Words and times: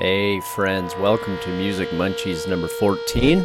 Hey, 0.00 0.38
friends, 0.38 0.94
welcome 0.94 1.38
to 1.38 1.48
Music 1.48 1.88
Munchies 1.88 2.46
number 2.46 2.68
14. 2.68 3.44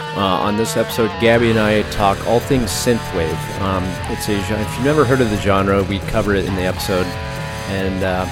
Uh, 0.00 0.18
on 0.18 0.56
this 0.56 0.78
episode, 0.78 1.10
Gaby 1.20 1.50
and 1.50 1.58
I 1.58 1.82
talk 1.90 2.26
all 2.26 2.40
things 2.40 2.70
synthwave. 2.70 3.36
Um, 3.60 3.84
it's 4.10 4.26
a 4.30 4.38
if 4.38 4.48
you've 4.48 4.84
never 4.86 5.04
heard 5.04 5.20
of 5.20 5.28
the 5.28 5.36
genre, 5.36 5.82
we 5.82 5.98
cover 5.98 6.34
it 6.34 6.46
in 6.46 6.54
the 6.54 6.62
episode 6.62 7.04
and 7.68 8.02
uh, 8.02 8.24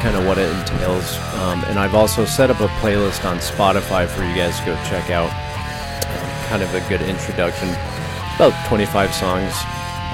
kind 0.00 0.16
of 0.16 0.24
what 0.24 0.38
it 0.38 0.48
entails. 0.56 1.18
Um, 1.34 1.62
and 1.64 1.78
I've 1.78 1.94
also 1.94 2.24
set 2.24 2.48
up 2.48 2.60
a 2.60 2.68
playlist 2.80 3.28
on 3.28 3.36
Spotify 3.40 4.08
for 4.08 4.24
you 4.24 4.34
guys 4.34 4.58
to 4.60 4.64
go 4.64 4.74
check 4.88 5.10
out. 5.10 5.28
Um, 5.28 6.48
kind 6.48 6.62
of 6.62 6.74
a 6.74 6.80
good 6.88 7.02
introduction, 7.02 7.68
about 8.36 8.54
25 8.68 9.12
songs. 9.12 9.52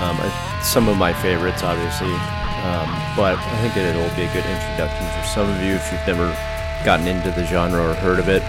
Um, 0.02 0.18
some 0.64 0.88
of 0.88 0.96
my 0.96 1.12
favorites, 1.12 1.62
obviously, 1.62 2.10
um, 2.10 2.90
but 3.14 3.38
I 3.38 3.56
think 3.62 3.76
it'll 3.76 4.16
be 4.16 4.24
a 4.24 4.32
good 4.34 4.46
introduction 4.50 5.06
for 5.14 5.26
some 5.28 5.48
of 5.48 5.62
you 5.62 5.74
if 5.74 5.92
you've 5.92 6.04
never 6.08 6.36
gotten 6.86 7.08
into 7.08 7.32
the 7.32 7.44
genre 7.46 7.90
or 7.90 7.94
heard 7.94 8.20
of 8.20 8.28
it. 8.28 8.42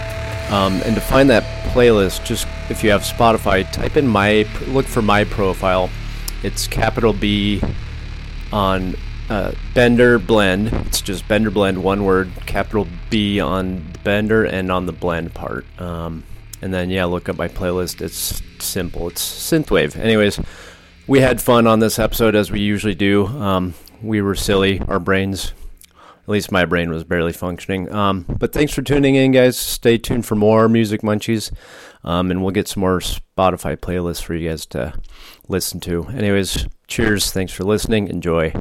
Um, 0.52 0.80
and 0.84 0.94
to 0.94 1.00
find 1.00 1.28
that 1.28 1.42
playlist, 1.72 2.24
just 2.24 2.46
if 2.70 2.84
you 2.84 2.90
have 2.90 3.02
Spotify, 3.02 3.70
type 3.72 3.96
in 3.96 4.06
my, 4.06 4.46
look 4.68 4.86
for 4.86 5.02
my 5.02 5.24
profile. 5.24 5.90
It's 6.44 6.68
capital 6.68 7.12
B 7.12 7.60
on 8.52 8.94
uh, 9.28 9.52
Bender 9.74 10.20
Blend. 10.20 10.68
It's 10.86 11.00
just 11.00 11.26
Bender 11.26 11.50
Blend, 11.50 11.82
one 11.82 12.04
word, 12.04 12.30
capital 12.46 12.86
B 13.10 13.40
on 13.40 13.84
the 13.92 13.98
Bender 13.98 14.44
and 14.44 14.70
on 14.70 14.86
the 14.86 14.92
blend 14.92 15.34
part. 15.34 15.66
Um, 15.80 16.22
and 16.62 16.72
then, 16.72 16.90
yeah, 16.90 17.06
look 17.06 17.28
up 17.28 17.36
my 17.36 17.48
playlist. 17.48 18.00
It's 18.00 18.40
simple, 18.60 19.08
it's 19.08 19.50
synthwave. 19.50 19.96
Anyways, 19.96 20.38
we 21.08 21.20
had 21.20 21.42
fun 21.42 21.66
on 21.66 21.80
this 21.80 21.98
episode 21.98 22.36
as 22.36 22.52
we 22.52 22.60
usually 22.60 22.94
do. 22.94 23.26
Um, 23.26 23.74
we 24.00 24.22
were 24.22 24.36
silly, 24.36 24.80
our 24.86 25.00
brains 25.00 25.54
at 26.28 26.32
least 26.32 26.52
my 26.52 26.66
brain 26.66 26.90
was 26.90 27.04
barely 27.04 27.32
functioning. 27.32 27.90
Um, 27.90 28.26
but 28.28 28.52
thanks 28.52 28.74
for 28.74 28.82
tuning 28.82 29.14
in, 29.14 29.32
guys. 29.32 29.56
Stay 29.56 29.96
tuned 29.96 30.26
for 30.26 30.34
more 30.34 30.68
Music 30.68 31.00
Munchies, 31.00 31.50
um, 32.04 32.30
and 32.30 32.42
we'll 32.42 32.50
get 32.50 32.68
some 32.68 32.82
more 32.82 33.00
Spotify 33.00 33.78
playlists 33.78 34.22
for 34.22 34.34
you 34.34 34.50
guys 34.50 34.66
to 34.66 34.92
listen 35.48 35.80
to. 35.80 36.04
Anyways, 36.08 36.66
cheers. 36.86 37.32
Thanks 37.32 37.54
for 37.54 37.64
listening. 37.64 38.08
Enjoy. 38.08 38.52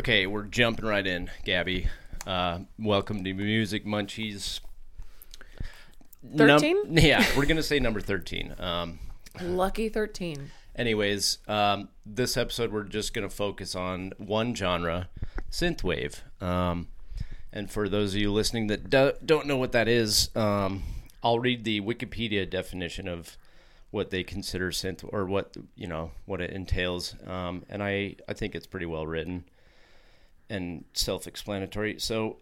Okay, 0.00 0.26
we're 0.26 0.44
jumping 0.44 0.86
right 0.86 1.06
in, 1.06 1.30
Gaby. 1.44 1.88
Uh, 2.26 2.60
welcome 2.78 3.22
to 3.22 3.34
Music 3.34 3.84
Munchies. 3.84 4.60
Num- 6.22 6.58
13? 6.58 6.84
yeah, 6.96 7.22
we're 7.36 7.44
gonna 7.44 7.62
say 7.62 7.78
number 7.78 8.00
thirteen. 8.00 8.54
Um, 8.58 8.98
Lucky 9.40 9.88
13. 9.88 10.50
Anyways, 10.76 11.38
um, 11.48 11.88
this 12.06 12.36
episode 12.36 12.72
we're 12.72 12.84
just 12.84 13.12
going 13.12 13.28
to 13.28 13.34
focus 13.34 13.74
on 13.74 14.12
one 14.18 14.54
genre, 14.54 15.08
synthwave. 15.50 16.20
Um, 16.42 16.88
and 17.52 17.70
for 17.70 17.88
those 17.88 18.14
of 18.14 18.20
you 18.20 18.32
listening 18.32 18.68
that 18.68 18.88
do- 18.88 19.12
don't 19.24 19.46
know 19.46 19.56
what 19.56 19.72
that 19.72 19.88
is, 19.88 20.34
um, 20.36 20.82
I'll 21.22 21.38
read 21.38 21.64
the 21.64 21.80
Wikipedia 21.80 22.48
definition 22.48 23.08
of 23.08 23.36
what 23.90 24.10
they 24.10 24.22
consider 24.22 24.70
synth 24.70 25.04
or 25.12 25.26
what 25.26 25.56
you 25.74 25.86
know 25.88 26.12
what 26.24 26.40
it 26.40 26.50
entails. 26.50 27.16
Um, 27.26 27.64
and 27.68 27.82
I 27.82 28.16
I 28.28 28.32
think 28.34 28.54
it's 28.54 28.66
pretty 28.66 28.86
well 28.86 29.06
written 29.06 29.44
and 30.48 30.84
self-explanatory. 30.94 31.98
So 31.98 32.38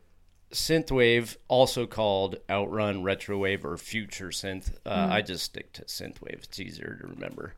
synthwave, 0.52 1.36
also 1.48 1.86
called 1.86 2.36
outrun, 2.48 3.02
retrowave, 3.02 3.64
or 3.64 3.76
future 3.76 4.28
synth. 4.28 4.72
Uh, 4.86 5.08
I 5.10 5.22
just 5.22 5.44
stick 5.44 5.72
to 5.74 5.84
synthwave; 5.84 6.44
it's 6.44 6.60
easier 6.60 6.98
to 7.00 7.06
remember. 7.06 7.54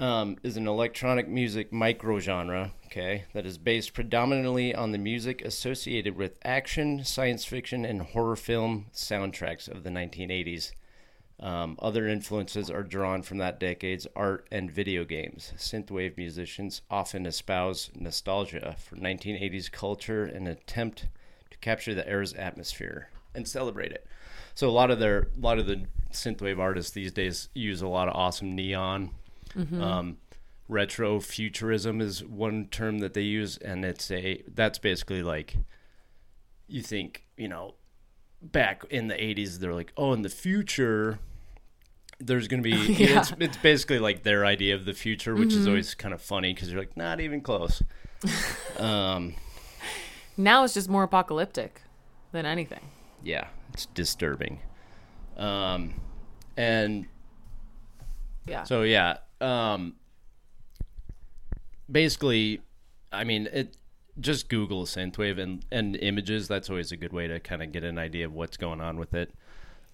Um, 0.00 0.38
is 0.42 0.56
an 0.56 0.66
electronic 0.66 1.28
music 1.28 1.70
microgenre, 1.72 2.70
okay, 2.86 3.24
that 3.34 3.44
is 3.44 3.58
based 3.58 3.92
predominantly 3.92 4.74
on 4.74 4.92
the 4.92 4.98
music 4.98 5.44
associated 5.44 6.16
with 6.16 6.38
action, 6.42 7.04
science 7.04 7.44
fiction, 7.44 7.84
and 7.84 8.00
horror 8.00 8.36
film 8.36 8.86
soundtracks 8.94 9.68
of 9.68 9.82
the 9.82 9.90
1980s. 9.90 10.72
Um, 11.38 11.76
other 11.80 12.08
influences 12.08 12.70
are 12.70 12.82
drawn 12.82 13.20
from 13.20 13.36
that 13.38 13.60
decade's 13.60 14.06
art 14.16 14.46
and 14.50 14.70
video 14.70 15.04
games. 15.04 15.52
Synthwave 15.58 16.16
musicians 16.16 16.80
often 16.90 17.26
espouse 17.26 17.90
nostalgia 17.94 18.76
for 18.78 18.96
1980s 18.96 19.70
culture 19.70 20.24
and 20.24 20.48
attempt 20.48 21.08
capture 21.60 21.94
the 21.94 22.06
era's 22.08 22.32
atmosphere 22.34 23.08
and 23.34 23.46
celebrate 23.46 23.92
it. 23.92 24.06
So 24.54 24.68
a 24.68 24.72
lot 24.72 24.90
of 24.90 24.98
their, 24.98 25.28
a 25.36 25.40
lot 25.40 25.58
of 25.58 25.66
the 25.66 25.84
synthwave 26.12 26.58
artists 26.58 26.90
these 26.92 27.12
days 27.12 27.48
use 27.54 27.82
a 27.82 27.88
lot 27.88 28.08
of 28.08 28.14
awesome 28.14 28.54
neon. 28.54 29.10
Um, 29.82 30.18
retro 30.68 31.18
futurism 31.20 32.00
is 32.00 32.24
one 32.24 32.66
term 32.66 32.98
that 33.00 33.14
they 33.14 33.22
use, 33.22 33.56
and 33.58 33.84
it's 33.84 34.10
a 34.10 34.42
that's 34.54 34.78
basically 34.78 35.22
like 35.22 35.56
you 36.68 36.82
think 36.82 37.24
you 37.36 37.48
know 37.48 37.74
back 38.42 38.84
in 38.90 39.08
the 39.08 39.14
80s 39.14 39.58
they're 39.58 39.74
like 39.74 39.92
oh 39.96 40.12
in 40.14 40.22
the 40.22 40.28
future 40.30 41.18
there's 42.20 42.48
going 42.48 42.62
to 42.62 42.70
be 42.70 42.92
Yeah. 42.94 43.18
it's, 43.20 43.32
it's 43.38 43.56
basically 43.58 43.98
like 43.98 44.22
their 44.22 44.46
idea 44.46 44.74
of 44.76 44.84
the 44.84 44.94
future 44.94 45.34
which 45.34 45.52
is 45.52 45.66
always 45.66 45.94
kind 45.94 46.14
of 46.14 46.22
funny 46.22 46.54
because 46.54 46.70
you're 46.70 46.80
like 46.80 46.96
not 46.96 47.20
even 47.20 47.40
close 47.42 47.82
um 48.78 49.34
Now 50.42 50.64
it's 50.64 50.74
just 50.74 50.88
more 50.88 51.02
apocalyptic 51.04 51.82
than 52.32 52.46
anything. 52.46 52.80
yeah 53.22 53.48
it's 53.74 53.86
disturbing 53.86 54.60
um 55.36 55.94
and 56.56 57.06
Yeah. 58.46 58.64
so 58.64 58.82
yeah 58.82 59.18
um 59.40 59.94
basically 61.90 62.60
i 63.12 63.24
mean 63.24 63.48
it 63.52 63.76
just 64.20 64.48
google 64.48 64.84
synthwave 64.86 65.38
and 65.38 65.64
and 65.70 65.96
images 65.96 66.46
that's 66.48 66.68
always 66.70 66.92
a 66.92 66.96
good 66.96 67.12
way 67.12 67.26
to 67.26 67.40
kind 67.40 67.62
of 67.62 67.72
get 67.72 67.84
an 67.84 67.98
idea 67.98 68.26
of 68.26 68.32
what's 68.32 68.56
going 68.56 68.80
on 68.80 68.96
with 68.96 69.14
it 69.14 69.32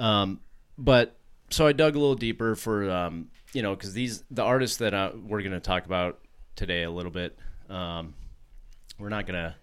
um 0.01 0.41
but 0.79 1.17
so 1.51 1.67
i 1.67 1.73
dug 1.73 1.95
a 1.97 1.99
little 1.99 2.15
deeper 2.15 2.55
for 2.55 2.91
um 2.91 3.29
you 3.53 3.63
know 3.63 3.75
because 3.75 3.93
these 3.95 4.25
the 4.31 4.43
artists 4.43 4.77
that 4.79 4.93
uh, 4.95 5.11
we're 5.27 5.41
going 5.43 5.53
to 5.53 5.61
talk 5.61 5.85
about 5.87 6.19
today 6.55 6.83
a 6.83 6.91
little 6.91 7.13
bit 7.13 7.39
um 7.71 8.15
we're 8.99 9.09
not 9.09 9.27
going 9.27 9.35
to 9.41 9.55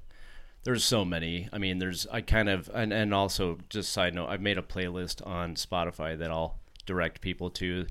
there's 0.63 0.84
so 0.84 1.03
many 1.03 1.47
i 1.51 1.57
mean 1.57 1.79
there's 1.79 2.07
i 2.12 2.22
kind 2.22 2.50
of 2.50 2.69
and, 2.74 2.94
and 2.94 3.13
also 3.13 3.57
just 3.69 3.91
side 3.91 4.13
note 4.13 4.28
i've 4.28 4.41
made 4.41 4.57
a 4.57 4.62
playlist 4.62 5.25
on 5.28 5.56
spotify 5.56 6.18
that 6.18 6.31
i'll 6.31 6.57
direct 6.85 7.22
people 7.22 7.50
to 7.50 7.85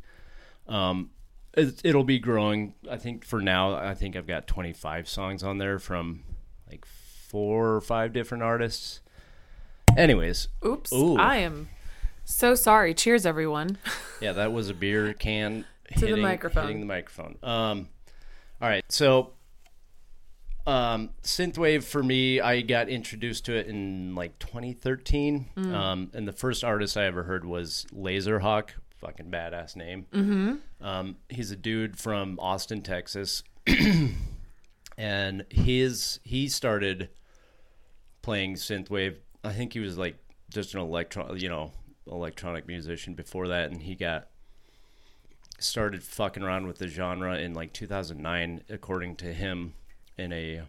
um 0.68 1.10
it, 1.54 1.80
it'll 1.84 2.04
be 2.04 2.18
growing 2.18 2.74
i 2.90 2.96
think 2.96 3.24
for 3.24 3.40
now 3.40 3.74
i 3.74 3.94
think 3.94 4.16
i've 4.16 4.26
got 4.26 4.46
25 4.46 5.08
songs 5.08 5.42
on 5.42 5.58
there 5.58 5.78
from 5.78 6.22
like 6.70 6.84
four 6.86 7.74
or 7.74 7.80
five 7.80 8.12
different 8.12 8.42
artists 8.42 9.00
anyways 9.96 10.48
Oops. 10.64 10.92
Ooh. 10.92 11.16
I 11.18 11.36
am 11.36 11.68
so 12.24 12.54
sorry. 12.54 12.94
Cheers, 12.94 13.26
everyone. 13.26 13.78
yeah 14.20 14.32
that 14.32 14.52
was 14.52 14.70
a 14.70 14.74
beer 14.74 15.12
can 15.12 15.64
the 15.94 16.06
hitting, 16.06 16.22
microphone. 16.22 16.62
hitting 16.64 16.80
the 16.80 16.86
microphone 16.86 17.36
um 17.42 17.88
all 18.60 18.68
right 18.68 18.84
so 18.88 19.32
um 20.66 21.10
synthwave 21.22 21.82
for 21.82 22.02
me 22.02 22.40
i 22.40 22.60
got 22.60 22.88
introduced 22.88 23.44
to 23.46 23.52
it 23.54 23.66
in 23.66 24.14
like 24.14 24.38
2013 24.38 25.48
Mm. 25.56 25.74
um 25.74 26.10
and 26.14 26.28
the 26.28 26.32
first 26.32 26.62
artist 26.62 26.96
i 26.96 27.04
ever 27.04 27.24
heard 27.24 27.44
was 27.44 27.84
laserhawk. 27.92 28.70
Fucking 28.98 29.30
badass 29.32 29.74
name. 29.74 30.06
Mm-hmm. 30.12 30.84
um 30.86 31.16
he's 31.28 31.50
a 31.50 31.56
dude 31.56 31.98
from 31.98 32.38
austin 32.40 32.82
texas. 32.82 33.42
And 34.98 35.46
his 35.48 36.20
he 36.22 36.48
started 36.48 37.08
playing 38.20 38.54
synthwave. 38.56 39.16
I 39.42 39.52
think 39.52 39.72
he 39.72 39.80
was 39.80 39.96
like 39.96 40.16
just 40.50 40.74
an 40.74 40.80
electron 40.80 41.36
you 41.38 41.48
know 41.48 41.72
electronic 42.06 42.66
musician 42.68 43.14
before 43.14 43.48
that. 43.48 43.70
And 43.70 43.82
he 43.82 43.94
got 43.94 44.28
started 45.58 46.02
fucking 46.02 46.42
around 46.42 46.66
with 46.66 46.78
the 46.78 46.88
genre 46.88 47.36
in 47.38 47.54
like 47.54 47.72
2009 47.72 48.62
according 48.68 49.16
to 49.16 49.32
him 49.32 49.72
in 50.22 50.32
a 50.32 50.62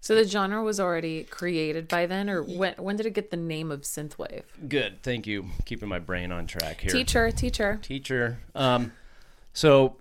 So 0.00 0.14
the 0.14 0.24
genre 0.24 0.62
was 0.62 0.78
already 0.80 1.24
created 1.24 1.88
by 1.88 2.06
then, 2.06 2.28
or 2.30 2.42
when? 2.42 2.74
When 2.74 2.96
did 2.96 3.06
it 3.06 3.14
get 3.14 3.30
the 3.30 3.36
name 3.36 3.70
of 3.70 3.82
synthwave? 3.82 4.42
good 4.68 5.02
thank 5.02 5.26
you 5.26 5.46
keeping 5.64 5.88
my 5.88 5.98
brain 5.98 6.30
on 6.32 6.46
track 6.46 6.80
here 6.80 6.90
Teacher, 6.90 7.30
teacher. 7.30 7.78
teacher 7.82 8.38
um 8.54 8.92
so 9.52 9.96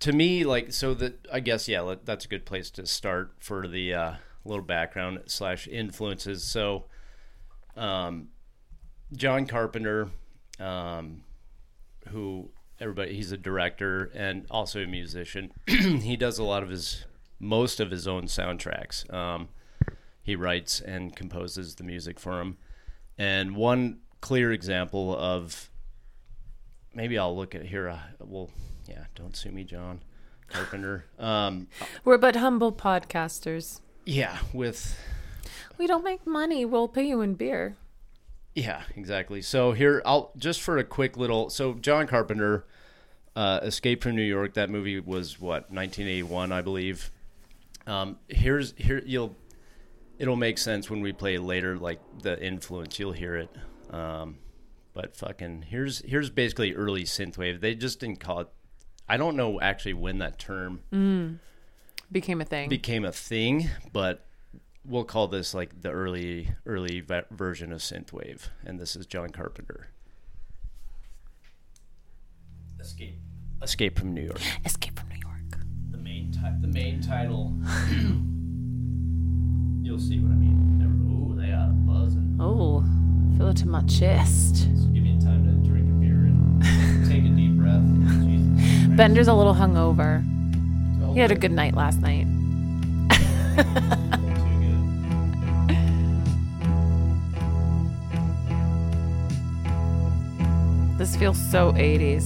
to 0.00 0.12
me 0.12 0.44
like 0.44 0.72
so 0.72 0.92
that 0.94 1.14
i 1.32 1.38
guess 1.40 1.68
yeah 1.68 1.80
let- 1.80 2.04
that's 2.04 2.24
a 2.24 2.28
good 2.28 2.44
place 2.44 2.70
to 2.70 2.84
start 2.86 3.32
for 3.38 3.68
the 3.68 3.94
uh 3.94 4.12
little 4.44 4.64
background 4.64 5.20
slash 5.26 5.66
influences 5.68 6.42
so 6.44 6.84
um 7.76 8.28
john 9.12 9.46
carpenter 9.46 10.08
um 10.60 11.22
who 12.08 12.48
everybody 12.80 13.14
he's 13.14 13.32
a 13.32 13.36
director 13.38 14.10
and 14.14 14.44
also 14.50 14.80
a 14.82 14.86
musician 14.86 15.50
he 15.66 16.16
does 16.16 16.38
a 16.38 16.44
lot 16.44 16.62
of 16.62 16.68
his 16.68 17.04
most 17.38 17.80
of 17.80 17.90
his 17.90 18.06
own 18.06 18.24
soundtracks 18.24 19.12
um 19.12 19.48
he 20.22 20.34
writes 20.36 20.80
and 20.80 21.14
composes 21.14 21.74
the 21.74 21.84
music 21.84 22.18
for 22.18 22.40
him 22.40 22.56
and 23.18 23.54
one 23.54 23.98
clear 24.20 24.52
example 24.52 25.14
of 25.16 25.68
maybe 26.94 27.18
I'll 27.18 27.36
look 27.36 27.54
at 27.54 27.66
here. 27.66 27.88
Uh, 27.88 27.98
well, 28.20 28.50
yeah, 28.88 29.04
don't 29.14 29.36
sue 29.36 29.50
me, 29.50 29.64
John. 29.64 30.00
Carpenter. 30.48 31.04
Um, 31.18 31.68
We're 32.04 32.18
but 32.18 32.36
humble 32.36 32.72
podcasters. 32.72 33.80
yeah, 34.04 34.38
with 34.52 34.98
We 35.78 35.86
don't 35.86 36.04
make 36.04 36.26
money. 36.26 36.64
We'll 36.64 36.88
pay 36.88 37.06
you 37.06 37.20
in 37.20 37.34
beer. 37.34 37.76
Yeah, 38.54 38.82
exactly. 38.94 39.42
So 39.42 39.72
here, 39.72 40.00
I'll 40.06 40.30
just 40.36 40.60
for 40.60 40.78
a 40.78 40.84
quick 40.84 41.16
little. 41.16 41.50
So 41.50 41.74
John 41.74 42.06
Carpenter, 42.06 42.64
uh, 43.34 43.60
Escape 43.62 44.02
from 44.02 44.14
New 44.14 44.22
York. 44.22 44.54
That 44.54 44.70
movie 44.70 45.00
was 45.00 45.40
what 45.40 45.70
1981, 45.70 46.52
I 46.52 46.62
believe. 46.62 47.10
Um, 47.86 48.18
here's 48.28 48.72
here 48.76 49.02
you'll, 49.04 49.36
it'll 50.18 50.36
make 50.36 50.58
sense 50.58 50.88
when 50.88 51.00
we 51.00 51.12
play 51.12 51.38
later. 51.38 51.76
Like 51.76 52.00
the 52.22 52.42
influence, 52.42 52.98
you'll 52.98 53.12
hear 53.12 53.36
it. 53.36 53.50
Um, 53.90 54.38
but 54.92 55.14
fucking 55.16 55.66
here's 55.68 56.00
here's 56.00 56.30
basically 56.30 56.74
early 56.74 57.04
synthwave. 57.04 57.60
They 57.60 57.74
just 57.74 58.00
didn't 58.00 58.20
call 58.20 58.40
it. 58.40 58.48
I 59.08 59.16
don't 59.18 59.36
know 59.36 59.60
actually 59.60 59.94
when 59.94 60.18
that 60.18 60.38
term 60.38 61.40
Became 62.10 62.40
a 62.40 62.44
thing. 62.44 62.68
became 62.68 63.04
a 63.04 63.12
thing, 63.12 63.68
but 63.92 64.24
we'll 64.86 65.04
call 65.04 65.28
this 65.28 65.52
like 65.52 65.80
the 65.82 65.90
early 65.90 66.50
early 66.64 67.00
ve- 67.00 67.22
version 67.30 67.72
of 67.72 67.80
synthwave, 67.80 68.48
and 68.64 68.78
this 68.80 68.94
is 68.96 69.04
John 69.06 69.30
Carpenter. 69.30 69.88
Escape, 72.80 73.18
Escape 73.62 73.98
from 73.98 74.14
New 74.14 74.22
York. 74.22 74.40
Escape 74.64 75.00
ti- 76.34 76.60
the 76.60 76.68
main 76.68 77.00
title. 77.00 77.54
You'll 79.82 79.98
see 79.98 80.18
what 80.18 80.32
I 80.32 80.34
mean. 80.34 80.54
Ooh, 81.08 81.34
they 81.40 81.52
are 81.52 81.68
buzzing. 81.68 82.36
Oh, 82.40 82.82
feel 83.36 83.48
it 83.48 83.60
in 83.62 83.70
my 83.70 83.82
chest. 83.82 84.56
So 84.56 84.86
give 84.88 85.02
me 85.04 85.18
time 85.20 85.44
to 85.44 85.68
drink 85.68 85.86
a 85.88 85.92
beer 86.00 86.26
and 86.26 86.62
take 87.10 87.24
a 87.24 87.28
deep 87.28 87.56
breath. 87.56 87.82
Jesus. 88.24 88.86
Bender's 88.96 89.28
a 89.28 89.34
little 89.34 89.54
hungover. 89.54 90.22
Oh, 91.02 91.12
He 91.12 91.20
had 91.20 91.30
a 91.30 91.34
good 91.36 91.52
night 91.52 91.74
last 91.74 92.00
night. 92.00 92.26
This 100.96 101.16
feels 101.16 101.38
so 101.50 101.72
80s. 101.72 102.24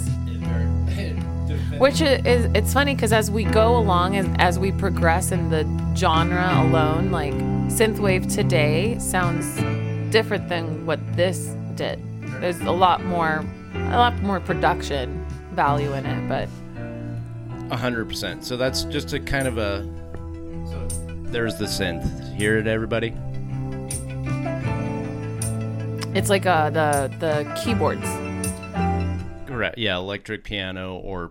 Which 1.79 2.01
is 2.01 2.51
it's 2.55 2.73
funny 2.73 2.95
because 2.95 3.13
as 3.13 3.31
we 3.31 3.45
go 3.45 3.77
along, 3.77 4.17
as 4.17 4.27
as 4.39 4.59
we 4.59 4.73
progress 4.73 5.31
in 5.31 5.49
the 5.49 5.65
genre 5.97 6.63
alone, 6.63 7.13
like 7.13 7.35
synthwave 7.69 8.33
today 8.35 8.99
sounds 8.99 9.47
different 10.11 10.49
than 10.49 10.87
what 10.87 10.99
this 11.17 11.55
did. 11.77 12.01
There's 12.41 12.61
a 12.63 12.73
lot 12.73 13.05
more, 13.05 13.45
a 13.75 13.97
lot 13.97 14.21
more 14.23 14.41
production 14.41 15.25
value 15.53 15.93
in 15.93 16.05
it, 16.05 16.29
but 16.29 16.49
hundred 17.77 18.09
percent. 18.09 18.45
So 18.45 18.57
that's 18.57 18.83
just 18.85 19.13
a 19.13 19.21
kind 19.21 19.47
of 19.47 19.59
a. 19.59 19.83
So 20.67 20.89
there's 21.25 21.57
the 21.57 21.67
synth. 21.67 22.35
Hear 22.37 22.59
it, 22.59 22.67
everybody. 22.67 23.15
it's 26.15 26.29
like 26.29 26.47
uh 26.47 26.71
the 26.71 27.13
the 27.21 27.61
keyboards. 27.63 28.09
Correct. 29.47 29.79
Yeah, 29.79 29.97
electric 29.97 30.45
piano 30.45 30.97
or 30.97 31.31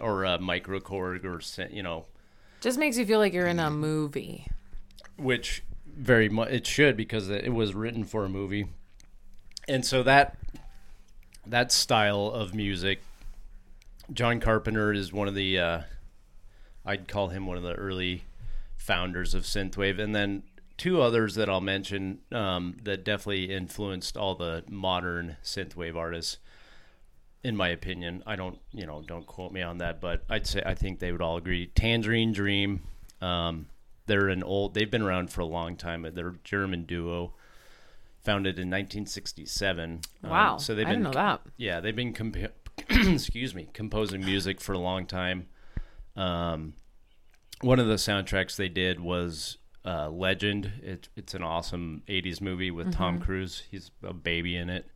or 0.00 0.24
a 0.24 0.38
microKORG 0.38 1.24
or 1.24 1.40
you 1.70 1.82
know, 1.82 2.06
Just 2.60 2.78
makes 2.78 2.96
you 2.98 3.06
feel 3.06 3.18
like 3.18 3.32
you're 3.32 3.46
in 3.46 3.58
a 3.60 3.70
movie. 3.70 4.46
which 5.16 5.62
very 5.86 6.28
much 6.28 6.50
it 6.50 6.66
should 6.66 6.96
because 6.96 7.28
it 7.28 7.52
was 7.52 7.74
written 7.74 8.04
for 8.04 8.24
a 8.24 8.28
movie, 8.28 8.66
and 9.68 9.84
so 9.84 10.02
that 10.02 10.36
that 11.46 11.72
style 11.72 12.26
of 12.26 12.54
music, 12.54 13.00
John 14.12 14.40
Carpenter 14.40 14.92
is 14.92 15.12
one 15.12 15.28
of 15.28 15.34
the. 15.34 15.58
Uh, 15.58 15.80
I'd 16.84 17.08
call 17.08 17.28
him 17.28 17.46
one 17.46 17.56
of 17.56 17.62
the 17.62 17.74
early 17.74 18.24
founders 18.76 19.34
of 19.34 19.42
synthwave, 19.44 19.98
and 19.98 20.14
then 20.14 20.42
two 20.78 21.02
others 21.02 21.34
that 21.34 21.48
I'll 21.50 21.60
mention 21.60 22.20
um, 22.32 22.76
that 22.84 23.04
definitely 23.04 23.52
influenced 23.52 24.16
all 24.16 24.34
the 24.34 24.64
modern 24.68 25.36
synthwave 25.44 25.96
artists. 25.96 26.38
In 27.42 27.56
my 27.56 27.68
opinion, 27.68 28.22
I 28.26 28.36
don't, 28.36 28.58
you 28.72 28.84
know, 28.86 29.02
don't 29.06 29.26
quote 29.26 29.50
me 29.52 29.62
on 29.62 29.78
that, 29.78 30.00
but 30.00 30.24
I'd 30.28 30.46
say 30.46 30.62
I 30.66 30.74
think 30.74 30.98
they 30.98 31.10
would 31.10 31.22
all 31.22 31.38
agree. 31.38 31.68
Tangerine 31.68 32.32
Dream, 32.32 32.82
um, 33.22 33.66
they're 34.06 34.28
an 34.28 34.42
old, 34.42 34.74
they've 34.74 34.90
been 34.90 35.00
around 35.02 35.30
for 35.32 35.40
a 35.40 35.46
long 35.46 35.76
time. 35.76 36.06
They're 36.14 36.28
a 36.28 36.38
German 36.44 36.84
duo, 36.84 37.32
founded 38.22 38.58
in 38.58 38.68
1967. 38.68 40.00
Um, 40.22 40.30
Wow. 40.30 40.56
so 40.58 40.74
they've 40.74 40.86
I 40.86 40.90
been 40.90 41.00
didn't 41.02 41.14
know 41.14 41.20
that. 41.20 41.40
yeah, 41.56 41.80
they've 41.80 41.96
been 41.96 42.12
comp- 42.12 42.36
excuse 42.90 43.54
me, 43.54 43.68
composing 43.72 44.22
music 44.22 44.60
for 44.60 44.72
a 44.74 44.78
long 44.78 45.06
time. 45.06 45.46
Um, 46.16 46.74
one 47.62 47.78
of 47.78 47.86
the 47.86 47.94
soundtracks 47.94 48.56
they 48.56 48.68
did 48.68 49.00
was 49.00 49.56
uh, 49.84 50.10
Legend. 50.10 50.72
It, 50.82 51.08
it's 51.16 51.32
an 51.34 51.42
awesome 51.42 52.02
'80s 52.08 52.40
movie 52.42 52.70
with 52.70 52.92
Tom 52.92 53.18
Cruise. 53.20 53.62
He's 53.70 53.90
a 54.02 54.12
baby 54.12 54.56
in 54.56 54.68
it. 54.68 54.89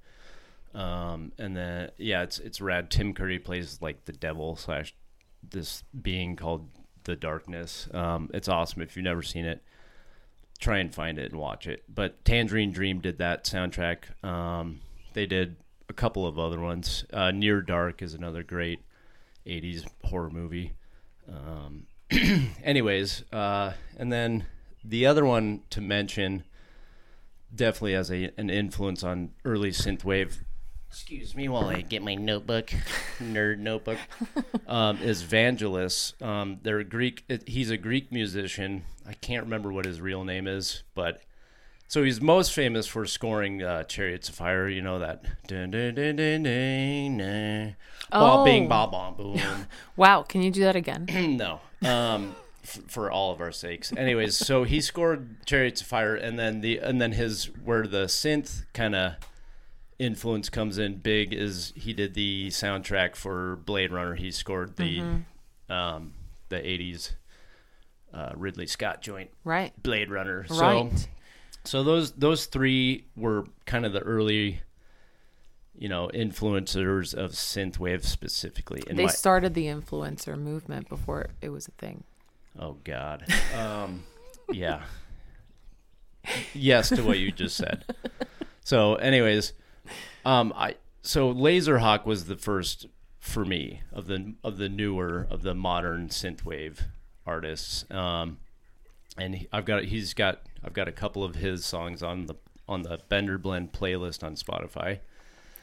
Um, 0.74 1.32
and 1.38 1.56
then 1.56 1.90
yeah, 1.98 2.22
it's 2.22 2.38
it's 2.38 2.60
rad. 2.60 2.90
Tim 2.90 3.14
Curry 3.14 3.38
plays 3.38 3.78
like 3.80 4.04
the 4.04 4.12
devil 4.12 4.56
slash 4.56 4.94
this 5.50 5.82
being 6.00 6.36
called 6.36 6.68
the 7.04 7.16
Darkness. 7.16 7.88
Um, 7.92 8.30
it's 8.34 8.48
awesome. 8.48 8.82
If 8.82 8.96
you've 8.96 9.04
never 9.04 9.22
seen 9.22 9.44
it, 9.44 9.62
try 10.58 10.78
and 10.78 10.92
find 10.92 11.18
it 11.18 11.30
and 11.30 11.40
watch 11.40 11.66
it. 11.66 11.84
But 11.92 12.24
Tangerine 12.24 12.72
Dream 12.72 13.00
did 13.00 13.18
that 13.18 13.44
soundtrack. 13.44 14.24
Um, 14.24 14.80
they 15.12 15.26
did 15.26 15.56
a 15.88 15.92
couple 15.92 16.26
of 16.26 16.38
other 16.38 16.60
ones. 16.60 17.04
Uh, 17.12 17.30
Near 17.30 17.60
Dark 17.60 18.02
is 18.02 18.14
another 18.14 18.42
great 18.42 18.80
'80s 19.46 19.86
horror 20.04 20.30
movie. 20.30 20.72
Um, 21.28 21.86
anyways, 22.64 23.24
uh, 23.32 23.72
and 23.96 24.12
then 24.12 24.46
the 24.84 25.06
other 25.06 25.24
one 25.24 25.62
to 25.70 25.80
mention, 25.80 26.44
definitely 27.54 27.92
has 27.92 28.10
a 28.10 28.30
an 28.36 28.50
influence 28.50 29.04
on 29.04 29.30
early 29.44 29.70
synthwave. 29.70 30.38
Excuse 30.94 31.34
me 31.34 31.48
while 31.48 31.66
I 31.68 31.80
get 31.80 32.02
my 32.02 32.14
notebook, 32.14 32.72
nerd 33.20 33.58
notebook. 33.58 33.98
Um, 34.68 34.98
is 34.98 35.24
Vangelis. 35.24 36.20
Um, 36.22 36.60
they're 36.62 36.84
Greek. 36.84 37.24
He's 37.46 37.70
a 37.70 37.76
Greek 37.76 38.12
musician. 38.12 38.84
I 39.06 39.14
can't 39.14 39.42
remember 39.42 39.72
what 39.72 39.86
his 39.86 40.00
real 40.00 40.22
name 40.22 40.46
is, 40.46 40.84
but 40.94 41.20
so 41.88 42.04
he's 42.04 42.20
most 42.20 42.52
famous 42.52 42.86
for 42.86 43.06
scoring 43.06 43.60
uh, 43.60 43.82
"Chariots 43.82 44.28
of 44.28 44.36
Fire." 44.36 44.68
You 44.68 44.82
know 44.82 45.00
that. 45.00 45.24
Dun, 45.48 45.72
dun, 45.72 45.96
dun, 45.96 46.14
dun, 46.14 46.42
dun, 46.44 47.18
dun. 47.18 47.76
Ba, 48.12 48.42
bing, 48.44 48.66
Oh. 48.66 48.68
ba, 48.68 48.86
bom, 48.86 49.14
boom. 49.16 49.40
Wow, 49.96 50.22
can 50.22 50.42
you 50.42 50.52
do 50.52 50.60
that 50.62 50.76
again? 50.76 51.06
no. 51.36 51.60
Um, 51.82 52.36
f- 52.62 52.78
for 52.86 53.10
all 53.10 53.32
of 53.32 53.40
our 53.40 53.50
sakes. 53.52 53.92
Anyways, 53.96 54.36
so 54.36 54.62
he 54.62 54.80
scored 54.80 55.44
Chariots 55.44 55.80
of 55.80 55.88
Fire, 55.88 56.14
and 56.14 56.38
then 56.38 56.60
the 56.60 56.78
and 56.78 57.00
then 57.00 57.12
his 57.12 57.46
where 57.64 57.84
the 57.88 58.04
synth 58.04 58.64
kind 58.72 58.94
of 58.94 59.14
influence 59.98 60.48
comes 60.48 60.78
in 60.78 60.96
big 60.98 61.32
is 61.32 61.72
he 61.76 61.92
did 61.92 62.14
the 62.14 62.48
soundtrack 62.48 63.16
for 63.16 63.56
Blade 63.56 63.92
Runner. 63.92 64.14
He 64.14 64.30
scored 64.30 64.76
the 64.76 65.00
um, 65.68 66.12
the 66.48 66.56
'80s 66.56 67.12
uh, 68.12 68.32
Ridley 68.36 68.66
Scott 68.66 69.02
joint 69.02 69.30
Right. 69.44 69.72
Blade 69.82 70.10
Runner. 70.10 70.46
So 70.46 70.60
Right. 70.60 71.08
so 71.64 71.82
those 71.82 72.12
those 72.12 72.46
three 72.46 73.06
were 73.16 73.46
kind 73.66 73.84
of 73.86 73.92
the 73.92 74.00
early. 74.00 74.60
You 75.76 75.88
know, 75.88 76.08
influencers 76.14 77.14
of 77.14 77.32
synthwave 77.32 78.04
specifically. 78.04 78.84
In 78.86 78.94
They 78.94 79.06
my, 79.06 79.10
started 79.10 79.54
the 79.54 79.66
influencer 79.66 80.38
movement 80.38 80.88
before 80.88 81.30
it 81.42 81.48
was 81.48 81.66
a 81.66 81.72
thing. 81.72 82.04
Oh 82.56 82.76
God. 82.84 83.24
Um, 83.58 84.04
yeah. 84.52 84.84
Yes 86.54 86.90
to 86.90 87.02
what 87.02 87.18
you 87.18 87.32
just 87.32 87.56
said. 87.56 87.84
So, 88.66 88.94
anyways, 88.94 89.52
um, 90.24 90.52
I 90.56 90.76
so 91.02 91.32
Laserhawk 91.32 92.06
was 92.06 92.24
the 92.24 92.36
first 92.36 92.86
for 93.18 93.44
me 93.44 93.80
of 93.92 94.06
the 94.06 94.34
of 94.44 94.58
the 94.58 94.68
newer 94.68 95.26
of 95.30 95.42
the 95.42 95.54
modern 95.54 96.08
synthwave 96.08 96.80
artists. 97.26 97.84
Um, 97.90 98.38
and 99.16 99.36
he, 99.36 99.48
I've 99.52 99.64
got 99.64 99.84
he's 99.84 100.14
got 100.14 100.42
I've 100.62 100.72
got 100.72 100.88
a 100.88 100.92
couple 100.92 101.24
of 101.24 101.36
his 101.36 101.64
songs 101.64 102.02
on 102.02 102.26
the 102.26 102.34
on 102.68 102.82
the 102.82 103.00
Bender 103.08 103.38
Blend 103.38 103.72
playlist 103.72 104.22
on 104.22 104.34
Spotify. 104.36 105.00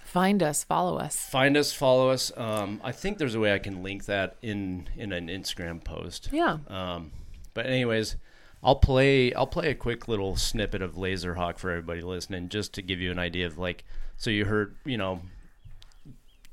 Find 0.05 0.43
us, 0.43 0.63
follow 0.63 0.97
us. 0.97 1.15
Find 1.15 1.55
us, 1.55 1.71
follow 1.71 2.09
us. 2.09 2.31
Um, 2.35 2.81
I 2.83 2.91
think 2.91 3.17
there's 3.17 3.35
a 3.35 3.39
way 3.39 3.53
I 3.53 3.59
can 3.59 3.83
link 3.83 4.05
that 4.05 4.35
in 4.41 4.89
in 4.95 5.11
an 5.11 5.27
Instagram 5.27 5.83
post. 5.83 6.29
Yeah. 6.31 6.57
Um, 6.67 7.11
but 7.53 7.65
anyways, 7.65 8.15
I'll 8.63 8.75
play 8.75 9.33
I'll 9.33 9.47
play 9.47 9.69
a 9.69 9.75
quick 9.75 10.07
little 10.07 10.35
snippet 10.35 10.81
of 10.81 10.95
Laserhawk 10.95 11.57
for 11.57 11.69
everybody 11.69 12.01
listening, 12.01 12.49
just 12.49 12.73
to 12.73 12.81
give 12.81 12.99
you 12.99 13.11
an 13.11 13.19
idea 13.19 13.45
of 13.47 13.57
like. 13.57 13.83
So 14.21 14.29
you 14.29 14.45
heard, 14.45 14.75
you 14.85 14.99
know, 14.99 15.21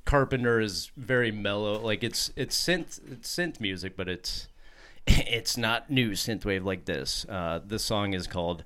Carpenter 0.07 0.59
is 0.59 0.91
very 0.97 1.31
mellow. 1.31 1.79
Like 1.79 2.03
it's 2.03 2.33
it's 2.35 2.59
synth 2.59 2.99
it's 3.13 3.37
synth 3.37 3.61
music, 3.61 3.95
but 3.95 4.09
it's 4.09 4.49
it's 5.07 5.59
not 5.59 5.91
new 5.91 6.13
synthwave 6.13 6.65
like 6.65 6.87
this. 6.87 7.27
Uh, 7.29 7.61
this 7.63 7.85
song 7.85 8.15
is 8.15 8.27
called 8.27 8.65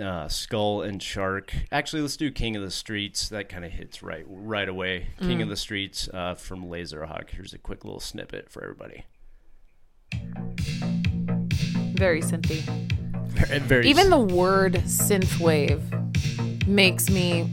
uh, 0.00 0.26
Skull 0.26 0.80
and 0.80 1.02
Shark. 1.02 1.52
Actually, 1.70 2.00
let's 2.00 2.16
do 2.16 2.30
King 2.30 2.56
of 2.56 2.62
the 2.62 2.70
Streets. 2.70 3.28
That 3.28 3.50
kind 3.50 3.62
of 3.62 3.72
hits 3.72 4.02
right 4.02 4.24
right 4.26 4.70
away. 4.70 5.08
King 5.20 5.42
of 5.42 5.50
the 5.50 5.56
Streets 5.56 6.08
uh, 6.14 6.34
from 6.34 6.64
Laserhawk. 6.64 7.28
Here's 7.28 7.52
a 7.52 7.58
quick 7.58 7.84
little 7.84 8.00
snippet 8.00 8.48
for 8.48 8.62
everybody. 8.62 9.04
Very 11.92 12.22
synthy. 12.22 12.62
Very, 13.26 13.58
very 13.68 13.86
Even 13.86 14.08
the 14.08 14.18
word 14.18 14.76
synthwave 14.86 15.82
makes 16.66 17.10
me 17.10 17.50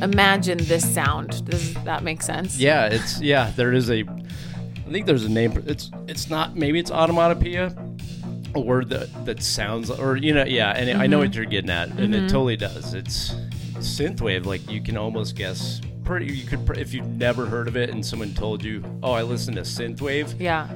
imagine 0.00 0.58
this 0.58 0.88
sound. 0.92 1.44
Does 1.44 1.74
that 1.84 2.02
make 2.02 2.22
sense? 2.22 2.58
Yeah, 2.58 2.86
it's 2.86 3.20
yeah. 3.20 3.52
There 3.56 3.72
is 3.72 3.90
a, 3.90 4.00
I 4.02 4.90
think 4.90 5.06
there's 5.06 5.24
a 5.24 5.28
name. 5.28 5.62
It's 5.66 5.90
it's 6.06 6.30
not 6.30 6.56
maybe 6.56 6.78
it's 6.78 6.90
automatopoeia, 6.90 8.54
a 8.54 8.60
word 8.60 8.88
that 8.90 9.24
that 9.24 9.42
sounds 9.42 9.90
or 9.90 10.16
you 10.16 10.34
know 10.34 10.44
yeah. 10.44 10.72
And 10.72 10.90
I 10.90 11.06
know 11.06 11.18
mm-hmm. 11.18 11.26
what 11.26 11.34
you're 11.34 11.44
getting 11.44 11.70
at, 11.70 11.88
and 11.90 12.14
it 12.14 12.18
mm-hmm. 12.18 12.26
totally 12.28 12.56
does. 12.56 12.94
It's 12.94 13.34
synthwave. 13.78 14.46
Like 14.46 14.68
you 14.70 14.82
can 14.82 14.96
almost 14.96 15.36
guess. 15.36 15.80
Pretty, 16.04 16.34
you 16.34 16.44
could 16.44 16.76
if 16.76 16.92
you've 16.92 17.06
never 17.06 17.46
heard 17.46 17.68
of 17.68 17.76
it 17.76 17.88
and 17.88 18.04
someone 18.04 18.34
told 18.34 18.64
you, 18.64 18.84
"Oh, 19.04 19.12
I 19.12 19.22
listen 19.22 19.54
to 19.54 19.60
synthwave." 19.60 20.34
Yeah. 20.40 20.68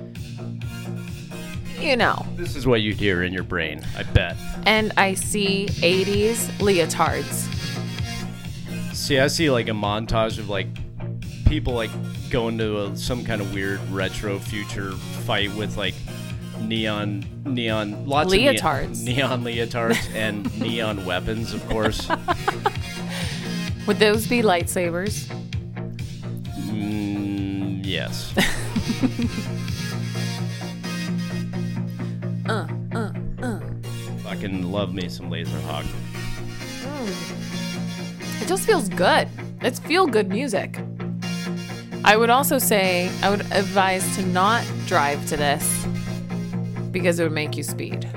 You 1.81 1.97
know. 1.97 2.25
This 2.37 2.57
is 2.57 2.67
what 2.67 2.81
you'd 2.81 2.97
hear 2.97 3.23
in 3.23 3.33
your 3.33 3.43
brain. 3.43 3.85
I 3.97 4.05
bet. 4.05 4.37
And 4.67 4.93
I 4.97 5.15
see 5.15 5.67
80s 5.67 6.47
leotards. 6.59 7.56
See, 9.07 9.21
I 9.21 9.29
see 9.29 9.51
like 9.51 9.69
a 9.69 9.71
montage 9.71 10.37
of 10.41 10.49
like 10.49 10.67
people 11.47 11.75
like 11.75 11.93
going 12.29 12.59
to 12.59 12.87
a, 12.87 12.97
some 12.97 13.25
kind 13.25 13.41
of 13.41 13.55
weird 13.55 13.79
retro 13.91 14.41
future 14.41 14.91
fight 15.25 15.55
with 15.55 15.77
like 15.77 15.95
neon 16.59 17.25
neon 17.45 18.05
lots 18.05 18.33
Leotards. 18.35 19.03
of 19.03 19.05
neon, 19.05 19.45
neon 19.45 19.69
leotards 19.69 20.11
and 20.17 20.61
neon 20.61 21.07
weapons, 21.07 21.55
of 21.55 21.65
course. 21.69 22.09
Would 23.87 24.01
those 24.01 24.27
be 24.27 24.43
lightsabers? 24.43 25.33
Mm, 26.69 27.83
yes. 27.85 28.35
Uh, 32.49 32.69
uh, 32.95 33.13
uh. 33.43 33.61
Fucking 34.23 34.71
love 34.71 34.95
me 34.95 35.09
some 35.09 35.31
Laser 35.31 35.61
Hawk. 35.63 35.85
It 38.47 38.51
just 38.51 38.65
feels 38.65 38.89
good. 38.89 39.27
It's 39.63 39.81
feel 39.81 40.07
good 40.07 40.29
music. 40.29 40.79
I 42.05 42.17
would 42.17 42.31
also 42.31 42.59
say 42.59 43.11
I 43.21 43.29
would 43.29 43.41
advise 43.51 44.15
to 44.15 44.23
not 44.25 44.65
drive 44.87 45.27
to 45.31 45.37
this 45.37 45.85
because 46.93 47.19
it 47.19 47.25
would 47.25 47.33
make 47.33 47.57
you 47.57 47.65
speed. 47.65 48.09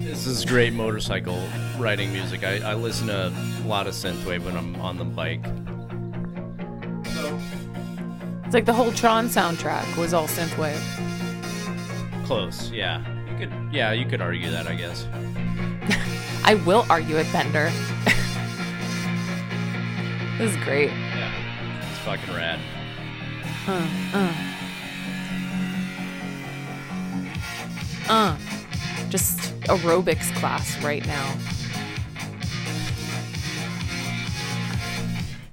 This 0.00 0.26
is 0.26 0.46
great 0.46 0.72
motorcycle 0.72 1.38
riding 1.78 2.14
music. 2.14 2.44
I, 2.44 2.60
I 2.70 2.72
listen 2.72 3.08
to 3.08 3.26
a 3.26 3.66
lot 3.68 3.86
of 3.86 3.92
synthwave 3.92 4.42
when 4.42 4.56
I'm 4.56 4.74
on 4.76 4.96
the 4.96 5.04
bike. 5.04 5.44
So 7.14 7.38
It's 8.46 8.54
like 8.54 8.64
the 8.64 8.72
whole 8.72 8.90
Tron 8.92 9.26
soundtrack 9.26 9.98
was 9.98 10.14
all 10.14 10.28
synthwave. 10.28 10.80
close, 12.24 12.70
yeah. 12.70 13.04
You 13.30 13.36
could, 13.36 13.52
yeah, 13.70 13.92
you 13.92 14.06
could 14.06 14.22
argue 14.22 14.50
that, 14.50 14.66
I 14.66 14.74
guess. 14.76 15.06
I 16.42 16.54
will 16.64 16.86
argue 16.88 17.16
it, 17.16 17.30
Bender. 17.34 17.70
This 20.42 20.56
is 20.56 20.64
great. 20.64 20.90
Yeah, 20.90 21.88
it's 21.88 21.98
fucking 22.00 22.34
rad. 22.34 22.58
Uh, 23.68 23.88
uh. 24.12 24.34
Uh. 28.08 28.36
just 29.08 29.38
aerobics 29.66 30.34
class 30.34 30.82
right 30.82 31.06
now. 31.06 31.32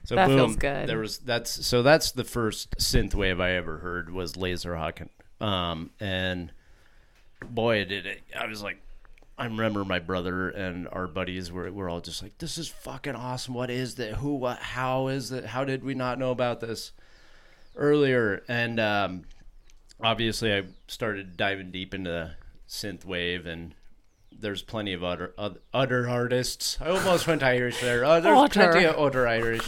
So 0.06 0.16
That 0.16 0.28
boom, 0.28 0.38
feels 0.38 0.56
good. 0.56 0.90
There 0.90 0.98
was 0.98 1.20
that's 1.20 1.68
so 1.68 1.84
that's 1.84 2.12
the 2.12 2.24
first 2.24 2.76
synth 2.80 3.14
wave 3.14 3.40
I 3.40 3.52
ever 3.52 3.78
heard 3.78 4.12
was 4.12 4.36
Laser 4.36 4.76
Hawk, 4.76 5.02
um, 5.40 5.92
and 6.00 6.52
boy 7.48 7.86
did 7.86 8.08
it! 8.08 8.24
I 8.36 8.48
was 8.48 8.64
like, 8.64 8.82
I 9.40 9.46
remember 9.46 9.86
my 9.86 10.00
brother 10.00 10.50
and 10.50 10.88
our 10.92 11.08
buddies 11.08 11.50
were 11.52 11.72
were 11.72 11.90
all 11.90 12.02
just 12.02 12.22
like, 12.22 12.38
"This 12.40 12.58
is 12.58 12.68
fucking 12.68 13.16
awesome! 13.16 13.54
What 13.54 13.70
is 13.70 13.96
that? 13.96 14.16
Who? 14.16 14.36
What? 14.36 14.60
How 14.60 15.08
is 15.08 15.32
it? 15.32 15.46
How 15.46 15.64
did 15.64 15.84
we 15.84 15.94
not 15.94 16.20
know 16.20 16.32
about 16.32 16.60
this 16.60 16.92
earlier?" 17.78 18.44
And 18.50 18.80
um, 18.82 19.24
obviously, 20.02 20.54
I 20.54 20.64
started 20.88 21.38
diving 21.38 21.72
deep 21.72 21.94
into 21.94 22.36
synth 22.68 23.06
wave 23.06 23.46
and. 23.46 23.74
There's 24.42 24.62
plenty 24.62 24.94
of 24.94 25.04
other 25.04 25.34
other, 25.74 26.08
artists. 26.08 26.78
I 26.80 26.88
almost 26.92 27.28
went 27.28 27.44
Irish 27.44 27.82
there. 27.82 28.06
Oh, 28.06 28.22
there's 28.22 28.38
Other. 28.38 28.72
plenty 28.72 28.86
of 28.86 28.96
other 28.96 29.28
Irish. 29.28 29.68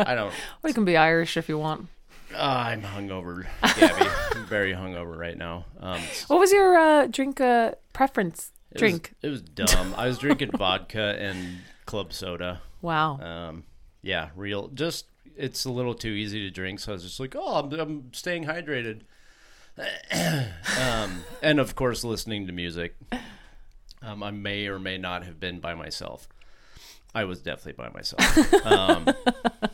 I 0.00 0.14
don't. 0.14 0.32
You 0.64 0.72
can 0.72 0.86
be 0.86 0.96
Irish 0.96 1.36
if 1.36 1.46
you 1.46 1.58
want. 1.58 1.88
Uh, 2.34 2.38
I'm 2.38 2.80
hungover, 2.80 3.44
Gaby. 3.76 4.10
I'm 4.34 4.46
very 4.46 4.72
hungover 4.72 5.14
right 5.14 5.36
now. 5.36 5.66
Um, 5.78 6.00
What 6.28 6.40
was 6.40 6.52
your 6.52 6.78
uh, 6.78 7.06
drink 7.08 7.38
uh, 7.38 7.72
preference? 7.92 8.52
It 8.70 8.74
was- 8.74 8.80
Drink. 8.80 9.14
it 9.22 9.28
was 9.28 9.42
dumb. 9.42 9.94
I 9.96 10.06
was 10.08 10.18
drinking 10.18 10.50
vodka 10.56 11.16
and 11.18 11.58
club 11.86 12.12
soda. 12.12 12.60
Wow. 12.82 13.18
Um, 13.20 13.64
yeah, 14.02 14.28
real. 14.36 14.68
Just 14.68 15.06
it's 15.36 15.64
a 15.64 15.70
little 15.70 15.94
too 15.94 16.08
easy 16.10 16.40
to 16.40 16.50
drink, 16.50 16.80
so 16.80 16.92
I 16.92 16.94
was 16.94 17.02
just 17.04 17.20
like, 17.20 17.34
oh, 17.36 17.56
I'm, 17.60 17.72
I'm 17.80 18.12
staying 18.12 18.44
hydrated. 18.44 19.00
um, 20.80 21.22
and 21.42 21.60
of 21.60 21.74
course, 21.74 22.04
listening 22.04 22.46
to 22.46 22.52
music. 22.52 22.96
Um, 24.02 24.22
I 24.22 24.30
may 24.30 24.66
or 24.66 24.78
may 24.78 24.98
not 24.98 25.24
have 25.24 25.40
been 25.40 25.60
by 25.60 25.74
myself. 25.74 26.28
I 27.14 27.24
was 27.24 27.40
definitely 27.40 27.72
by 27.72 27.88
myself. 27.90 28.66
Um, 28.66 29.08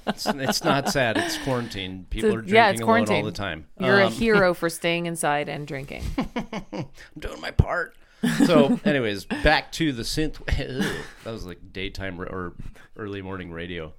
it's, 0.06 0.26
it's 0.26 0.64
not 0.64 0.88
sad. 0.88 1.16
It's 1.18 1.36
quarantine. 1.38 2.06
People 2.08 2.30
So- 2.30 2.36
are 2.36 2.38
drinking 2.40 2.54
yeah, 2.54 2.70
it's 2.70 2.80
alone 2.80 2.86
quarantine. 3.06 3.16
all 3.16 3.24
the 3.24 3.32
time. 3.32 3.66
You're 3.78 4.00
a 4.00 4.06
Um, 4.06 4.12
hero 4.12 4.54
for 4.60 4.70
staying 4.70 5.06
inside 5.06 5.48
and 5.48 5.66
drinking. 5.66 6.04
I'm 6.72 6.86
doing 7.18 7.40
my 7.40 7.50
part. 7.50 7.96
So, 8.46 8.78
anyways, 8.84 9.24
back 9.24 9.72
to 9.72 9.92
the 9.92 10.02
synth. 10.02 10.44
that 11.24 11.30
was 11.30 11.46
like 11.46 11.72
daytime 11.72 12.20
or 12.20 12.54
early 12.96 13.22
morning 13.22 13.50
radio. 13.50 13.92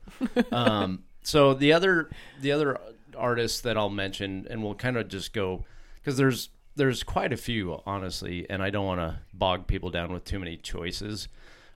Um, 0.51 1.03
so 1.24 1.53
the 1.53 1.74
other 1.74 2.10
the 2.41 2.51
other 2.51 2.79
artists 3.17 3.62
that 3.62 3.77
I'll 3.77 3.89
mention, 3.89 4.48
and 4.50 4.63
we'll 4.63 4.75
kind 4.75 4.98
of 4.98 5.08
just 5.08 5.34
go 5.34 5.65
because 5.96 6.17
there's 6.17 6.50
there's 6.75 7.03
quite 7.03 7.34
a 7.34 7.38
few 7.38 7.82
honestly, 7.86 8.46
and 8.50 8.62
I 8.62 8.70
don't 8.70 8.86
want 8.86 9.00
to 9.00 9.20
bog 9.34 9.67
people 9.67 9.89
down 9.89 10.13
with 10.13 10.24
too 10.25 10.39
many 10.39 10.58
choices. 10.58 11.27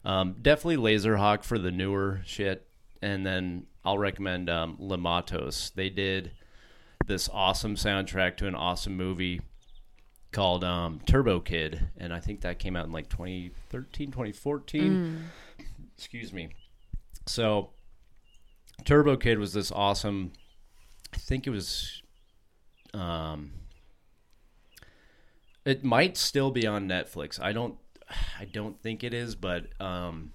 Um, 0.05 0.35
definitely 0.41 0.77
Laserhawk 0.77 1.43
for 1.43 1.59
the 1.59 1.71
newer 1.71 2.21
shit, 2.25 2.67
and 3.01 3.25
then 3.25 3.65
I'll 3.83 3.97
recommend 3.97 4.49
um, 4.49 4.77
Le 4.79 4.97
Matos. 4.97 5.71
They 5.71 5.89
did 5.89 6.31
this 7.05 7.29
awesome 7.31 7.75
soundtrack 7.75 8.37
to 8.37 8.47
an 8.47 8.55
awesome 8.55 8.95
movie 8.95 9.41
called 10.31 10.63
um, 10.63 10.99
Turbo 11.05 11.39
Kid, 11.39 11.89
and 11.97 12.13
I 12.13 12.19
think 12.19 12.41
that 12.41 12.59
came 12.59 12.75
out 12.75 12.85
in 12.85 12.91
like 12.91 13.09
2013, 13.09 14.11
2014. 14.11 15.23
Excuse 15.97 16.31
me. 16.31 16.49
So, 17.25 17.71
Turbo 18.85 19.17
Kid 19.17 19.39
was 19.39 19.53
this 19.53 19.71
awesome. 19.71 20.31
I 21.13 21.17
think 21.17 21.47
it 21.47 21.49
was. 21.49 22.01
Um, 22.93 23.51
it 25.65 25.83
might 25.83 26.17
still 26.17 26.51
be 26.51 26.65
on 26.65 26.87
Netflix. 26.87 27.39
I 27.39 27.51
don't. 27.51 27.75
I 28.39 28.45
don't 28.45 28.81
think 28.81 29.03
it 29.03 29.13
is, 29.13 29.35
but 29.35 29.67
um, 29.79 30.31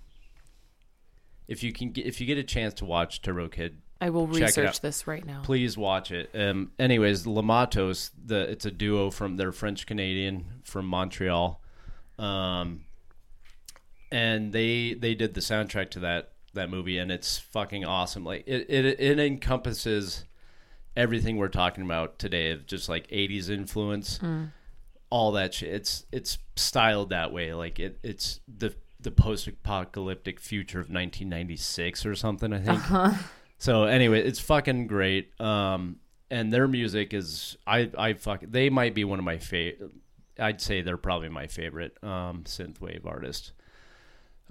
if 1.48 1.62
you 1.62 1.72
can, 1.72 1.90
get, 1.90 2.06
if 2.06 2.20
you 2.20 2.26
get 2.26 2.38
a 2.38 2.44
chance 2.44 2.74
to 2.74 2.84
watch 2.84 3.20
Turbo 3.20 3.48
Kid, 3.48 3.78
I 4.04 4.10
will 4.10 4.26
Check 4.28 4.36
it 4.36 4.44
research 4.44 4.68
out. 4.68 4.82
this 4.82 5.06
right 5.06 5.24
now. 5.24 5.40
please 5.44 5.78
watch 5.78 6.10
it. 6.10 6.28
Um, 6.34 6.72
anyways, 6.78 7.26
Le 7.26 7.42
Matos, 7.42 8.10
the 8.22 8.40
it's 8.50 8.66
a 8.66 8.70
duo 8.70 9.10
from 9.10 9.36
they're 9.36 9.50
French 9.52 9.86
Canadian 9.86 10.44
from 10.64 10.86
Montreal, 10.86 11.60
um, 12.18 12.84
and 14.12 14.52
they 14.52 14.94
they 14.94 15.14
did 15.14 15.34
the 15.34 15.40
soundtrack 15.40 15.90
to 15.92 16.00
that 16.00 16.32
that 16.52 16.68
movie, 16.70 16.98
and 16.98 17.10
it's 17.10 17.38
fucking 17.38 17.84
awesome. 17.84 18.24
Like 18.24 18.44
it 18.46 18.66
it, 18.68 18.84
it 19.00 19.18
encompasses 19.18 20.24
everything 20.96 21.36
we're 21.38 21.48
talking 21.48 21.82
about 21.84 22.18
today 22.18 22.50
of 22.50 22.66
just 22.66 22.88
like 22.88 23.08
80s 23.08 23.48
influence 23.50 24.20
all 25.10 25.32
that 25.32 25.52
shit 25.52 25.72
it's 25.74 26.06
it's 26.12 26.38
styled 26.54 27.10
that 27.10 27.32
way 27.32 27.52
like 27.52 27.80
it 27.80 27.98
it's 28.04 28.38
the 28.46 28.72
the 29.00 29.10
post-apocalyptic 29.10 30.38
future 30.38 30.78
of 30.78 30.84
1996 30.84 32.06
or 32.06 32.14
something 32.14 32.52
i 32.52 32.60
think 32.60 32.80
so 33.64 33.84
anyway 33.84 34.20
it's 34.20 34.40
fucking 34.40 34.86
great 34.86 35.38
um 35.40 35.96
and 36.30 36.52
their 36.52 36.68
music 36.68 37.14
is 37.14 37.56
i 37.66 37.90
i 37.96 38.12
fuck 38.12 38.42
they 38.46 38.68
might 38.68 38.94
be 38.94 39.04
one 39.04 39.18
of 39.18 39.24
my 39.24 39.38
favorite 39.38 39.90
i'd 40.38 40.60
say 40.60 40.82
they're 40.82 40.96
probably 40.96 41.28
my 41.28 41.46
favorite 41.46 41.96
um 42.02 42.42
synthwave 42.44 43.06
artist 43.06 43.52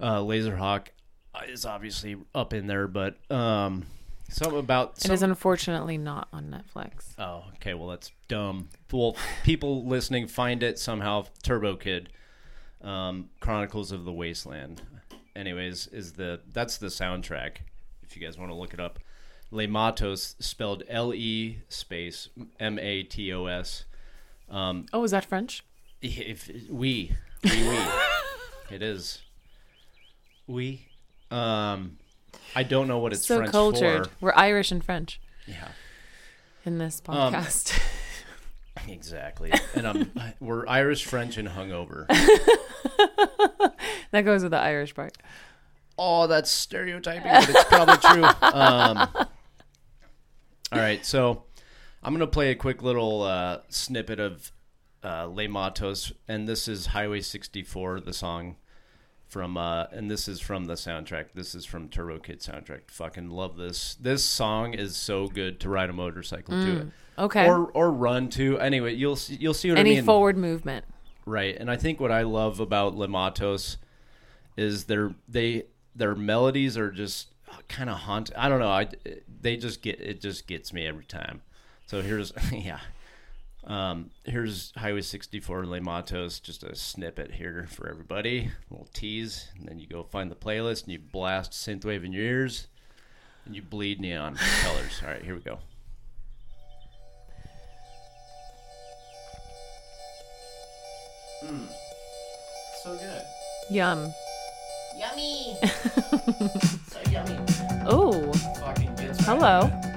uh 0.00 0.18
laserhawk 0.18 0.88
is 1.48 1.64
obviously 1.64 2.16
up 2.34 2.52
in 2.52 2.66
there 2.66 2.88
but 2.88 3.16
um 3.30 3.84
something 4.28 4.58
about 4.58 5.04
It 5.04 5.10
is 5.10 5.22
unfortunately 5.22 5.98
not 5.98 6.28
on 6.32 6.46
Netflix. 6.46 7.14
Oh, 7.18 7.44
okay. 7.56 7.74
Well, 7.74 7.88
that's 7.88 8.10
dumb. 8.28 8.68
Well, 8.92 9.16
people 9.44 9.84
listening 9.86 10.26
find 10.26 10.62
it 10.62 10.78
somehow. 10.78 11.26
Turbo 11.42 11.76
Kid, 11.76 12.08
um, 12.82 13.30
Chronicles 13.40 13.92
of 13.92 14.04
the 14.04 14.12
Wasteland. 14.12 14.82
Anyways, 15.36 15.88
is 15.88 16.12
the 16.12 16.40
that's 16.52 16.78
the 16.78 16.86
soundtrack. 16.86 17.58
If 18.14 18.20
you 18.20 18.24
guys 18.28 18.38
want 18.38 18.52
to 18.52 18.54
look 18.54 18.72
it 18.72 18.78
up, 18.78 19.00
Le 19.50 19.66
Matos 19.66 20.36
spelled 20.38 20.84
L 20.88 21.12
E 21.12 21.58
space 21.68 22.28
M 22.60 22.78
A 22.78 23.02
T 23.02 23.32
O 23.32 23.46
S. 23.46 23.86
Um, 24.48 24.86
Oh, 24.92 25.02
is 25.02 25.10
that 25.10 25.24
French? 25.24 25.64
if 26.00 26.48
we 26.70 27.10
Oui, 27.42 27.50
oui. 27.68 27.78
it 28.70 28.82
is. 28.82 29.20
We. 30.46 30.86
Um, 31.32 31.96
I 32.54 32.62
don't 32.62 32.86
know 32.86 33.00
what 33.00 33.12
it's 33.12 33.26
so 33.26 33.38
French 33.38 33.50
cultured. 33.50 34.06
for. 34.06 34.12
We're 34.20 34.34
Irish 34.36 34.70
and 34.70 34.84
French 34.84 35.20
Yeah, 35.48 35.66
in 36.64 36.78
this 36.78 37.02
Um, 37.08 37.34
podcast. 37.34 37.76
exactly. 38.88 39.50
And 39.74 39.86
um, 39.88 40.12
we're 40.38 40.68
Irish, 40.68 41.04
French, 41.04 41.36
and 41.36 41.48
hungover. 41.48 42.06
that 44.12 44.22
goes 44.24 44.42
with 44.44 44.52
the 44.52 44.58
Irish 44.60 44.94
part. 44.94 45.16
Oh, 45.98 46.26
that's 46.26 46.50
stereotyping, 46.50 47.30
but 47.30 47.48
it's 47.48 47.64
probably 47.64 47.96
true. 47.98 48.24
Um, 48.42 49.08
all 50.72 50.80
right, 50.80 51.04
so 51.04 51.44
I'm 52.02 52.12
gonna 52.12 52.26
play 52.26 52.50
a 52.50 52.54
quick 52.54 52.82
little 52.82 53.22
uh, 53.22 53.58
snippet 53.68 54.18
of 54.18 54.50
uh, 55.04 55.26
Le 55.26 55.48
Matos, 55.48 56.12
and 56.26 56.48
this 56.48 56.66
is 56.68 56.86
Highway 56.86 57.20
64, 57.20 58.00
the 58.00 58.12
song 58.12 58.56
from, 59.28 59.56
uh, 59.56 59.84
and 59.92 60.10
this 60.10 60.26
is 60.28 60.40
from 60.40 60.64
the 60.64 60.74
soundtrack. 60.74 61.26
This 61.34 61.54
is 61.54 61.64
from 61.64 61.88
Turbo 61.88 62.18
Kid 62.18 62.40
soundtrack. 62.40 62.90
Fucking 62.90 63.30
love 63.30 63.56
this. 63.56 63.94
This 64.00 64.24
song 64.24 64.74
is 64.74 64.96
so 64.96 65.26
good 65.28 65.60
to 65.60 65.68
ride 65.68 65.90
a 65.90 65.92
motorcycle 65.92 66.54
to 66.60 66.76
it, 66.80 66.86
Okay. 67.18 67.46
or 67.46 67.66
or 67.72 67.90
run 67.92 68.28
to. 68.30 68.58
Anyway, 68.58 68.94
you'll 68.94 69.16
see, 69.16 69.36
you'll 69.36 69.54
see 69.54 69.70
what 69.70 69.78
Any 69.78 69.92
I 69.92 69.94
mean. 69.96 70.04
forward 70.04 70.36
movement. 70.36 70.84
Right, 71.26 71.56
and 71.56 71.70
I 71.70 71.76
think 71.76 72.00
what 72.00 72.10
I 72.12 72.22
love 72.22 72.58
about 72.60 72.96
Le 72.96 73.06
Matos 73.08 73.76
is 74.56 74.84
their 74.84 75.14
they 75.28 75.64
their 75.94 76.14
melodies 76.14 76.76
are 76.76 76.90
just 76.90 77.28
kind 77.68 77.88
of 77.88 77.98
haunt. 77.98 78.30
I 78.36 78.48
don't 78.48 78.60
know. 78.60 78.70
I 78.70 78.88
they 79.40 79.56
just 79.56 79.82
get 79.82 80.00
it 80.00 80.20
just 80.20 80.46
gets 80.46 80.72
me 80.72 80.86
every 80.86 81.04
time. 81.04 81.42
So 81.86 82.02
here's 82.02 82.32
yeah. 82.52 82.80
Um, 83.66 84.10
here's 84.24 84.72
Highway 84.76 85.00
64 85.00 85.64
Le 85.64 85.80
Matos, 85.80 86.38
just 86.38 86.62
a 86.62 86.74
snippet 86.76 87.32
here 87.32 87.66
for 87.70 87.88
everybody, 87.88 88.50
a 88.70 88.74
little 88.74 88.88
tease, 88.92 89.48
and 89.58 89.66
then 89.66 89.78
you 89.78 89.86
go 89.86 90.02
find 90.02 90.30
the 90.30 90.36
playlist 90.36 90.82
and 90.84 90.92
you 90.92 90.98
blast 90.98 91.52
synthwave 91.52 92.04
in 92.04 92.12
your 92.12 92.24
ears, 92.24 92.66
and 93.46 93.56
you 93.56 93.62
bleed 93.62 94.00
neon 94.00 94.36
colors. 94.62 95.00
All 95.02 95.08
right, 95.08 95.22
here 95.22 95.34
we 95.34 95.40
go. 95.40 95.60
So 102.82 102.96
good. 102.96 103.22
Yum. 103.70 104.12
Yummy. 104.96 105.56
so 106.88 107.00
yummy. 107.10 107.38
Oh, 107.86 108.32
Fucking 108.60 108.94
gets 108.94 109.26
right 109.26 109.38
hello. 109.38 109.70
to 109.70 109.94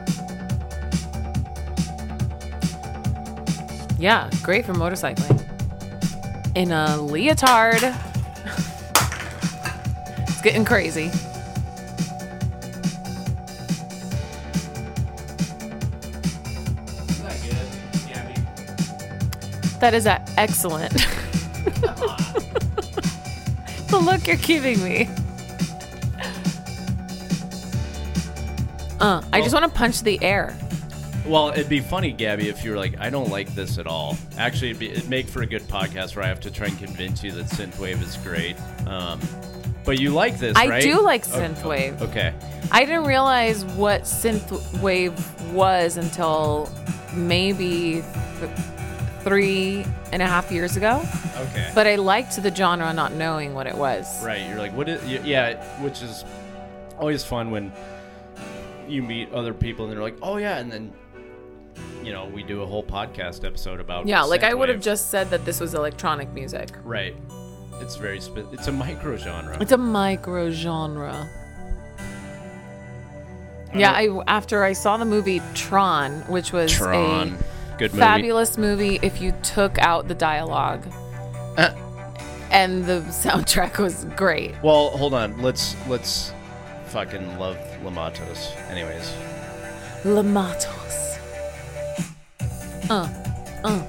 Yeah, 4.00 4.30
great 4.44 4.66
for 4.66 4.74
motorcycling. 4.74 5.44
In 6.56 6.72
a 6.72 6.98
leotard. 6.98 7.84
it's 10.27 10.42
getting 10.42 10.66
crazy. 10.66 11.06
it. 11.06 11.13
Isn't 17.10 17.24
that 17.24 17.39
good? 17.44 17.68
Yummy. 18.10 18.36
That 19.80 19.94
is 19.94 20.08
excellent. 20.08 21.08
the 24.00 24.12
look 24.12 24.27
you're 24.27 24.36
giving 24.38 24.84
me. 24.84 25.10
Uh, 29.00 29.22
I 29.32 29.42
just 29.42 29.54
want 29.54 29.66
to 29.66 29.77
punch 29.77 30.01
the 30.01 30.22
air. 30.24 30.58
Well, 31.25 31.50
it'd 31.50 31.70
be 31.70 31.82
funny, 31.82 32.12
Gaby, 32.12 32.50
if 32.50 32.63
you 32.63 32.72
were 32.72 32.77
like, 32.77 33.00
"I 33.00 33.10
don't 33.10 33.30
like 33.30 33.54
this 33.54 33.77
at 33.77 33.86
all." 33.86 34.18
Actually, 34.38 34.70
it'd, 34.72 34.80
be, 34.80 34.89
it'd 34.89 35.10
make 35.10 35.27
for 35.27 35.42
a 35.44 35.46
good 35.46 35.62
podcast 35.63 36.16
where 36.16 36.24
I 36.25 36.27
have 36.30 36.39
to 36.42 36.51
try 36.51 36.68
and 36.68 36.77
convince 36.80 37.24
you 37.24 37.32
that 37.34 37.46
synthwave 37.46 38.01
is 38.01 38.15
great. 38.17 38.56
Um, 38.88 39.19
but 39.84 40.00
you 40.00 40.12
like 40.12 40.39
this, 40.39 40.56
I 40.58 40.67
right? 40.67 40.82
do 40.82 41.02
like 41.02 41.28
O- 41.28 41.32
synthwave. 41.39 42.02
Okay. 42.02 42.34
I 42.72 42.86
didn't 42.86 43.06
realize 43.06 43.65
what 43.65 44.02
synthwave 44.04 45.52
was 45.52 45.98
until 45.98 46.69
maybe 47.13 48.04
th- 48.39 48.52
three 49.28 49.86
and 50.12 50.22
a 50.22 50.26
half 50.26 50.52
years 50.52 50.78
ago. 50.78 51.02
Okay. 51.38 51.72
But 51.76 51.88
I 51.88 51.96
liked 51.96 52.42
the 52.42 52.54
genre, 52.54 52.94
not 52.94 53.13
knowing 53.13 53.54
what 53.54 53.68
it 53.68 53.76
was. 53.76 54.24
Right. 54.24 54.48
You're 54.48 54.58
like, 54.58 54.74
what 54.74 54.90
is? 54.90 55.04
Yeah, 55.26 55.62
which 55.82 56.02
is 56.02 56.24
always 56.98 57.24
fun 57.24 57.52
when 57.52 57.72
you 58.88 59.04
meet 59.04 59.32
other 59.34 59.54
people 59.54 59.86
and 59.86 59.94
they're 59.94 60.02
like, 60.02 60.18
"Oh 60.22 60.38
yeah," 60.38 60.58
and 60.58 60.72
then 60.72 60.94
you 62.04 62.12
know 62.12 62.26
we 62.26 62.42
do 62.44 62.62
a 62.62 62.66
whole 62.66 62.84
podcast 62.84 63.44
episode 63.46 63.80
about. 63.80 64.08
Yeah, 64.08 64.24
like 64.24 64.44
I 64.44 64.54
would 64.54 64.70
have 64.70 64.82
just 64.82 65.12
said 65.12 65.30
that 65.32 65.46
this 65.46 65.60
was 65.60 65.74
electronic 65.74 66.32
music. 66.34 66.70
Right. 66.84 67.16
It's 67.82 67.96
very. 67.96 68.20
Spe- 68.20 68.52
it's 68.52 68.68
a 68.68 68.72
micro 68.72 69.18
genre. 69.18 69.58
It's 69.62 69.72
a 69.72 69.78
micro 69.78 70.50
genre. 70.50 71.30
Yeah, 73.76 73.92
I 73.92 74.24
after 74.28 74.63
I 74.63 74.74
saw 74.74 74.98
the 74.98 75.06
movie 75.06 75.42
Tron, 75.54 76.22
which 76.22 76.52
was 76.52 76.72
Tron. 76.72 77.38
Good 77.78 77.92
movie. 77.92 78.00
fabulous 78.02 78.58
movie 78.58 79.00
if 79.02 79.22
you 79.22 79.32
took 79.44 79.78
out 79.80 80.08
the 80.08 80.16
dialogue. 80.16 80.86
Uh. 81.58 81.74
and 82.52 82.86
the 82.86 83.02
soundtrack 83.10 83.78
was 83.78 84.06
great. 84.16 84.54
Well, 84.63 84.90
hold 84.92 85.13
on. 85.13 85.42
Let's 85.42 85.76
let's 85.88 86.32
fucking 86.88 87.38
love 87.38 87.58
Le 87.84 87.92
Matos. 87.92 88.52
Anyways, 88.70 89.13
Le 90.06 90.24
Matos. 90.24 91.18
Uh, 92.90 93.08
uh. 93.63 93.86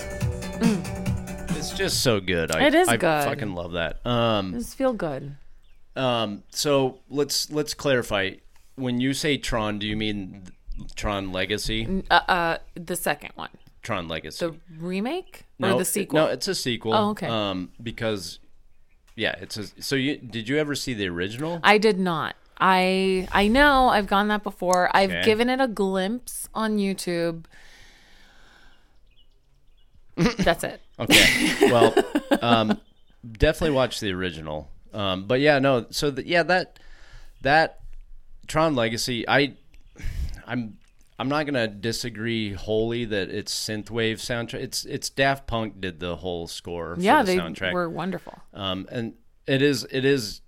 it's 1.56 1.70
just 1.70 2.02
so 2.02 2.20
good. 2.20 2.50
I, 2.50 2.66
It 2.66 2.74
is 2.74 2.88
I 2.88 2.96
good. 2.96 3.24
fucking 3.24 3.54
love 3.54 3.72
that. 3.72 4.04
Um, 4.04 4.52
Just 4.54 4.76
feel 4.76 4.92
good. 4.92 5.36
um. 5.96 6.42
So 6.50 6.98
let's 7.08 7.50
let's 7.50 7.74
clarify. 7.74 8.32
When 8.76 9.00
you 9.00 9.12
say 9.12 9.36
Tron, 9.38 9.78
do 9.78 9.86
you 9.86 9.96
mean 9.96 10.42
Tron 10.94 11.32
Legacy? 11.32 12.04
Uh, 12.10 12.14
uh, 12.28 12.58
the 12.74 12.94
second 12.96 13.32
one, 13.34 13.50
Tron 13.88 14.06
Legacy. 14.06 14.44
the 14.46 14.54
remake 14.78 15.46
no, 15.58 15.74
or 15.74 15.78
the 15.78 15.84
sequel? 15.86 16.18
No, 16.18 16.26
it's 16.26 16.46
a 16.46 16.54
sequel. 16.54 16.92
Oh, 16.92 17.10
okay. 17.12 17.26
Um, 17.26 17.72
because 17.82 18.38
yeah, 19.16 19.34
it's 19.40 19.56
a. 19.56 19.64
So 19.82 19.96
you 19.96 20.18
did 20.18 20.46
you 20.46 20.58
ever 20.58 20.74
see 20.74 20.92
the 20.92 21.08
original? 21.08 21.58
I 21.64 21.78
did 21.78 21.98
not. 21.98 22.36
I 22.60 23.26
I 23.32 23.48
know 23.48 23.88
I've 23.88 24.06
gone 24.06 24.28
that 24.28 24.42
before. 24.42 24.90
I've 24.94 25.08
Okay. 25.10 25.22
given 25.24 25.48
it 25.48 25.58
a 25.58 25.66
glimpse 25.68 26.50
on 26.54 26.76
YouTube. 26.76 27.46
That's 30.16 30.64
it. 30.64 30.82
Okay. 31.00 31.54
Well, 31.70 31.94
um, 32.42 32.78
definitely 33.30 33.74
watch 33.74 34.00
the 34.00 34.12
original. 34.12 34.68
Um, 34.92 35.26
but 35.28 35.38
yeah, 35.40 35.60
no. 35.60 35.86
So 35.90 36.10
the, 36.10 36.26
yeah, 36.26 36.42
that 36.42 36.78
that 37.42 37.78
Tron 38.48 38.74
Legacy, 38.74 39.26
I, 39.28 39.54
I'm 40.44 40.76
I'm 41.18 41.28
not 41.28 41.46
gonna 41.46 41.66
disagree 41.66 42.52
wholly 42.52 43.04
that 43.06 43.28
it's 43.30 43.52
synthwave 43.52 44.14
soundtrack. 44.14 44.60
It's 44.60 44.84
it's 44.84 45.10
Daft 45.10 45.46
Punk 45.46 45.80
did 45.80 45.98
the 45.98 46.16
whole 46.16 46.46
score. 46.46 46.94
For 46.94 47.00
yeah, 47.00 47.22
the 47.22 47.32
they 47.32 47.38
soundtrack. 47.38 47.72
were 47.72 47.90
wonderful. 47.90 48.38
Um, 48.54 48.86
and 48.90 49.14
it 49.46 49.60
is 49.60 49.86
it 49.90 50.04
is 50.04 50.42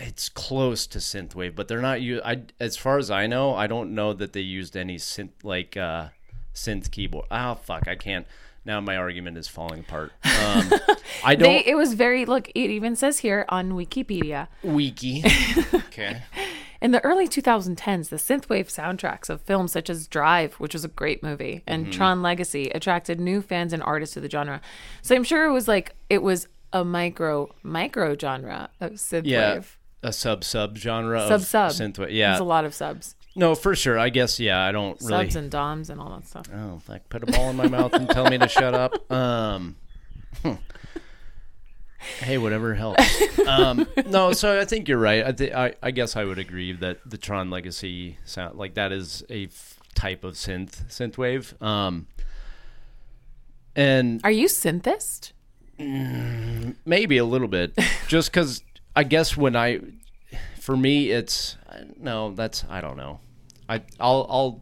it's 0.00 0.28
close 0.28 0.86
to 0.88 0.98
synthwave, 0.98 1.54
but 1.54 1.68
they're 1.68 1.80
not. 1.80 2.00
You, 2.00 2.20
I 2.24 2.42
as 2.58 2.76
far 2.76 2.98
as 2.98 3.10
I 3.10 3.26
know, 3.26 3.54
I 3.54 3.66
don't 3.66 3.94
know 3.94 4.12
that 4.12 4.32
they 4.32 4.40
used 4.40 4.76
any 4.76 4.96
synth 4.96 5.44
like 5.44 5.76
uh, 5.76 6.08
synth 6.54 6.90
keyboard. 6.90 7.26
Oh 7.30 7.54
fuck, 7.54 7.86
I 7.86 7.94
can't. 7.94 8.26
Now 8.64 8.80
my 8.80 8.96
argument 8.96 9.38
is 9.38 9.48
falling 9.48 9.80
apart. 9.80 10.12
Um, 10.24 10.72
I 11.24 11.34
don't. 11.34 11.48
They, 11.48 11.64
it 11.64 11.76
was 11.76 11.94
very 11.94 12.24
look. 12.24 12.48
It 12.50 12.70
even 12.70 12.96
says 12.96 13.18
here 13.18 13.44
on 13.48 13.72
Wikipedia. 13.72 14.48
Wiki. 14.62 15.24
okay. 15.74 16.22
In 16.82 16.92
the 16.92 17.04
early 17.04 17.28
2010s, 17.28 18.08
the 18.08 18.16
synthwave 18.16 18.68
soundtracks 18.68 19.28
of 19.28 19.42
films 19.42 19.70
such 19.72 19.90
as 19.90 20.06
Drive, 20.08 20.54
which 20.54 20.72
was 20.72 20.84
a 20.84 20.88
great 20.88 21.22
movie, 21.22 21.62
and 21.66 21.84
Mm-hmm. 21.86 21.92
Tron 21.92 22.22
Legacy 22.22 22.70
attracted 22.70 23.20
new 23.20 23.42
fans 23.42 23.72
and 23.72 23.82
artists 23.82 24.14
to 24.14 24.20
the 24.20 24.30
genre. 24.30 24.60
So 25.02 25.14
I'm 25.14 25.24
sure 25.24 25.44
it 25.44 25.52
was 25.52 25.68
like 25.68 25.94
it 26.08 26.22
was 26.22 26.48
a 26.72 26.84
micro 26.84 27.50
micro 27.62 28.16
genre 28.16 28.70
of 28.80 28.92
synthwave. 28.92 29.26
Yeah. 29.26 29.60
A 30.02 30.12
sub 30.14 30.42
sub 30.44 30.78
genre 30.78 31.26
Sub 31.28 31.40
sub. 31.42 31.70
synthwave. 31.72 32.08
Yeah, 32.12 32.28
there's 32.30 32.40
a 32.40 32.44
lot 32.44 32.64
of 32.64 32.72
subs, 32.72 33.16
No, 33.36 33.54
for 33.54 33.74
sure. 33.74 33.98
I 33.98 34.08
guess. 34.08 34.40
Yeah. 34.40 34.64
I 34.64 34.72
don't 34.72 34.98
really. 35.02 35.24
subs 35.24 35.36
and 35.36 35.50
doms 35.50 35.90
and 35.90 36.00
all 36.00 36.10
that 36.16 36.26
stuff. 36.26 36.46
Oh, 36.54 36.78
fuck. 36.78 37.06
Put 37.10 37.22
a 37.22 37.26
ball 37.26 37.50
in 37.50 37.56
my 37.56 37.68
mouth 37.68 37.92
and 37.92 38.08
tell 38.08 38.24
me 38.30 38.38
to 38.38 38.48
shut 38.48 38.72
up. 38.74 38.94
Um, 39.12 39.76
hmm. 40.42 40.54
Hey, 42.20 42.38
whatever 42.38 42.74
helps. 42.74 43.04
Um, 43.46 43.88
no, 44.06 44.32
so 44.32 44.60
I 44.60 44.64
think 44.64 44.86
you're 44.86 44.98
right. 44.98 45.26
I, 45.26 45.32
th- 45.32 45.52
I 45.52 45.74
I 45.82 45.90
guess 45.90 46.14
I 46.14 46.24
would 46.24 46.38
agree 46.38 46.72
that 46.72 46.98
the 47.04 47.18
Tron 47.18 47.50
Legacy 47.50 48.16
sound 48.24 48.56
like 48.58 48.74
that 48.74 48.92
is 48.92 49.24
a 49.28 49.46
f- 49.46 49.80
type 49.96 50.22
of 50.22 50.34
synth 50.34 50.86
synthwave. 50.88 51.60
Um, 51.60 52.06
and 53.74 54.20
Are 54.22 54.30
you 54.30 54.46
synthist? 54.46 55.32
maybe 55.78 57.16
a 57.16 57.24
little 57.24 57.48
bit, 57.48 57.76
just 58.08 58.30
because 58.30 58.62
I 58.94 59.02
guess 59.04 59.36
when 59.36 59.56
I, 59.56 59.80
for 60.60 60.76
me, 60.76 61.10
it's 61.10 61.56
no, 61.96 62.32
that's 62.32 62.64
I 62.68 62.80
don't 62.80 62.96
know. 62.98 63.18
I 63.68 63.82
I'll 63.98 64.26
I'll 64.28 64.60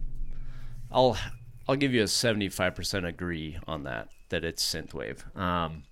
I'll 0.90 1.16
I'll 1.68 1.76
give 1.76 1.92
you 1.92 2.02
a 2.04 2.08
seventy 2.08 2.48
five 2.48 2.74
percent 2.74 3.04
agree 3.04 3.58
on 3.66 3.82
that 3.84 4.08
that 4.30 4.44
it's 4.44 4.62
synthwave. 4.64 5.36
Um, 5.36 5.82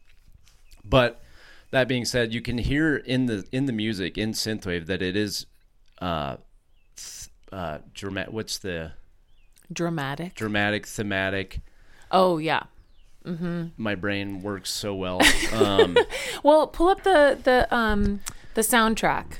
but 0.85 1.21
that 1.77 1.89
being 1.89 2.05
said, 2.05 2.33
you 2.35 2.41
can 2.41 2.59
hear 2.59 2.97
in 2.97 3.27
the 3.27 3.47
in 3.53 3.67
the 3.67 3.73
music 3.73 4.17
in 4.19 4.33
synthwave 4.33 4.87
that 4.87 5.03
it 5.03 5.17
is 5.17 5.47
uh, 6.01 6.37
th- 6.97 7.29
uh, 7.53 7.79
dramatic. 7.95 8.33
What's 8.33 8.59
the 8.59 8.93
Dramatic. 9.73 10.35
dramatic 10.35 10.87
thematic? 10.87 11.61
Oh 12.11 12.39
yeah. 12.39 12.65
Mm-hmm. 13.25 13.67
My 13.77 13.95
brain 13.97 14.43
works 14.43 14.71
so 14.71 14.95
well. 14.95 15.21
Um, 15.53 15.97
Well, 16.43 16.67
pull 16.69 16.89
up 16.89 17.03
the 17.03 17.39
the 17.43 17.67
um 17.75 18.21
the 18.55 18.61
soundtrack. 18.63 19.39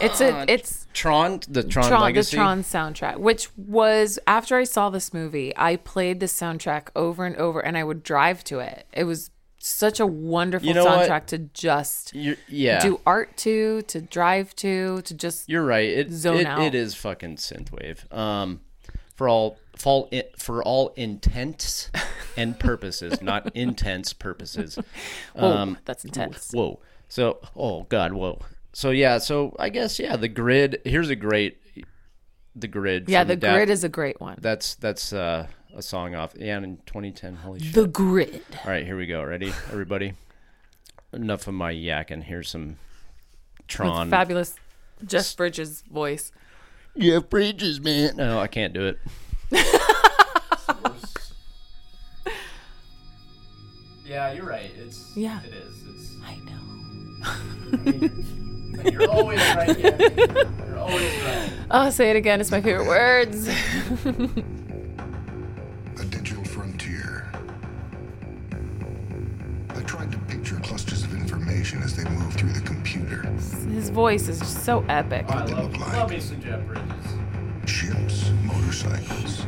It's 0.00 0.20
a 0.20 0.44
it's 0.48 0.86
Tron, 0.94 1.40
the 1.48 1.62
Tron, 1.62 1.86
Tron, 1.88 2.00
the 2.00 2.04
Legacy. 2.04 2.36
Tron 2.36 2.62
soundtrack, 2.62 3.18
which 3.18 3.48
was 3.56 4.18
after 4.26 4.56
I 4.56 4.64
saw 4.64 4.90
this 4.90 5.14
movie, 5.14 5.52
I 5.56 5.76
played 5.76 6.18
the 6.20 6.26
soundtrack 6.26 6.88
over 6.96 7.24
and 7.24 7.36
over, 7.36 7.60
and 7.60 7.76
I 7.78 7.84
would 7.84 8.02
drive 8.02 8.42
to 8.44 8.58
it. 8.58 8.86
It 8.92 9.04
was 9.04 9.30
such 9.68 10.00
a 10.00 10.06
wonderful 10.06 10.66
You 10.68 10.74
know 10.74 10.84
what? 10.84 11.08
soundtrack 11.08 11.26
to 11.26 11.38
just 11.38 12.14
You're, 12.14 12.36
yeah, 12.48 12.80
do 12.80 13.00
art 13.06 13.36
to, 13.38 13.82
to 13.82 14.00
drive 14.00 14.54
to, 14.56 15.02
to 15.02 15.14
just 15.14 15.48
You're 15.48 15.64
right. 15.64 15.88
It 15.88 16.10
zone 16.12 16.38
it, 16.38 16.46
out. 16.46 16.62
it 16.62 16.74
is 16.74 16.94
fucking 16.94 17.36
synthwave. 17.36 18.12
Um, 18.16 18.60
for 19.14 19.28
all 19.28 19.58
for 19.76 19.88
all, 19.88 20.10
for 20.38 20.62
all 20.62 20.88
intents 20.96 21.90
and 22.36 22.58
purposes, 22.58 23.20
not 23.22 23.54
intense 23.56 24.12
purposes. 24.12 24.78
whoa, 25.34 25.50
Um, 25.52 25.78
that's 25.84 26.04
intense. 26.04 26.50
Whoa. 26.52 26.80
So, 27.08 27.38
oh 27.54 27.82
god, 27.84 28.12
whoa. 28.12 28.40
So 28.72 28.90
yeah, 28.90 29.18
so 29.18 29.56
I 29.58 29.70
guess 29.70 29.98
yeah, 29.98 30.16
the 30.16 30.28
grid. 30.28 30.82
Here's 30.84 31.08
a 31.08 31.16
great, 31.16 31.58
the 32.54 32.68
grid. 32.68 33.08
Yeah, 33.08 33.24
the 33.24 33.36
Da- 33.36 33.54
grid 33.54 33.70
is 33.70 33.84
a 33.84 33.88
great 33.88 34.20
one. 34.20 34.36
That's 34.40 34.74
that's 34.74 35.12
uh, 35.14 35.46
a 35.76 35.82
song 35.82 36.14
off. 36.14 36.34
Yeah, 36.36 36.56
in 36.58 36.78
2010. 36.86 37.36
Holy 37.36 37.60
shit. 37.60 37.74
The 37.74 37.86
grid. 37.86 38.42
All 38.64 38.70
right, 38.70 38.84
here 38.84 38.96
we 38.96 39.06
go. 39.06 39.22
Ready, 39.22 39.48
everybody? 39.70 40.14
Enough 41.12 41.46
of 41.46 41.54
my 41.54 41.72
yakking. 41.72 42.22
Here's 42.24 42.48
some 42.50 42.78
Tron. 43.68 44.06
With 44.06 44.10
fabulous 44.10 44.56
Jeff 45.04 45.36
Bridges 45.36 45.82
voice. 45.82 46.32
Jeff 46.98 47.28
Bridges, 47.28 47.80
man. 47.80 48.16
No, 48.16 48.40
I 48.40 48.46
can't 48.46 48.72
do 48.72 48.86
it. 48.86 48.98
yeah, 54.04 54.32
you're 54.32 54.46
right. 54.46 54.70
It's 54.78 55.12
Yeah. 55.16 55.40
it 55.42 55.52
is. 55.54 55.82
It's 55.88 56.14
I 56.24 56.36
know. 58.84 58.90
you're 58.90 59.10
always 59.10 59.38
right. 59.40 59.78
Yeah. 59.78 59.96
You're 60.66 60.78
always 60.78 61.22
right. 61.24 61.50
Oh, 61.70 61.90
say 61.90 62.10
it 62.10 62.16
again. 62.16 62.40
It's 62.40 62.52
my 62.52 62.60
favorite 62.60 62.86
words. 62.86 63.48
information 71.56 71.82
as 71.82 71.96
they 71.96 72.04
move 72.10 72.32
through 72.34 72.52
the 72.52 72.60
computer. 72.60 73.22
His 73.72 73.88
voice 73.90 74.28
is 74.28 74.38
just 74.38 74.64
so 74.64 74.84
epic. 74.88 75.24
I 75.28 75.46
They 75.46 75.54
love, 75.54 75.72
look 75.72 75.80
like- 75.80 75.92
love 75.96 76.10
me 76.10 76.20
some 76.20 76.40
Jeff 76.40 76.60
Bridges. 76.66 76.84
Ships, 77.66 78.30
motorcycles. 78.44 79.46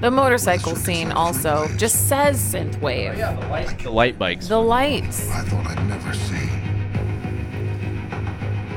The 0.00 0.10
motorcycle 0.10 0.76
scene 0.76 1.10
also 1.10 1.68
just 1.78 2.06
says 2.08 2.36
synthwave. 2.38 3.14
Oh, 3.14 3.18
yeah, 3.18 3.32
the 3.34 3.46
light, 3.48 3.78
the 3.78 3.90
light 3.90 4.18
bikes. 4.18 4.48
The 4.48 4.60
lights. 4.60 5.30
I 5.30 5.40
thought 5.42 5.66
I'd 5.66 5.88
never 5.88 6.12
see. 6.12 6.50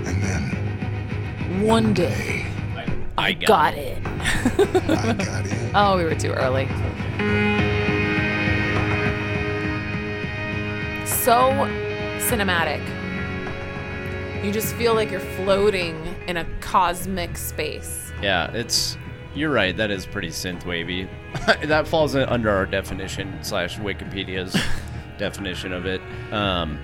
And 0.08 0.24
then 0.24 1.62
One 1.68 1.94
day. 1.94 2.46
I 3.18 3.34
got, 3.34 3.48
Got 3.48 3.74
it. 3.76 3.98
I 4.08 5.14
got 5.14 5.46
in. 5.52 5.72
Oh, 5.76 5.98
we 5.98 6.06
were 6.06 6.16
too 6.16 6.32
early. 6.32 6.68
So 11.06 11.52
cinematic. 12.30 12.84
You 14.44 14.52
just 14.52 14.74
feel 14.76 14.94
like 14.94 15.12
you're 15.12 15.20
floating 15.20 15.96
in 16.28 16.38
a 16.38 16.46
cosmic 16.62 17.38
space. 17.38 18.12
Yeah, 18.22 18.52
it's. 18.52 18.98
You're 19.36 19.52
right. 19.52 19.76
That 19.76 19.92
is 19.92 20.06
pretty 20.06 20.30
synth 20.30 20.66
wavy. 20.66 21.08
that 21.64 21.88
falls 21.88 22.16
under 22.16 22.50
our 22.50 22.66
definition 22.66 23.38
slash 23.44 23.78
Wikipedia's 23.78 24.56
definition 25.18 25.72
of 25.72 25.86
it. 25.86 26.02
Um, 26.32 26.80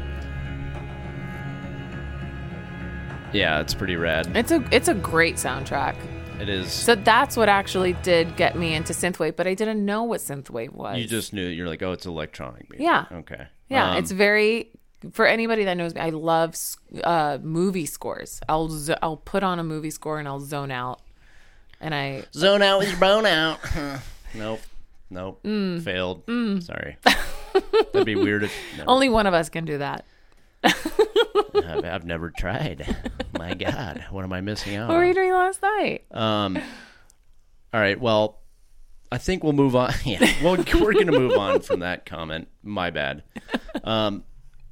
yeah, 3.33 3.59
it's 3.61 3.73
pretty 3.73 3.95
rad. 3.95 4.35
It's 4.35 4.51
a 4.51 4.63
it's 4.71 4.87
a 4.87 4.93
great 4.93 5.35
soundtrack. 5.35 5.95
It 6.39 6.49
is. 6.49 6.71
So 6.71 6.95
that's 6.95 7.35
what 7.37 7.47
actually 7.49 7.93
did 8.03 8.35
get 8.35 8.57
me 8.57 8.73
into 8.73 8.93
synthwave, 8.93 9.35
but 9.35 9.47
I 9.47 9.53
didn't 9.53 9.83
know 9.83 10.03
what 10.03 10.19
synthwave 10.21 10.73
was. 10.73 10.97
you 10.97 11.07
just 11.07 11.33
knew. 11.33 11.47
You're 11.47 11.67
like, 11.67 11.81
oh, 11.81 11.93
it's 11.93 12.05
electronic 12.05 12.69
music. 12.69 12.85
Yeah. 12.85 13.05
Okay. 13.11 13.47
Yeah, 13.69 13.91
Um, 13.91 13.97
it's 13.97 14.11
very 14.11 14.69
for 15.11 15.25
anybody 15.25 15.65
that 15.65 15.75
knows 15.75 15.93
me. 15.95 16.01
I 16.01 16.09
love 16.09 16.55
uh, 17.03 17.37
movie 17.41 17.85
scores. 17.85 18.39
I'll 18.49 18.69
z- 18.69 18.95
I'll 19.01 19.17
put 19.17 19.43
on 19.43 19.59
a 19.59 19.63
movie 19.63 19.91
score 19.91 20.19
and 20.19 20.27
I'll 20.27 20.39
zone 20.39 20.71
out, 20.71 21.01
and 21.79 21.93
I 21.93 22.23
zone 22.33 22.61
out 22.61 22.79
with 22.79 22.89
your 22.89 22.99
bone 22.99 23.25
out. 23.25 23.59
nope. 24.33 24.61
Nope. 25.09 25.43
Mm. 25.43 25.81
Failed. 25.83 26.23
Sorry. 26.63 26.97
That'd 27.93 28.05
be 28.05 28.15
weird. 28.15 28.43
If, 28.43 28.53
only 28.87 29.07
one 29.09 29.27
of 29.27 29.33
us 29.33 29.49
can 29.49 29.65
do 29.65 29.77
that. 29.77 30.05
I've, 30.63 31.85
I've 31.85 32.05
never 32.05 32.31
tried. 32.31 32.95
My 33.37 33.53
God, 33.53 34.03
what 34.09 34.23
am 34.23 34.33
I 34.33 34.41
missing 34.41 34.75
out? 34.75 34.89
What 34.89 34.97
were 34.97 35.05
you 35.05 35.13
doing 35.13 35.31
last 35.31 35.61
night? 35.61 36.05
Um. 36.11 36.57
All 37.73 37.79
right. 37.79 37.99
Well, 37.99 38.39
I 39.11 39.17
think 39.17 39.43
we'll 39.43 39.53
move 39.53 39.75
on. 39.75 39.93
Yeah. 40.03 40.25
Well, 40.43 40.57
we're 40.81 40.93
gonna 40.93 41.11
move 41.11 41.37
on 41.37 41.61
from 41.61 41.81
that 41.81 42.05
comment. 42.05 42.47
My 42.63 42.89
bad. 42.89 43.23
Um. 43.83 44.23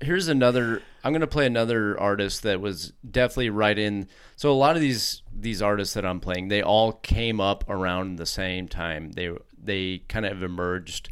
Here's 0.03 0.27
another. 0.27 0.81
I'm 1.03 1.13
gonna 1.13 1.27
play 1.27 1.45
another 1.45 1.99
artist 1.99 2.43
that 2.43 2.61
was 2.61 2.93
definitely 3.09 3.49
right 3.49 3.77
in. 3.77 4.07
So 4.35 4.51
a 4.51 4.53
lot 4.53 4.75
of 4.75 4.81
these 4.81 5.21
these 5.33 5.61
artists 5.61 5.93
that 5.95 6.05
I'm 6.05 6.19
playing, 6.19 6.49
they 6.49 6.61
all 6.61 6.93
came 6.93 7.39
up 7.39 7.69
around 7.69 8.17
the 8.17 8.25
same 8.25 8.67
time. 8.67 9.11
They 9.13 9.31
they 9.57 9.99
kind 10.07 10.25
of 10.25 10.43
emerged 10.43 11.09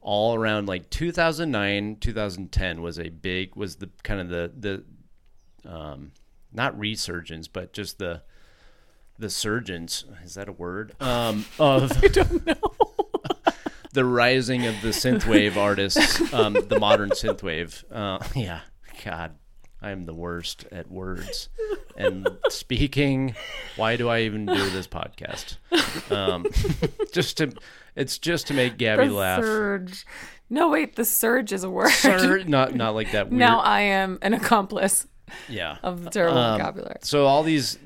all 0.00 0.34
around 0.34 0.66
like 0.66 0.88
2009 0.90 1.96
2010 2.00 2.82
was 2.82 2.98
a 2.98 3.10
big 3.10 3.54
was 3.54 3.76
the 3.76 3.90
kind 4.02 4.20
of 4.20 4.28
the 4.28 4.50
the 5.64 5.70
um 5.70 6.12
not 6.52 6.78
resurgence 6.78 7.48
but 7.48 7.72
just 7.72 7.98
the 7.98 8.22
the 9.18 9.28
surgeons 9.28 10.06
is 10.24 10.34
that 10.34 10.48
a 10.48 10.52
word 10.52 10.94
um 11.00 11.44
of 11.58 11.92
i 12.02 12.08
don't 12.08 12.46
know 12.46 12.89
the 13.92 14.04
rising 14.04 14.66
of 14.66 14.80
the 14.82 14.88
synthwave 14.88 15.56
artists 15.56 16.32
um 16.32 16.52
the 16.68 16.78
modern 16.78 17.10
synthwave 17.10 17.82
uh 17.92 18.18
yeah 18.34 18.60
god 19.04 19.34
i 19.82 19.90
am 19.90 20.04
the 20.06 20.14
worst 20.14 20.64
at 20.70 20.90
words 20.90 21.48
and 21.96 22.28
speaking 22.48 23.34
why 23.76 23.96
do 23.96 24.08
i 24.08 24.20
even 24.20 24.46
do 24.46 24.70
this 24.70 24.86
podcast 24.86 25.56
um 26.12 26.44
just 27.12 27.36
to 27.38 27.52
it's 27.96 28.18
just 28.18 28.46
to 28.46 28.54
make 28.54 28.76
gaby 28.78 29.08
The 29.08 29.14
laugh 29.14 29.42
surge. 29.42 30.06
No, 30.52 30.68
wait. 30.68 30.96
The 30.96 31.04
surge 31.04 31.52
is 31.52 31.62
a 31.62 31.70
word. 31.70 31.90
Sir, 31.90 32.42
not 32.46 32.74
not 32.74 32.94
like 32.94 33.12
that 33.12 33.28
weird. 33.30 33.38
now 33.38 33.60
I 33.60 33.82
am 33.82 34.18
an 34.22 34.34
accomplice 34.34 35.06
yeah. 35.48 35.76
of 35.82 36.02
the 36.02 36.10
terrible 36.10 36.38
Um, 36.38 36.58
vocabulary. 36.58 36.96
So 37.02 37.24
all 37.26 37.42
these 37.44 37.78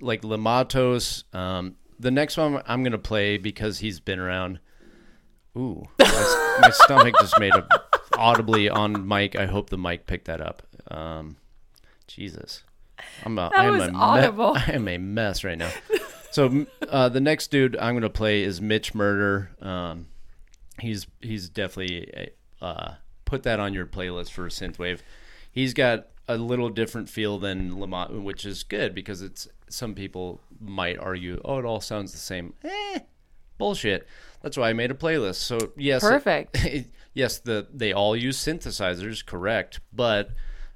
like 0.00 0.24
Le 0.24 0.36
Matos. 0.38 1.22
Um, 1.32 1.76
the 2.00 2.10
next 2.10 2.36
one 2.36 2.60
I'm 2.66 2.82
gonna 2.82 2.98
play 2.98 3.36
because 3.38 3.78
he's 3.78 4.00
been 4.00 4.18
around. 4.18 4.58
Ooh, 5.56 5.84
my, 5.98 6.58
my 6.62 6.70
stomach 6.70 7.14
just 7.20 7.38
made 7.38 7.54
a 7.54 7.66
audibly 8.16 8.68
on 8.70 9.06
mic. 9.06 9.36
I 9.36 9.46
hope 9.46 9.70
the 9.70 9.78
mic 9.78 10.06
picked 10.06 10.26
that 10.26 10.40
up. 10.40 10.62
Um, 10.90 11.36
Jesus, 12.06 12.62
I'm 13.24 13.38
a, 13.38 13.50
I 13.54 13.66
am 13.66 13.72
was 13.78 13.88
a 13.88 13.92
me- 13.92 13.98
audible. 13.98 14.54
I 14.56 14.72
am 14.72 14.88
a 14.88 14.98
mess 14.98 15.44
right 15.44 15.58
now. 15.58 15.70
So 16.30 16.66
uh, 16.88 17.08
the 17.10 17.20
next 17.20 17.50
dude 17.50 17.76
I'm 17.76 17.94
gonna 17.94 18.08
play 18.08 18.42
is 18.42 18.60
Mitch 18.60 18.94
Murder. 18.94 19.50
Um, 19.60 20.06
he's 20.78 21.06
he's 21.20 21.48
definitely 21.48 22.30
uh, 22.60 22.94
put 23.24 23.42
that 23.42 23.60
on 23.60 23.74
your 23.74 23.86
playlist 23.86 24.30
for 24.30 24.48
synthwave. 24.48 25.00
He's 25.50 25.74
got 25.74 26.06
a 26.28 26.36
little 26.36 26.70
different 26.70 27.08
feel 27.10 27.38
than 27.38 27.78
Lamont, 27.78 28.22
which 28.22 28.46
is 28.46 28.62
good 28.62 28.94
because 28.94 29.20
it's 29.20 29.48
some 29.68 29.94
people 29.94 30.40
might 30.60 30.98
argue, 30.98 31.40
oh, 31.44 31.58
it 31.58 31.64
all 31.64 31.80
sounds 31.80 32.12
the 32.12 32.18
same. 32.18 32.54
Eh, 32.64 33.00
bullshit. 33.62 34.08
That's 34.42 34.56
why 34.56 34.70
I 34.70 34.72
made 34.72 34.90
a 34.90 34.94
playlist. 34.94 35.36
So 35.36 35.72
yes, 35.76 36.02
Perfect. 36.02 36.58
yes, 37.14 37.38
the 37.38 37.68
they 37.72 37.92
all 37.92 38.16
use 38.16 38.36
synthesizers, 38.36 39.24
correct, 39.24 39.78
but 39.92 40.30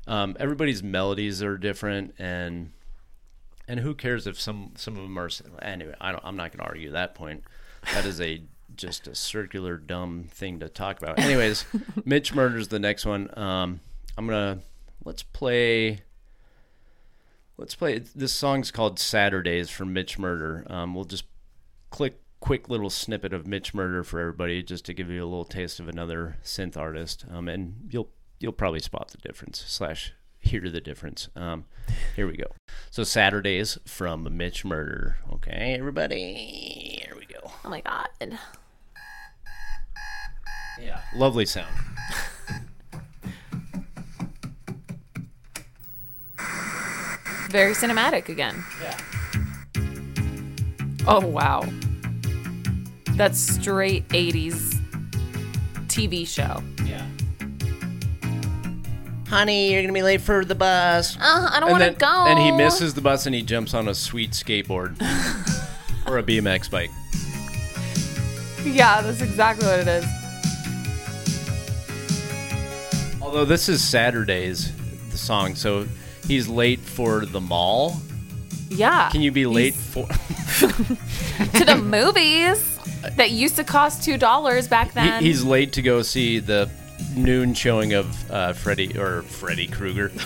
um, 0.07 0.37
everybody's 0.39 0.83
melodies 0.83 1.43
are 1.43 1.59
different 1.59 2.15
and. 2.19 2.73
And 3.69 3.81
who 3.81 3.97
cares 3.97 4.29
if 4.29 4.41
some 4.41 4.75
some 4.77 4.97
of 4.97 5.03
them 5.03 5.19
are 5.19 5.29
anyway? 5.61 5.93
I 6.01 6.13
don't. 6.13 6.25
I'm 6.25 6.37
not 6.37 6.53
going 6.53 6.61
to 6.61 6.67
argue 6.67 6.93
that 6.93 7.17
point. 7.17 7.43
That 7.93 8.05
is 8.05 8.21
a 8.21 8.41
just 8.77 9.09
a 9.09 9.15
circular 9.17 9.77
dumb 9.77 10.29
thing 10.31 10.61
to 10.61 10.69
talk 10.69 11.03
about. 11.03 11.19
Anyways, 11.19 11.65
Mitch 12.05 12.33
Murder's 12.33 12.69
the 12.69 12.79
next 12.79 13.05
one. 13.05 13.37
Um, 13.37 13.81
I'm 14.17 14.29
gonna 14.29 14.61
let's 15.05 15.25
play. 15.25 15.99
Let's 17.57 17.75
play. 17.75 17.99
This 17.99 18.33
song's 18.33 18.71
called 18.71 19.01
"Saturdays" 19.01 19.69
from 19.69 19.93
Mitch 19.93 20.17
Murder. 20.17 20.65
Um, 20.69 20.95
we'll 20.95 21.05
just 21.05 21.25
click 21.91 22.21
quick 22.41 22.69
little 22.69 22.91
snippet 22.91 23.33
of 23.33 23.47
Mitch 23.47 23.75
Murder 23.75 24.05
for 24.05 24.21
everybody, 24.21 24.63
just 24.63 24.85
to 24.87 24.95
give 24.95 25.11
you 25.11 25.23
a 25.23 25.27
little 25.27 25.45
taste 25.45 25.81
of 25.81 25.89
another 25.89 26.37
synth 26.45 26.77
artist. 26.77 27.25
Um, 27.31 27.49
and 27.49 27.89
you'll 27.91 28.11
you'll 28.39 28.53
probably 28.53 28.81
spot 28.81 29.09
the 29.09 29.19
difference 29.19 29.65
slash 29.67 30.13
hear 30.39 30.69
the 30.71 30.81
difference. 30.81 31.29
Um, 31.35 31.65
here 32.15 32.27
we 32.27 32.37
go. 32.37 32.47
So 32.91 33.03
Saturdays 33.05 33.79
from 33.85 34.37
Mitch 34.37 34.65
Murder. 34.65 35.19
Okay, 35.33 35.77
everybody, 35.79 37.01
here 37.03 37.17
we 37.19 37.27
go. 37.27 37.51
Oh 37.65 37.69
my 37.69 37.81
god. 37.81 38.09
Yeah, 40.81 41.01
lovely 41.15 41.47
sound. 41.47 41.75
Very 47.51 47.73
cinematic 47.73 48.29
again. 48.29 48.65
Yeah. 48.83 48.99
Oh 51.07 51.25
wow. 51.27 51.63
That's 53.17 53.39
straight 53.39 54.07
80s 54.09 54.75
TV 55.89 56.27
show. 56.27 56.63
Yeah. 56.85 57.03
Honey, 59.29 59.73
you're 59.73 59.83
gonna 59.83 59.93
be 59.93 60.03
late 60.03 60.21
for 60.21 60.45
the 60.45 60.55
bus. 60.55 61.17
Uh, 61.17 61.49
I 61.53 61.59
don't 61.61 61.71
and 61.71 61.81
want 61.81 61.85
to 61.85 61.91
then 61.91 61.99
go. 61.99 62.27
and 62.27 62.39
he 62.39 62.53
misses 62.53 62.95
the 62.95 63.01
bus 63.01 63.27
and 63.27 63.35
he 63.35 63.43
jumps 63.43 63.75
on 63.75 63.89
a 63.89 63.95
sweet 63.95 64.31
skateboard 64.33 65.01
or 66.07 66.19
a 66.19 66.23
BMX 66.23 66.71
bike. 66.71 66.91
Yeah, 68.65 69.01
that's 69.01 69.23
exactly 69.23 69.67
what 69.67 69.81
it 69.81 69.89
is. 69.89 70.05
Although 73.23 73.45
this 73.47 73.69
is 73.69 73.83
Saturdays, 73.83 74.73
the 75.11 75.19
song, 75.19 75.55
so 75.55 75.87
he's 76.29 76.47
late 76.49 76.81
for 76.81 77.25
the 77.27 77.41
mall. 77.41 77.97
Yeah. 78.69 79.09
Can 79.11 79.23
you 79.23 79.33
be 79.33 79.47
late 79.47 79.75
He's- 79.75 79.87
for? 79.87 80.07
to 81.59 81.65
the 81.65 81.77
movies 81.77 82.76
that 83.17 83.31
used 83.31 83.57
to 83.57 83.65
cost 83.65 84.03
two 84.03 84.17
dollars 84.19 84.69
back 84.69 84.89
He, 84.89 84.95
then? 84.95 85.23
he's 85.23 85.43
late 85.45 85.73
to 85.75 85.83
go 85.83 86.03
see 86.03 86.39
the 86.39 86.69
noon 87.15 87.55
showing 87.55 87.93
of 87.95 88.31
uh, 88.31 88.53
Freddy 88.53 88.97
or 88.99 89.23
Freddy 89.23 89.67
Krueger. 89.67 90.09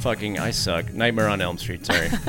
Fucking, 0.00 0.38
I 0.38 0.50
suck. 0.50 0.92
Nightmare 0.94 1.28
on 1.28 1.40
Elm 1.42 1.58
Street. 1.58 1.84
Sorry. 1.84 2.08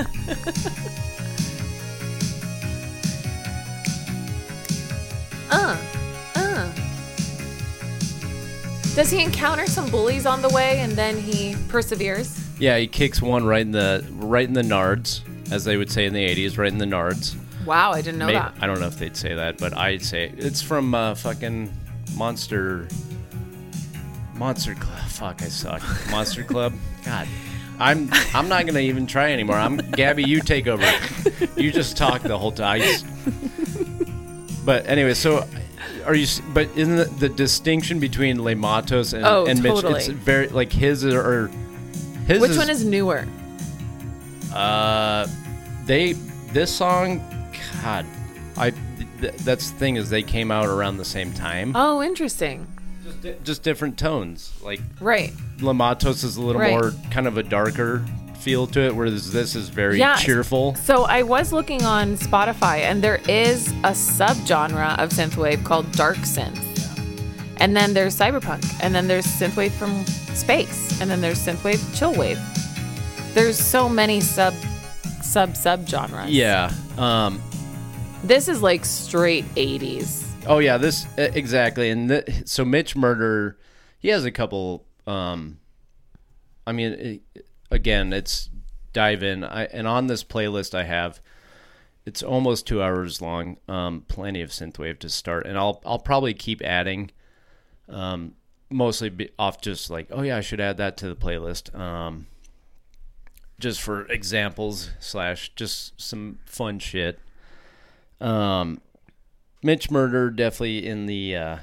uh, 5.52 5.78
uh. 6.36 6.72
Does 8.96 9.10
he 9.10 9.24
encounter 9.24 9.66
some 9.68 9.90
bullies 9.90 10.26
on 10.26 10.42
the 10.42 10.50
way 10.50 10.80
and 10.80 10.92
then 10.94 11.18
he 11.18 11.56
perseveres? 11.70 12.38
yeah, 12.60 12.78
he 12.78 12.86
kicks 12.88 13.22
one 13.22 13.44
right 13.44 13.62
in 13.62 13.72
the 13.72 14.06
right 14.12 14.48
in 14.48 14.54
the 14.54 14.62
nards, 14.62 15.22
as 15.52 15.64
they 15.64 15.78
would 15.78 15.90
say 15.92 16.06
in 16.06 16.14
the 16.14 16.24
'80s, 16.24 16.58
right 16.58 16.72
in 16.72 16.78
the 16.78 16.86
nards. 16.86 17.36
Wow, 17.66 17.92
I 17.92 18.02
didn't 18.02 18.20
know 18.20 18.28
May- 18.28 18.34
that. 18.34 18.54
I 18.60 18.68
don't 18.68 18.80
know 18.80 18.88
if 18.88 18.98
they'd 18.98 19.16
say 19.18 19.36
that, 19.36 19.58
but 19.58 19.76
I'd 19.78 20.04
say 20.04 20.26
it. 20.26 20.44
it's 20.44 20.62
from 20.62 20.94
uh, 20.96 21.16
fucking 21.16 21.72
Monster. 22.16 22.88
Monster 24.36 24.76
Club. 24.76 25.00
Fuck, 25.10 25.42
I 25.44 25.46
suck. 25.50 25.82
Monster 26.10 26.44
Club. 26.44 26.74
God, 27.06 27.28
I'm 27.80 28.10
I'm 28.34 28.48
not 28.50 28.66
gonna 28.66 28.80
even 28.80 29.06
try 29.08 29.32
anymore. 29.32 29.56
I'm 29.58 29.78
Gaby. 29.78 30.24
You 30.24 30.42
take 30.42 30.68
over. 30.68 30.90
You 31.56 31.72
just 31.72 31.98
talk 31.98 32.22
the 32.24 32.38
whole 32.38 32.52
time. 32.52 32.82
Just- 32.82 33.06
But 34.66 34.86
anyway, 34.88 35.16
so 35.16 35.48
are 36.06 36.14
you? 36.16 36.28
But 36.54 36.70
isn't 36.76 36.96
the, 36.96 37.06
the 37.28 37.30
distinction 37.30 38.00
between 38.00 38.44
Le 38.44 38.56
Matos 38.56 39.14
and, 39.14 39.26
Oh, 39.26 39.46
and 39.48 39.62
Mitch? 39.62 39.84
It's 39.84 40.08
very 40.08 40.48
like 40.50 40.72
his 40.72 41.04
or 41.04 41.48
his. 42.28 42.40
Which 42.40 42.56
one 42.58 42.70
is 42.70 42.86
newer? 42.86 43.26
Uh, 44.54 45.28
they 45.86 46.14
this 46.54 46.74
song, 46.74 47.20
God, 47.82 48.06
I 48.58 48.72
th- 49.22 49.34
that's 49.38 49.72
the 49.72 49.78
thing 49.78 49.96
is 49.96 50.10
they 50.10 50.24
came 50.24 50.52
out 50.52 50.66
around 50.68 50.98
the 50.98 51.06
same 51.06 51.34
time. 51.34 51.74
Oh, 51.76 52.02
interesting. 52.02 52.68
Just, 53.04 53.22
di- 53.22 53.36
just 53.44 53.64
different 53.64 53.98
tones. 53.98 54.52
Like 54.62 54.82
Right. 55.00 55.34
Le 55.62 55.74
Matos 55.74 56.24
is 56.24 56.38
a 56.38 56.42
little 56.42 56.62
Right. 56.62 56.72
more 56.72 56.94
kind 57.10 57.28
of 57.28 57.38
a 57.38 57.44
darker 57.44 58.04
feel 58.40 58.66
to 58.68 58.80
it, 58.82 58.96
whereas 58.96 59.32
this 59.32 59.56
is 59.56 59.70
very 59.70 60.00
Yeah. 60.00 60.16
cheerful. 60.16 60.76
So 60.76 61.04
I 61.04 61.22
was 61.24 61.52
looking 61.54 61.84
on 61.84 62.18
Spotify, 62.18 62.80
and 62.80 63.04
there 63.04 63.20
is 63.28 63.68
a 63.84 63.92
subgenre 63.92 64.98
of 65.00 65.10
synthwave 65.10 65.64
called 65.64 65.92
dark 65.94 66.18
synth. 66.18 66.60
And 67.58 67.76
then 67.76 67.94
there's 67.94 68.16
cyberpunk, 68.18 68.66
and 68.82 68.94
then 68.96 69.08
there's 69.08 69.26
synthwave 69.28 69.72
from 69.72 70.04
space, 70.34 71.00
and 71.00 71.10
then 71.10 71.22
there's 71.22 71.38
synthwave 71.40 71.78
chillwave. 71.96 72.40
There's 73.36 73.58
so 73.60 73.88
many 73.88 74.20
sub 74.22 74.54
sub 75.24 75.56
sub 75.56 75.88
genres. 75.88 76.32
Yeah. 76.32 76.72
Um. 76.98 77.40
This 78.24 78.48
is 78.48 78.62
like 78.62 78.86
straight 78.86 79.46
80s. 79.56 80.28
Oh 80.48 80.60
yeah. 80.60 80.78
This 80.78 81.06
exactly. 81.18 81.90
And 81.90 82.44
so 82.46 82.64
Mitch 82.66 82.96
Murder, 82.96 83.58
he 84.00 84.10
has 84.10 84.26
a 84.26 84.32
couple. 84.32 84.86
Um. 85.08 85.58
I 86.66 86.74
mean, 86.74 87.22
again, 87.72 88.14
it's 88.14 88.50
dive 88.94 89.24
in. 89.24 89.44
I 89.44 89.66
and 89.66 89.88
on 89.88 90.08
this 90.08 90.24
playlist 90.24 90.76
I 90.76 90.84
have. 90.84 91.20
it's 92.06 92.22
almost 92.24 92.68
two 92.68 92.82
hours 92.82 93.22
long. 93.22 93.58
Um, 93.68 94.06
plenty 94.08 94.42
of 94.42 94.50
synthwave 94.52 95.00
to 95.00 95.10
start, 95.10 95.46
and 95.48 95.58
I'll 95.58 95.82
I'll 95.86 96.00
probably 96.00 96.34
keep 96.34 96.62
adding. 96.62 97.12
Um, 97.90 98.36
mostly 98.70 99.30
off 99.38 99.60
just 99.62 99.90
like, 99.90 100.08
oh 100.12 100.22
yeah, 100.22 100.38
I 100.38 100.42
should 100.42 100.62
add 100.62 100.78
that 100.78 100.98
to 100.98 101.08
the 101.08 101.16
playlist. 101.16 101.78
Um, 101.78 102.28
just 103.60 103.82
for 103.82 104.06
examples 104.06 104.92
slash 105.00 105.52
just 105.56 106.00
some 106.00 106.40
fun 106.46 106.80
shit. 106.80 107.20
Um, 108.22 108.80
Mitch 109.64 109.92
Murder 109.92 110.30
definitely 110.30 110.88
in 110.88 111.08
the. 111.08 111.36
Uh, 111.36 111.58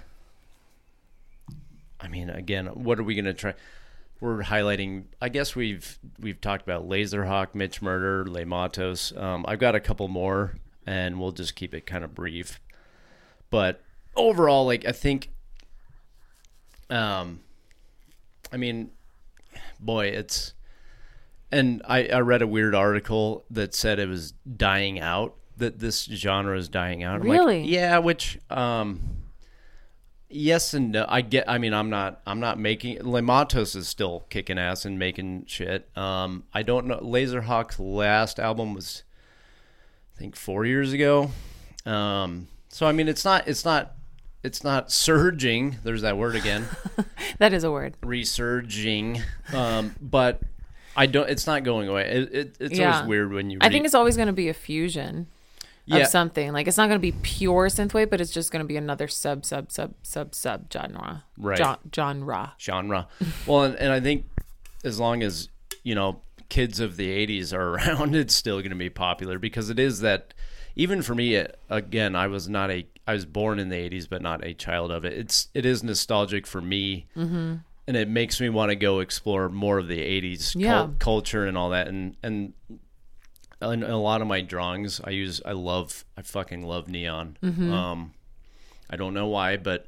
I 2.01 2.09
mean, 2.09 2.29
again, 2.31 2.67
what 2.67 2.99
are 2.99 3.03
we 3.03 3.15
gonna 3.15 3.33
try? 3.33 3.55
We're 4.21 4.43
highlighting. 4.43 5.05
I 5.23 5.29
guess 5.29 5.57
we've 5.57 5.99
we've 6.19 6.41
talked 6.41 6.63
about 6.65 6.89
Laserhawk, 6.89 7.55
Mitch 7.55 7.81
Murder, 7.81 8.29
Le 8.29 8.45
Matos. 8.45 9.17
Um, 9.17 9.45
I've 9.49 9.61
got 9.61 9.75
a 9.75 9.81
couple 9.81 10.09
more, 10.09 10.57
and 10.87 11.19
we'll 11.21 11.33
just 11.33 11.55
keep 11.55 11.73
it 11.75 11.87
kind 11.87 12.05
of 12.05 12.15
brief. 12.15 12.61
But 13.51 13.81
overall, 14.17 14.67
like 14.67 14.85
I 14.85 14.93
think, 14.93 15.31
um, 16.91 17.41
I 18.53 18.57
mean, 18.57 18.91
boy, 19.81 20.07
it's. 20.07 20.55
And 21.51 21.81
I, 21.89 22.09
I 22.09 22.21
read 22.21 22.43
a 22.43 22.47
weird 22.47 22.75
article 22.75 23.47
that 23.51 23.75
said 23.75 23.99
it 23.99 24.07
was 24.07 24.33
dying 24.33 25.01
out. 25.01 25.38
That 25.59 25.79
this 25.79 26.05
genre 26.05 26.57
is 26.57 26.69
dying 26.69 27.03
out. 27.05 27.17
I'm 27.21 27.27
like, 27.29 27.39
Really? 27.39 27.65
yeah, 27.65 27.99
which 27.99 28.39
um, 28.51 29.01
yes 30.29 30.75
and 30.75 30.93
no. 30.93 31.05
I 31.09 31.21
get. 31.21 31.49
I 31.49 31.59
mean, 31.59 31.75
I'm 31.75 31.91
not. 31.91 32.21
I'm 32.27 32.41
not 32.41 32.59
making. 32.59 33.03
Le 33.03 33.23
Matos 33.23 33.75
is 33.75 33.89
still 33.89 34.25
kicking 34.31 34.59
ass 34.59 34.85
and 34.85 34.99
making 34.99 35.45
shit. 35.47 35.89
Um, 35.97 36.45
I 36.55 36.63
don't 36.63 36.87
know. 36.87 36.99
Laserhawk's 36.99 37.79
last 37.81 38.39
album 38.39 38.75
was, 38.75 39.03
I 40.17 40.19
think, 40.21 40.37
four 40.37 40.65
years 40.65 40.93
ago. 40.93 41.31
Um, 41.87 42.49
so 42.69 42.87
I 42.87 42.93
mean, 42.93 43.09
it's 43.09 43.25
not. 43.25 43.49
It's 43.49 43.65
not. 43.65 43.95
It's 44.45 44.63
not 44.63 44.93
surging. 44.93 45.79
There's 45.83 46.03
that 46.03 46.17
word 46.17 46.37
again. 46.37 46.67
That 47.39 47.53
is 47.53 47.63
a 47.63 47.71
word. 47.71 47.95
resurging. 48.03 49.21
Um, 49.53 49.95
but 50.01 50.41
I 50.97 51.07
don't. 51.07 51.29
It's 51.31 51.47
not 51.47 51.63
going 51.63 51.89
away. 51.89 52.03
It, 52.09 52.35
it, 52.35 52.57
it's 52.59 52.79
Yeah. 52.79 52.95
always 52.97 53.09
weird 53.09 53.33
when 53.33 53.51
you. 53.51 53.59
I 53.61 53.69
think 53.69 53.85
it's 53.85 53.95
always 53.95 54.17
going 54.17 54.27
to 54.27 54.33
be 54.33 54.49
a 54.49 54.55
fusion 54.55 55.27
Yeah. 55.97 56.03
of 56.05 56.09
something. 56.09 56.53
Like 56.53 56.67
it's 56.69 56.77
not 56.77 56.89
going 56.89 56.99
to 56.99 57.03
be 57.03 57.13
pure 57.23 57.69
synthwave, 57.69 58.11
but 58.11 58.21
it's 58.21 58.31
just 58.33 58.51
going 58.53 58.63
to 58.65 58.67
be 58.69 58.77
another 58.77 59.09
sub 59.09 59.45
sub 59.45 59.71
sub 59.73 59.95
sub 60.03 60.35
sub 60.35 60.73
genre. 60.73 61.25
Right. 61.37 61.77
Genre. 61.95 62.55
genre. 62.59 63.09
Well, 63.47 63.65
and, 63.65 63.75
and 63.77 63.93
I 63.93 64.01
think 64.01 64.27
as 64.85 64.99
long 65.01 65.23
as 65.23 65.49
you 65.83 65.95
know 65.95 66.21
kids 66.49 66.81
of 66.81 66.97
the 66.97 67.09
'80s 67.27 67.53
are 67.53 67.75
around, 67.75 68.15
it's 68.17 68.35
still 68.35 68.59
going 68.59 68.71
to 68.71 68.77
be 68.77 68.91
popular 68.91 69.39
because 69.39 69.71
it 69.71 69.79
is 69.79 70.01
that. 70.01 70.35
Even 70.77 71.03
for 71.03 71.13
me, 71.13 71.35
it- 71.35 71.59
again, 71.69 72.15
I 72.15 72.29
was 72.29 72.49
not 72.49 72.71
a. 72.71 72.87
I 73.05 73.13
was 73.13 73.25
born 73.25 73.59
in 73.59 73.69
the 73.69 73.75
'80s, 73.77 74.09
but 74.09 74.23
not 74.23 74.45
a 74.45 74.55
child 74.55 74.93
of 74.93 75.05
it. 75.05 75.13
It's 75.15 75.49
it 75.53 75.67
is 75.67 75.83
nostalgic 75.83 76.47
for 76.47 76.61
me, 76.61 77.07
mm-hmm. 77.17 77.55
and 77.89 77.97
it 77.97 78.09
makes 78.09 78.41
me 78.41 78.49
want 78.49 78.71
to 78.71 78.77
go 78.77 79.01
explore 79.01 79.49
more 79.49 79.79
of 79.79 79.89
the 79.89 79.99
'80s 79.99 80.53
cul- 80.53 80.63
Yeah. 80.63 80.89
culture 81.01 81.47
and 81.47 81.59
all 81.59 81.71
that. 81.71 81.89
And 81.89 82.17
and 82.23 82.53
in 83.63 83.83
a 83.83 83.99
lot 84.01 84.21
of 84.23 84.29
my 84.29 84.41
drawings, 84.41 85.01
I 85.03 85.11
use. 85.11 85.41
I 85.45 85.53
love. 85.53 86.05
I 86.17 86.23
fucking 86.23 86.63
love 86.65 86.89
neon. 86.89 87.37
Mm-hmm. 87.43 87.73
Um, 87.73 88.13
I 88.91 88.97
don't 88.97 89.15
know 89.15 89.27
why, 89.27 89.57
but 89.57 89.87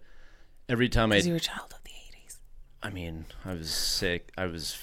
every 0.68 0.88
time 0.88 1.12
I 1.12 1.16
Because 1.16 1.26
you're 1.28 1.36
a 1.36 1.40
child 1.40 1.72
of 1.72 1.82
the 1.84 1.90
80s. 1.90 2.36
I 2.82 2.90
mean, 2.90 3.26
I 3.44 3.54
was 3.54 3.70
sick. 3.70 4.30
I 4.36 4.46
was 4.46 4.76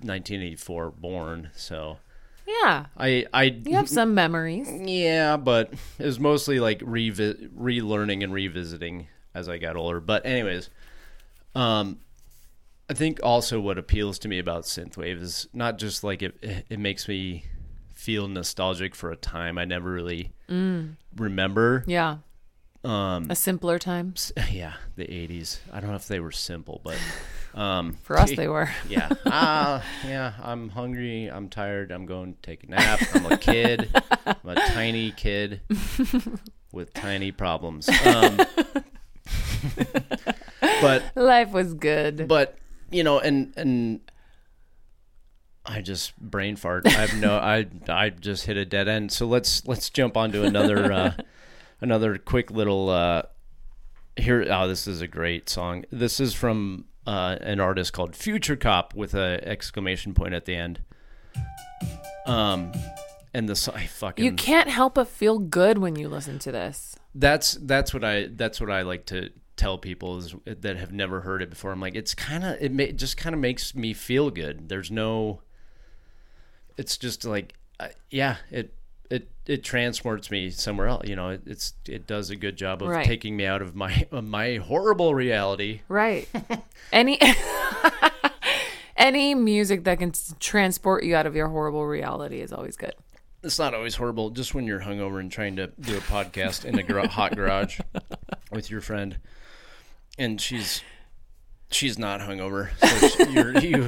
1984 0.00 0.90
born, 0.92 1.50
so 1.54 1.98
Yeah. 2.46 2.86
I 2.96 3.26
I 3.32 3.44
You 3.44 3.76
have 3.76 3.88
some 3.88 4.14
memories. 4.14 4.68
yeah, 4.70 5.36
but 5.36 5.72
it 5.98 6.04
was 6.06 6.18
mostly 6.18 6.58
like 6.60 6.80
revi- 6.80 7.48
relearning 7.50 8.24
and 8.24 8.32
revisiting 8.32 9.06
as 9.34 9.48
I 9.48 9.58
got 9.58 9.76
older. 9.76 10.00
But 10.00 10.24
anyways, 10.26 10.70
um, 11.54 12.00
I 12.88 12.94
think 12.94 13.20
also 13.22 13.60
what 13.60 13.78
appeals 13.78 14.18
to 14.20 14.28
me 14.28 14.38
about 14.38 14.64
synthwave 14.64 15.20
is 15.22 15.46
not 15.52 15.78
just 15.78 16.02
like 16.02 16.22
it 16.22 16.64
it 16.68 16.78
makes 16.78 17.06
me 17.06 17.44
feel 18.00 18.28
nostalgic 18.28 18.94
for 18.94 19.10
a 19.12 19.16
time 19.16 19.58
I 19.58 19.66
never 19.66 19.92
really 19.92 20.32
remember. 21.14 21.84
Yeah. 21.86 22.18
Um, 22.82 23.30
A 23.30 23.34
simpler 23.34 23.78
time. 23.78 24.14
yeah, 24.50 24.74
the 24.96 25.04
80s. 25.04 25.58
I 25.70 25.80
don't 25.80 25.90
know 25.90 25.96
if 25.96 26.08
they 26.08 26.18
were 26.18 26.32
simple, 26.32 26.80
but 26.82 26.96
Um, 27.54 27.98
For 28.04 28.16
us, 28.16 28.30
they 28.36 28.46
were. 28.46 28.70
yeah. 28.88 29.08
Ah, 29.26 29.84
yeah. 30.06 30.34
I'm 30.40 30.68
hungry. 30.68 31.26
I'm 31.26 31.48
tired. 31.48 31.90
I'm 31.90 32.06
going 32.06 32.34
to 32.34 32.40
take 32.42 32.62
a 32.62 32.68
nap. 32.68 33.00
I'm 33.12 33.26
a 33.26 33.36
kid. 33.36 33.88
I'm 34.24 34.36
a 34.44 34.54
tiny 34.54 35.10
kid 35.10 35.60
with 36.72 36.94
tiny 36.94 37.32
problems. 37.32 37.88
Um, 38.06 38.38
but 40.80 41.02
Life 41.16 41.50
was 41.50 41.74
good. 41.74 42.28
but 42.28 42.56
you 42.90 43.02
know, 43.02 43.18
and 43.18 43.52
and 43.56 44.00
I 45.64 45.82
just 45.82 46.18
brain 46.18 46.56
fart. 46.56 46.86
I 46.86 46.90
have 46.90 47.20
no. 47.20 47.36
I 47.36 47.66
I 47.88 48.10
just 48.10 48.46
hit 48.46 48.56
a 48.56 48.64
dead 48.64 48.88
end. 48.88 49.12
So 49.12 49.26
let's 49.26 49.66
let's 49.66 49.90
jump 49.90 50.16
onto 50.16 50.42
another 50.42 50.92
uh, 50.92 51.12
another 51.80 52.18
quick 52.18 52.50
little. 52.50 52.88
Uh, 52.88 53.22
here, 54.16 54.46
oh, 54.50 54.68
this 54.68 54.86
is 54.86 55.00
a 55.00 55.06
great 55.06 55.48
song. 55.48 55.84
This 55.90 56.20
is 56.20 56.34
from 56.34 56.86
uh, 57.06 57.36
an 57.40 57.60
artist 57.60 57.92
called 57.92 58.16
Future 58.16 58.56
Cop 58.56 58.94
with 58.94 59.14
a 59.14 59.40
exclamation 59.46 60.14
point 60.14 60.34
at 60.34 60.44
the 60.44 60.54
end. 60.54 60.82
Um, 62.26 62.72
and 63.32 63.48
the 63.48 63.56
song, 63.56 63.76
I 63.76 63.86
fucking 63.86 64.24
you 64.24 64.32
can't 64.32 64.68
help 64.68 64.94
but 64.94 65.08
feel 65.08 65.38
good 65.38 65.78
when 65.78 65.96
you 65.96 66.08
listen 66.08 66.38
to 66.40 66.52
this. 66.52 66.96
that's 67.14 67.52
that's 67.62 67.94
what 67.94 68.04
I 68.04 68.28
that's 68.32 68.60
what 68.60 68.70
I 68.70 68.82
like 68.82 69.06
to 69.06 69.30
tell 69.60 69.76
people 69.76 70.16
is 70.16 70.34
that 70.46 70.76
have 70.78 70.92
never 70.92 71.20
heard 71.20 71.42
it 71.42 71.50
before. 71.50 71.70
I'm 71.70 71.80
like, 71.80 71.94
it's 71.94 72.14
kind 72.14 72.44
of 72.44 72.80
it 72.80 72.96
just 72.96 73.16
kind 73.16 73.34
of 73.34 73.40
makes 73.40 73.74
me 73.74 73.92
feel 73.92 74.30
good. 74.30 74.68
There's 74.68 74.90
no, 74.90 75.42
it's 76.76 76.96
just 76.96 77.24
like, 77.24 77.54
uh, 77.78 77.88
yeah, 78.10 78.36
it 78.50 78.72
it 79.10 79.28
it 79.46 79.64
transports 79.64 80.30
me 80.30 80.50
somewhere 80.50 80.86
else. 80.86 81.08
You 81.08 81.16
know, 81.16 81.30
it, 81.30 81.42
it's 81.46 81.74
it 81.88 82.06
does 82.06 82.30
a 82.30 82.36
good 82.36 82.56
job 82.56 82.82
of 82.82 82.88
Right. 82.88 83.04
taking 83.06 83.36
me 83.36 83.46
out 83.46 83.62
of 83.62 83.74
my 83.74 84.06
of 84.12 84.24
my 84.24 84.56
horrible 84.56 85.14
reality. 85.14 85.80
Right. 85.88 86.28
any 86.92 87.18
any 88.96 89.34
music 89.34 89.84
that 89.84 89.98
can 89.98 90.12
transport 90.38 91.04
you 91.04 91.16
out 91.16 91.26
of 91.26 91.34
your 91.34 91.48
horrible 91.48 91.86
reality 91.86 92.40
is 92.40 92.52
always 92.52 92.76
good. 92.76 92.94
It's 93.42 93.58
not 93.58 93.72
always 93.74 93.94
horrible. 93.94 94.30
Just 94.30 94.54
when 94.54 94.66
you're 94.66 94.80
hungover 94.80 95.18
and 95.18 95.32
trying 95.32 95.56
to 95.56 95.68
do 95.80 95.96
a 95.96 96.00
podcast 96.00 96.64
in 96.66 96.78
a 96.78 96.82
gar- 96.82 97.08
hot 97.08 97.34
garage 97.34 97.80
with 98.52 98.70
your 98.70 98.82
friend, 98.82 99.16
and 100.18 100.38
she's 100.38 100.82
she's 101.70 101.98
not 101.98 102.20
hungover. 102.20 102.68
So 102.86 103.08
she, 103.08 103.30
you're, 103.32 103.58
you, 103.58 103.86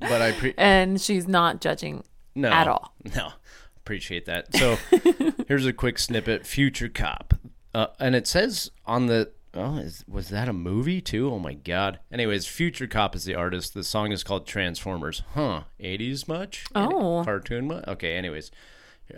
but 0.00 0.20
I 0.22 0.32
pre- 0.32 0.54
And 0.56 1.00
she's 1.00 1.28
not 1.28 1.60
judging 1.60 2.02
no 2.34 2.48
at 2.48 2.68
all. 2.68 2.94
No, 3.14 3.32
appreciate 3.76 4.26
that. 4.26 4.54
So 4.54 4.76
here's 5.48 5.66
a 5.66 5.72
quick 5.72 5.98
snippet: 5.98 6.46
Future 6.46 6.88
Cop, 6.88 7.34
uh, 7.74 7.88
and 7.98 8.14
it 8.14 8.26
says 8.26 8.70
on 8.86 9.06
the 9.06 9.32
oh, 9.54 9.78
is, 9.78 10.04
was 10.08 10.28
that 10.28 10.48
a 10.48 10.52
movie 10.52 11.00
too? 11.00 11.30
Oh 11.30 11.38
my 11.38 11.54
god. 11.54 12.00
Anyways, 12.12 12.46
Future 12.46 12.86
Cop 12.86 13.14
is 13.14 13.24
the 13.24 13.34
artist. 13.34 13.74
The 13.74 13.84
song 13.84 14.12
is 14.12 14.24
called 14.24 14.46
Transformers. 14.46 15.22
Huh? 15.34 15.62
80s 15.80 16.28
much? 16.28 16.64
Oh. 16.74 17.22
cartoon 17.24 17.68
much? 17.68 17.86
Okay. 17.86 18.16
Anyways, 18.16 18.50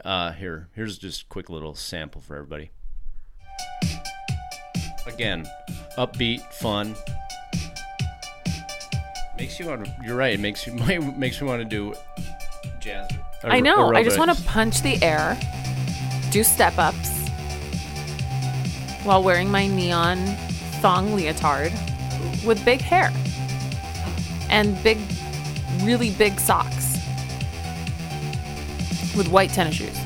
uh, 0.05 0.33
here 0.33 0.69
here's 0.75 0.99
just 0.99 1.23
a 1.23 1.27
quick 1.27 1.51
little 1.51 1.75
sample 1.75 2.21
for 2.21 2.37
everybody. 2.37 2.71
Again, 5.07 5.47
upbeat, 5.99 6.41
fun. 6.55 6.95
Makes 9.37 9.59
you 9.59 9.67
want 9.67 9.85
to. 9.85 9.97
You're 10.05 10.17
right. 10.17 10.35
It 10.35 10.41
makes 10.41 10.67
you 10.67 10.73
makes 11.17 11.41
you 11.41 11.47
want 11.47 11.63
to 11.63 11.69
do 11.69 11.95
jazz. 12.83 13.09
I 13.45 13.61
know. 13.61 13.95
I 13.95 14.03
just 14.03 14.19
want 14.19 14.37
to 14.37 14.45
punch 14.45 14.83
the 14.83 15.03
air, 15.03 15.39
do 16.31 16.45
step 16.45 16.75
ups 16.79 17.11
while 19.05 19.23
wearing 19.23 19.51
my 19.51 19.67
neon 19.67 20.19
thong 20.81 21.15
leotard 21.15 21.73
with 22.45 22.65
big 22.65 22.81
hair 22.81 23.13
and 24.51 24.81
big, 24.83 24.99
really 25.83 26.11
big 26.11 26.39
socks 26.39 26.99
with 29.17 29.29
white 29.29 29.51
tennis 29.51 29.75
shoes. 29.75 29.99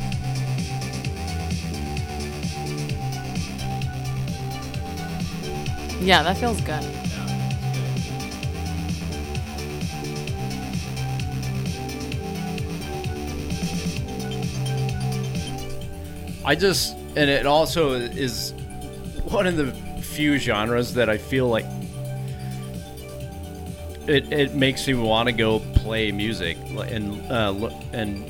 Yeah, 6.00 6.22
that 6.22 6.36
feels 6.36 6.60
good. 6.60 6.84
I 16.46 16.54
just, 16.54 16.96
and 17.16 17.28
it 17.28 17.44
also 17.44 17.92
is 17.92 18.52
one 19.24 19.46
of 19.46 19.56
the 19.56 19.72
few 20.00 20.38
genres 20.38 20.94
that 20.94 21.10
I 21.10 21.18
feel 21.18 21.48
like 21.48 21.66
it, 24.06 24.32
it 24.32 24.54
makes 24.54 24.86
me 24.86 24.94
want 24.94 25.28
to 25.28 25.32
go 25.32 25.58
play 25.74 26.12
music 26.12 26.56
and 26.68 27.20
uh, 27.30 27.70
and 27.92 28.24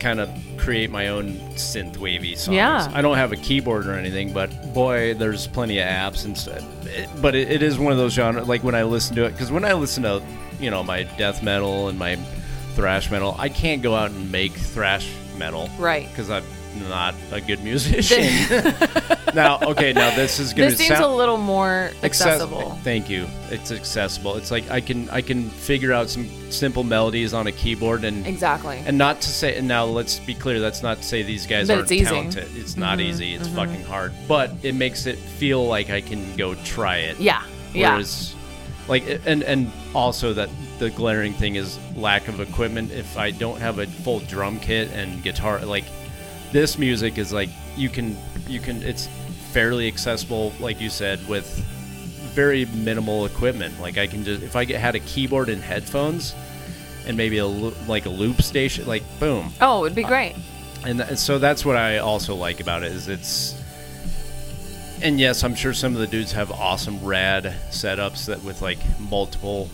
kind 0.00 0.18
of 0.18 0.28
create 0.56 0.90
my 0.90 1.08
own 1.08 1.34
synth 1.54 1.96
wavy 1.96 2.34
songs. 2.34 2.56
Yeah. 2.56 2.90
I 2.92 3.02
don't 3.02 3.16
have 3.16 3.30
a 3.30 3.36
keyboard 3.36 3.86
or 3.86 3.94
anything, 3.94 4.32
but 4.32 4.50
boy, 4.74 5.14
there's 5.14 5.46
plenty 5.46 5.78
of 5.78 5.86
apps 5.86 6.24
and 6.24 6.36
stuff. 6.36 6.64
It, 6.86 7.08
but 7.20 7.36
it, 7.36 7.50
it 7.50 7.62
is 7.62 7.78
one 7.78 7.92
of 7.92 7.98
those 7.98 8.12
genres. 8.12 8.48
Like 8.48 8.64
when 8.64 8.74
I 8.74 8.82
listen 8.82 9.14
to 9.16 9.24
it, 9.24 9.30
because 9.32 9.52
when 9.52 9.64
I 9.64 9.74
listen 9.74 10.02
to 10.02 10.20
you 10.58 10.70
know 10.70 10.82
my 10.82 11.04
death 11.04 11.42
metal 11.42 11.88
and 11.88 11.98
my 11.98 12.16
thrash 12.74 13.10
metal, 13.10 13.36
I 13.38 13.48
can't 13.48 13.82
go 13.82 13.94
out 13.94 14.10
and 14.10 14.32
make 14.32 14.52
thrash 14.52 15.08
metal, 15.38 15.70
Right. 15.78 16.08
Because 16.08 16.30
I'm 16.30 16.44
not 16.74 17.14
a 17.30 17.40
good 17.40 17.62
musician. 17.64 18.22
now, 19.34 19.58
okay, 19.62 19.92
now 19.92 20.14
this 20.14 20.38
is 20.38 20.52
gonna 20.52 20.70
This 20.70 20.78
seems 20.78 20.88
sound 20.90 21.04
a 21.04 21.08
little 21.08 21.36
more 21.36 21.90
accessible. 22.02 22.60
Access- 22.72 22.84
Thank 22.84 23.10
you. 23.10 23.26
It's 23.50 23.70
accessible. 23.72 24.36
It's 24.36 24.50
like 24.50 24.70
I 24.70 24.80
can 24.80 25.08
I 25.10 25.20
can 25.22 25.48
figure 25.50 25.92
out 25.92 26.08
some 26.10 26.28
simple 26.50 26.84
melodies 26.84 27.32
on 27.34 27.46
a 27.46 27.52
keyboard 27.52 28.04
and 28.04 28.26
Exactly. 28.26 28.82
and 28.86 28.96
not 28.98 29.20
to 29.22 29.28
say 29.28 29.56
and 29.56 29.66
now 29.68 29.84
let's 29.84 30.18
be 30.18 30.34
clear 30.34 30.60
that's 30.60 30.82
not 30.82 30.98
to 30.98 31.02
say 31.02 31.22
these 31.22 31.46
guys 31.46 31.68
That 31.68 31.78
aren't 31.78 31.90
it's. 31.90 32.02
Mm-hmm. 32.02 32.30
talented. 32.30 32.48
It's 32.56 32.76
not 32.76 33.00
easy. 33.00 33.34
It's 33.34 33.48
fucking 33.48 33.84
hard. 33.84 34.12
But 34.28 34.50
it 34.62 34.74
makes 34.74 35.06
it 35.06 35.18
feel 35.18 35.66
like 35.66 35.90
I 35.90 36.00
can 36.00 36.36
go 36.36 36.54
try 36.56 36.98
it. 36.98 37.18
yeah. 37.20 37.42
Yeah. 37.74 37.92
Whereas 37.94 38.34
like 38.88 39.20
and 39.26 39.42
and 39.44 39.70
also 39.94 40.32
that 40.34 40.48
the 40.78 40.90
glaring 40.90 41.32
thing 41.32 41.54
is 41.54 41.78
lack 41.94 42.26
of 42.28 42.40
equipment. 42.40 42.90
If 42.90 43.16
I 43.16 43.30
don't 43.30 43.60
have 43.60 43.78
a 43.78 43.86
full 43.86 44.18
drum 44.20 44.58
kit 44.58 44.90
and 44.92 45.22
guitar 45.22 45.60
like 45.64 45.84
this 46.52 46.78
music 46.78 47.18
is 47.18 47.32
like 47.32 47.48
you 47.76 47.88
can 47.88 48.16
you 48.46 48.60
can 48.60 48.82
it's 48.82 49.08
fairly 49.52 49.88
accessible 49.88 50.52
like 50.60 50.80
you 50.80 50.88
said 50.90 51.26
with 51.28 51.46
very 52.34 52.64
minimal 52.66 53.26
equipment 53.26 53.78
like 53.80 53.98
i 53.98 54.06
can 54.06 54.24
just 54.24 54.42
if 54.42 54.56
i 54.56 54.64
get 54.64 54.80
had 54.80 54.94
a 54.94 55.00
keyboard 55.00 55.48
and 55.48 55.60
headphones 55.62 56.34
and 57.06 57.16
maybe 57.16 57.38
a 57.38 57.46
like 57.46 58.06
a 58.06 58.10
loop 58.10 58.40
station 58.42 58.86
like 58.86 59.02
boom 59.20 59.50
Oh, 59.60 59.78
it 59.78 59.80
would 59.82 59.94
be 59.94 60.04
uh, 60.04 60.08
great. 60.08 60.34
and 60.86 60.98
th- 61.00 61.18
so 61.18 61.38
that's 61.38 61.64
what 61.64 61.76
i 61.76 61.98
also 61.98 62.34
like 62.34 62.60
about 62.60 62.82
it 62.82 62.92
is 62.92 63.08
it's 63.08 63.60
and 65.02 65.18
yes 65.20 65.42
i'm 65.44 65.54
sure 65.54 65.72
some 65.74 65.94
of 65.94 66.00
the 66.00 66.06
dudes 66.06 66.32
have 66.32 66.50
awesome 66.52 67.02
rad 67.04 67.54
setups 67.70 68.26
that 68.26 68.42
with 68.42 68.62
like 68.62 68.78
multiple 69.00 69.68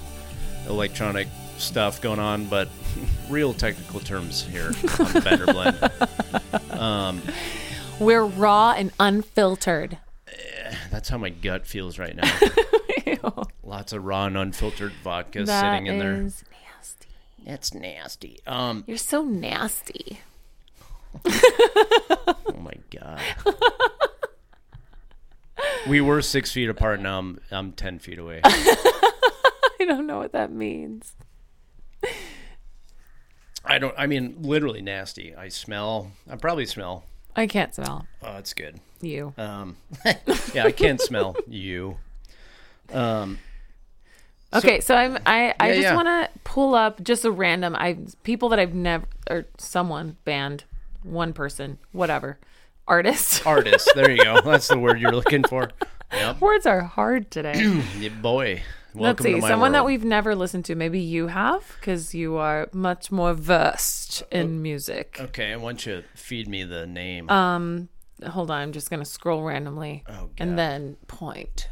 electronic 0.68 1.28
stuff 1.58 2.00
going 2.00 2.18
on 2.18 2.46
but 2.46 2.68
real 3.28 3.52
technical 3.52 4.00
terms 4.00 4.42
here 4.44 4.68
on 4.68 5.12
the 5.12 5.20
bender 5.24 5.46
blend 5.46 7.22
We're 8.00 8.24
raw 8.24 8.74
and 8.76 8.92
unfiltered. 9.00 9.98
That's 10.92 11.08
how 11.08 11.18
my 11.18 11.30
gut 11.30 11.66
feels 11.66 11.98
right 11.98 12.14
now. 12.14 13.42
Lots 13.64 13.92
of 13.92 14.04
raw 14.04 14.26
and 14.26 14.36
unfiltered 14.36 14.92
vodka 15.02 15.42
That 15.44 15.60
sitting 15.74 15.86
in 15.88 15.98
there. 15.98 16.14
is 16.22 16.44
nasty. 16.70 17.08
It's 17.44 17.74
nasty. 17.74 18.38
Um. 18.46 18.84
You're 18.86 18.98
so 18.98 19.24
nasty. 19.24 20.20
Oh 21.24 22.36
my 22.60 22.74
god. 22.96 23.20
we 25.88 26.00
were 26.00 26.22
six 26.22 26.52
feet 26.52 26.68
apart. 26.70 27.00
Now 27.00 27.18
I'm 27.18 27.40
I'm 27.50 27.72
ten 27.72 27.98
feet 27.98 28.18
away. 28.20 28.40
I 28.44 29.84
don't 29.86 30.06
know 30.06 30.18
what 30.18 30.32
that 30.32 30.52
means. 30.52 31.14
I 33.64 33.78
don't. 33.78 33.94
I 33.98 34.06
mean, 34.06 34.36
literally 34.40 34.82
nasty. 34.82 35.34
I 35.34 35.48
smell. 35.48 36.12
I 36.30 36.36
probably 36.36 36.66
smell. 36.66 37.04
I 37.36 37.46
can't 37.46 37.74
smell 37.74 38.06
Oh, 38.22 38.36
it's 38.38 38.54
good. 38.54 38.80
you. 39.00 39.32
Um. 39.36 39.76
yeah, 40.54 40.64
I 40.64 40.72
can't 40.72 41.00
smell 41.00 41.36
you. 41.46 41.98
Um. 42.92 43.38
Okay, 44.54 44.80
so 44.80 44.94
I'm 44.94 45.18
I 45.26 45.54
I 45.60 45.68
Yeah, 45.68 45.74
just 45.74 45.82
yeah. 45.82 45.94
want 45.94 46.06
to 46.08 46.40
pull 46.44 46.74
up 46.74 47.02
just 47.02 47.24
a 47.24 47.30
random 47.30 47.76
I 47.76 47.98
people 48.22 48.48
that 48.50 48.58
I've 48.58 48.74
never 48.74 49.04
or 49.28 49.44
someone 49.58 50.16
band 50.24 50.64
one 51.02 51.32
person 51.32 51.78
whatever 51.92 52.38
artist. 52.86 53.42
Artist. 53.46 53.90
There 53.94 54.10
you 54.10 54.24
go. 54.24 54.40
That's 54.40 54.68
the 54.68 54.78
word 54.78 54.98
you're 55.00 55.12
looking 55.12 55.44
for. 55.44 55.70
Yep. 56.12 56.40
Words 56.40 56.64
are 56.64 56.80
hard 56.80 57.30
today. 57.30 57.82
Yeah, 57.98 58.08
boy. 58.08 58.62
Let's 58.94 59.22
see 59.22 59.40
someone 59.40 59.72
that 59.72 59.84
we've 59.84 60.04
never 60.04 60.34
listened 60.34 60.64
to. 60.66 60.74
Maybe 60.74 60.98
you 61.00 61.26
have 61.28 61.62
because 61.78 62.14
you 62.14 62.36
are 62.36 62.68
much 62.72 63.12
more 63.12 63.34
versed 63.34 64.22
in 64.32 64.62
music. 64.62 65.18
Okay, 65.20 65.52
I 65.52 65.56
want 65.56 65.86
you 65.86 65.96
to 65.96 66.04
feed 66.14 66.48
me 66.48 66.64
the 66.64 66.86
name. 66.86 67.28
Um, 67.30 67.88
hold 68.26 68.50
on, 68.50 68.60
I'm 68.62 68.72
just 68.72 68.90
gonna 68.90 69.04
scroll 69.04 69.42
randomly 69.42 70.04
Oh, 70.08 70.30
and 70.38 70.58
then 70.58 70.96
point. 71.06 71.68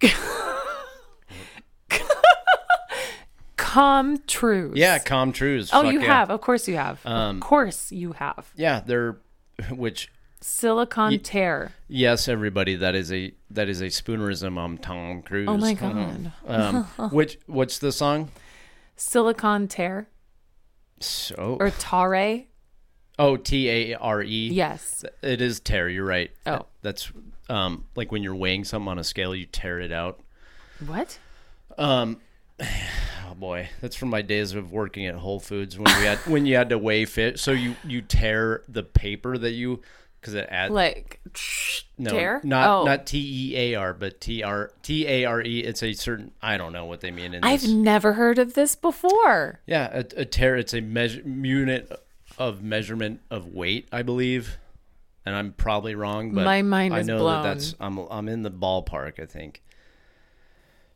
Com 3.56 4.18
Truise. 4.26 4.76
Yeah, 4.76 4.98
Com 4.98 5.32
Truise. 5.32 5.70
Oh, 5.72 5.82
Fuck 5.82 5.92
you 5.92 6.00
yeah. 6.00 6.06
have. 6.06 6.30
Of 6.30 6.40
course 6.40 6.68
you 6.68 6.76
have. 6.76 7.04
of 7.04 7.40
course 7.40 7.90
you 7.92 8.12
have. 8.12 8.50
Yeah, 8.56 8.80
they're 8.84 9.18
which 9.70 10.10
Silicon 10.46 11.18
Tear. 11.18 11.72
yes, 11.88 12.28
everybody. 12.28 12.76
That 12.76 12.94
is 12.94 13.12
a 13.12 13.32
that 13.50 13.68
is 13.68 13.80
a 13.80 13.86
spoonerism 13.86 14.56
on 14.56 14.78
Tom 14.78 15.22
Cruise. 15.22 15.48
Oh 15.50 15.56
my 15.56 15.74
god. 15.74 16.32
Um, 16.46 16.84
which 17.10 17.38
what's 17.46 17.80
the 17.80 17.90
song? 17.90 18.30
Silicon 18.94 19.66
Tear 19.66 20.08
So 21.00 21.56
or 21.58 21.70
Tare. 21.70 22.44
oh 23.18 23.36
T 23.36 23.68
A 23.68 23.94
R 23.96 24.22
E. 24.22 24.48
Yes. 24.52 25.04
It 25.20 25.40
is 25.40 25.58
tear. 25.58 25.88
You're 25.88 26.06
right. 26.06 26.30
Oh. 26.46 26.66
that's 26.80 27.10
um 27.50 27.86
like 27.96 28.12
when 28.12 28.22
you're 28.22 28.36
weighing 28.36 28.62
something 28.62 28.88
on 28.88 29.00
a 29.00 29.04
scale, 29.04 29.34
you 29.34 29.46
tear 29.46 29.80
it 29.80 29.90
out. 29.90 30.20
What? 30.86 31.18
Um, 31.76 32.20
oh 32.60 33.34
boy, 33.34 33.68
that's 33.80 33.96
from 33.96 34.10
my 34.10 34.22
days 34.22 34.54
of 34.54 34.70
working 34.70 35.06
at 35.06 35.16
Whole 35.16 35.40
Foods 35.40 35.76
when 35.76 35.92
we 35.98 36.06
had 36.06 36.18
when 36.18 36.46
you 36.46 36.54
had 36.54 36.68
to 36.68 36.78
weigh 36.78 37.04
fish. 37.04 37.40
So 37.40 37.50
you 37.50 37.74
you 37.84 38.00
tear 38.00 38.62
the 38.68 38.84
paper 38.84 39.36
that 39.38 39.52
you 39.52 39.82
because 40.20 40.34
it 40.34 40.46
adds 40.50 40.72
Like 40.72 41.20
no 41.98 42.10
tear? 42.10 42.40
not 42.44 42.68
oh. 42.68 42.84
not 42.84 43.06
T 43.06 43.52
E 43.52 43.56
A 43.56 43.74
R 43.76 43.92
but 43.94 44.20
T 44.20 44.42
R 44.42 44.70
T 44.82 45.06
A 45.06 45.24
R 45.24 45.42
E. 45.42 45.60
It's 45.60 45.82
a 45.82 45.92
certain 45.92 46.32
I 46.42 46.56
don't 46.56 46.72
know 46.72 46.84
what 46.84 47.00
they 47.00 47.10
mean 47.10 47.34
in 47.34 47.44
I've 47.44 47.62
this. 47.62 47.70
never 47.70 48.14
heard 48.14 48.38
of 48.38 48.54
this 48.54 48.74
before. 48.76 49.60
yeah, 49.66 49.88
a, 49.92 50.20
a 50.20 50.24
tear. 50.24 50.56
It's 50.56 50.74
a 50.74 50.80
measure 50.80 51.22
unit 51.22 51.90
of 52.38 52.62
measurement 52.62 53.20
of 53.30 53.46
weight, 53.46 53.88
I 53.92 54.02
believe. 54.02 54.58
And 55.24 55.34
I'm 55.34 55.52
probably 55.52 55.94
wrong, 55.96 56.32
but 56.32 56.44
My 56.44 56.62
mind 56.62 56.94
I 56.94 57.02
know 57.02 57.18
blown. 57.18 57.42
that 57.42 57.54
that's 57.54 57.74
I'm 57.80 57.98
I'm 57.98 58.28
in 58.28 58.42
the 58.42 58.50
ballpark. 58.50 59.20
I 59.20 59.26
think. 59.26 59.62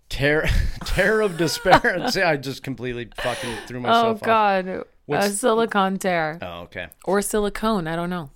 Tear, 0.08 0.48
tear 0.86 1.20
of 1.20 1.36
despair. 1.36 2.04
I 2.24 2.36
just 2.36 2.62
completely 2.64 3.08
fucking 3.22 3.56
threw 3.66 3.78
Oh 3.78 3.82
myself 3.82 4.22
off. 4.22 4.26
God. 4.26 4.66
A 4.68 4.84
silicone 5.30 5.30
silicon 5.32 5.98
tear 5.98 6.38
Oh, 6.42 6.60
okay. 6.62 6.88
or 7.04 7.22
silicone. 7.22 7.86
I 7.88 7.94
don't 7.96 8.10
know. 8.10 8.30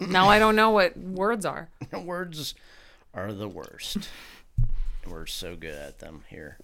Now 0.00 0.28
I 0.28 0.38
don't 0.38 0.56
know 0.56 0.70
what 0.70 0.96
words 0.96 1.44
are. 1.44 1.68
Words 1.92 2.54
are 3.14 3.32
the 3.32 3.48
worst. 3.48 4.08
We're 5.08 5.26
so 5.26 5.56
good 5.56 5.74
at 5.74 5.98
them 5.98 6.22
here. 6.28 6.58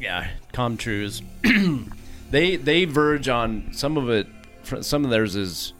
Yeah, 0.00 0.28
com 0.52 0.76
truise. 0.76 1.20
they 2.30 2.56
they 2.56 2.84
verge 2.84 3.28
on 3.28 3.70
some 3.72 3.96
of 3.96 4.08
it. 4.10 4.26
fr- 4.62 4.82
Some 4.82 5.04
of 5.04 5.10
theirs 5.10 5.34
is. 5.36 5.72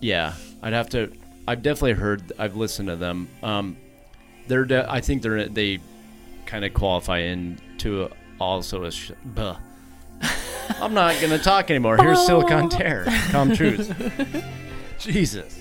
Yeah, 0.00 0.34
I'd 0.62 0.72
have 0.74 0.90
to. 0.90 1.10
I've 1.48 1.62
definitely 1.62 1.92
heard. 1.94 2.32
I've 2.38 2.56
listened 2.56 2.88
to 2.88 2.96
them. 2.96 3.28
Um, 3.42 3.76
they're. 4.46 4.64
De- 4.64 4.90
I 4.90 5.00
think 5.00 5.22
they're. 5.22 5.48
They 5.48 5.78
kind 6.44 6.64
of 6.64 6.74
qualify 6.74 7.18
into 7.20 8.10
also 8.38 8.84
a. 8.84 8.90
Sh- 8.92 9.12
buh. 9.24 9.56
I'm 10.80 10.94
not 10.94 11.20
gonna 11.20 11.38
talk 11.38 11.70
anymore. 11.70 11.96
Here's 11.96 12.24
Silicon 12.26 12.68
Tear. 12.68 13.06
Com 13.30 13.54
truise. 13.54 13.90
Jesus. 14.98 15.58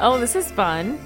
Oh, 0.00 0.18
this 0.20 0.36
is 0.36 0.50
fun. 0.52 0.98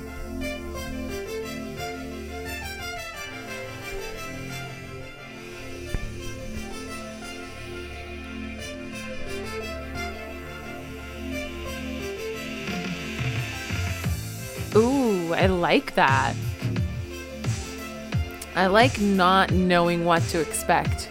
Ooh, 14.75 15.35
I 15.35 15.47
like 15.47 15.95
that. 15.97 16.35
I 18.55 18.67
like 18.67 19.01
not 19.01 19.51
knowing 19.51 20.05
what 20.05 20.23
to 20.29 20.41
expect. 20.41 21.09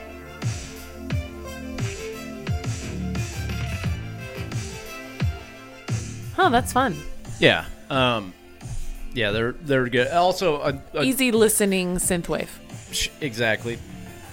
Oh, 6.37 6.49
that's 6.49 6.73
fun. 6.73 6.95
Yeah. 7.39 7.65
Um, 7.89 8.33
yeah, 9.13 9.31
they're 9.31 9.51
they're 9.51 9.89
good. 9.89 10.07
Also, 10.07 10.61
a, 10.61 10.81
a, 10.93 11.03
Easy 11.03 11.31
listening 11.31 11.95
synthwave. 11.97 12.47
sh- 12.91 13.09
exactly, 13.19 13.77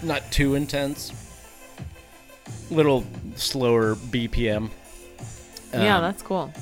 not 0.03 0.31
too 0.31 0.55
intense. 0.55 1.13
Little 2.71 3.05
slower 3.35 3.95
BPM. 3.97 4.71
yeah, 5.73 5.97
Um, 5.97 6.03
that's 6.03 6.23
cool. 6.23 6.53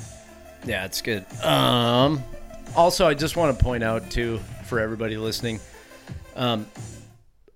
Yeah, 0.65 0.85
it's 0.85 1.01
good. 1.01 1.25
Um, 1.43 2.23
also, 2.75 3.07
I 3.07 3.13
just 3.13 3.37
want 3.37 3.57
to 3.57 3.63
point 3.63 3.83
out 3.83 4.09
too 4.09 4.39
for 4.65 4.79
everybody 4.79 5.17
listening, 5.17 5.59
um, 6.37 6.67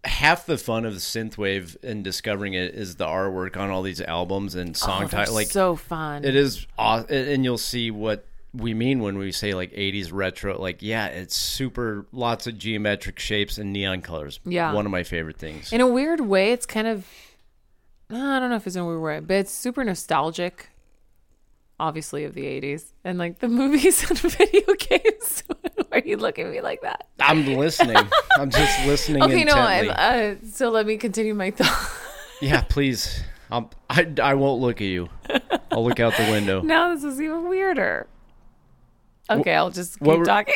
half 0.03 0.45
the 0.45 0.57
fun 0.57 0.85
of 0.85 0.93
synthwave 0.95 1.81
and 1.83 2.03
discovering 2.03 2.53
it 2.53 2.73
is 2.73 2.95
the 2.95 3.05
artwork 3.05 3.55
on 3.57 3.69
all 3.69 3.81
these 3.83 4.01
albums 4.01 4.55
and 4.55 4.75
song 4.75 5.03
Oh, 5.03 5.07
titles. 5.07 5.35
Like 5.35 5.47
so 5.47 5.75
fun. 5.75 6.25
it 6.25 6.35
is, 6.35 6.65
aw- 6.77 7.03
and 7.09 7.43
you'll 7.45 7.57
see 7.57 7.91
what 7.91 8.25
we 8.53 8.73
mean 8.73 8.99
when 8.99 9.17
we 9.17 9.31
say 9.31 9.53
like 9.53 9.71
80s 9.71 10.09
retro. 10.11 10.59
Like, 10.59 10.81
yeah, 10.81 11.05
it's 11.07 11.35
super, 11.37 12.05
lots 12.11 12.47
of 12.47 12.57
geometric 12.57 13.19
shapes 13.19 13.57
and 13.57 13.71
neon 13.71 14.01
colors. 14.01 14.39
Yeah. 14.43 14.73
one 14.73 14.85
of 14.85 14.91
my 14.91 15.03
favorite 15.03 15.37
things. 15.37 15.71
In 15.71 15.79
a 15.81 15.87
weird 15.87 16.19
way, 16.21 16.51
it's 16.51 16.65
kind 16.65 16.87
of 16.87 17.05
I 18.09 18.39
don't 18.39 18.49
know 18.49 18.57
if 18.57 18.67
it's 18.67 18.75
in 18.75 18.81
a 18.81 18.85
weird 18.85 19.01
way, 19.01 19.19
but 19.21 19.35
it's 19.35 19.51
super 19.53 19.83
nostalgic. 19.85 20.67
Obviously, 21.79 22.25
of 22.25 22.33
the 22.35 22.43
'80s 22.43 22.91
and 23.05 23.17
like 23.17 23.39
the 23.39 23.47
movies 23.61 24.07
and 24.09 24.19
video 24.19 24.73
games. 24.77 25.43
Why 25.91 25.97
are 26.03 26.07
you 26.07 26.17
looking 26.17 26.45
at 26.47 26.51
me 26.51 26.61
like 26.61 26.81
that? 26.81 27.07
I'm 27.19 27.45
listening. 27.45 27.97
I'm 28.37 28.49
just 28.49 28.85
listening. 28.85 29.21
Okay, 29.23 29.43
no. 29.43 29.57
Intently. 29.57 29.89
uh, 29.89 30.35
so 30.51 30.69
let 30.69 30.85
me 30.85 30.97
continue 30.97 31.33
my 31.33 31.51
thought. 31.51 31.97
Yeah, 32.41 32.61
please. 32.61 33.21
I'll, 33.51 33.69
I 33.87 34.07
I 34.19 34.33
won't 34.33 34.61
look 34.61 34.77
at 34.81 34.87
you. 34.87 35.09
I'll 35.71 35.83
look 35.85 35.99
out 35.99 36.17
the 36.17 36.23
window. 36.31 36.61
now 36.61 36.91
this 36.95 37.03
is 37.03 37.21
even 37.21 37.47
weirder. 37.47 38.07
Okay, 39.29 39.53
I'll 39.53 39.69
just 39.69 39.99
keep 39.99 40.07
what 40.07 40.17
were- 40.17 40.25
talking. 40.25 40.55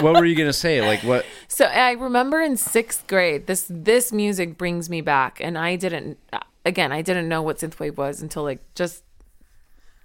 what 0.00 0.14
were 0.14 0.24
you 0.24 0.34
gonna 0.34 0.52
say? 0.52 0.80
Like 0.84 1.04
what? 1.04 1.24
So 1.46 1.66
I 1.66 1.92
remember 1.92 2.40
in 2.40 2.56
sixth 2.56 3.06
grade, 3.06 3.46
this 3.46 3.66
this 3.70 4.10
music 4.12 4.58
brings 4.58 4.90
me 4.90 5.02
back, 5.02 5.38
and 5.40 5.56
I 5.56 5.76
didn't. 5.76 6.18
Again, 6.64 6.90
I 6.90 7.00
didn't 7.00 7.28
know 7.28 7.42
what 7.42 7.58
synthwave 7.58 7.96
was 7.96 8.20
until 8.22 8.42
like 8.42 8.58
just 8.74 9.04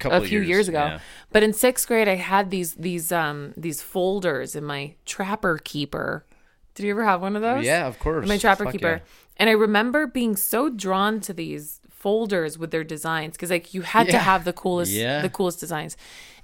a 0.04 0.10
of 0.10 0.28
few 0.28 0.42
years, 0.42 0.68
ago. 0.68 0.80
yeah. 0.86 1.00
But 1.32 1.44
in 1.44 1.54
sixth 1.54 1.88
grade, 1.88 2.08
I 2.08 2.16
had 2.16 2.50
these 2.52 2.74
these 2.76 3.12
um 3.12 3.54
these 3.56 3.82
folders 3.82 4.56
in 4.56 4.64
my 4.64 4.96
Trapper 5.06 5.58
Keeper. 5.64 6.26
Did 6.74 6.86
you 6.86 6.92
ever 6.92 7.06
have 7.06 7.22
one 7.22 7.36
of 7.36 7.42
those? 7.42 7.64
Yeah, 7.66 7.88
of 7.88 7.98
course. 8.00 8.28
My 8.28 8.38
Trapper 8.38 8.66
Fuck 8.66 8.74
Keeper. 8.74 9.02
yeah. 9.04 9.12
And 9.38 9.50
I 9.50 9.54
remember 9.54 10.08
being 10.08 10.36
so 10.36 10.70
drawn 10.70 11.20
to 11.22 11.34
these 11.34 11.80
folders 11.90 12.58
with 12.58 12.72
their 12.72 12.84
designs 12.84 13.36
because 13.36 13.50
like 13.50 13.74
you 13.74 13.82
had 13.82 14.08
to 14.10 14.18
have 14.20 14.44
the 14.46 14.54
coolest 14.54 14.92
Yeah. 14.92 15.22
the 15.22 15.30
coolest 15.30 15.60
designs, 15.60 15.96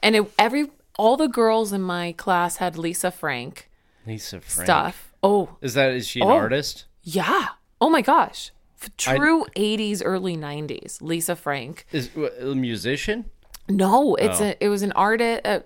and 0.02 0.16
it, 0.16 0.32
every 0.39 0.72
all 0.97 1.18
the 1.18 1.28
girls 1.28 1.72
in 1.74 1.82
my 1.82 2.14
class 2.14 2.58
had 2.58 2.78
Lisa 2.78 3.12
Frank 3.12 3.70
Lisa 4.08 4.39
Frank. 4.41 4.66
stuff. 4.66 5.14
Oh 5.24 5.58
Is 5.62 5.74
that 5.76 5.91
is 5.93 6.08
she 6.08 6.20
an 6.22 6.28
Oh. 6.28 6.32
artist? 6.32 6.86
yeah. 7.04 7.47
Oh 7.80 7.89
my 7.89 8.02
gosh. 8.02 8.52
True 8.97 9.45
80s, 9.56 10.02
early 10.04 10.36
90s. 10.36 11.02
Lisa 11.02 11.36
Frank. 11.36 11.86
Is 11.91 12.10
a 12.16 12.56
musician? 12.56 13.26
No, 13.70 14.16
it's 14.16 14.41
Oh. 14.41 14.45
a 14.45 14.55
it 14.59 14.70
was 14.70 14.82
an 14.82 14.91
artist. 14.93 15.41
Uh, 15.45 15.59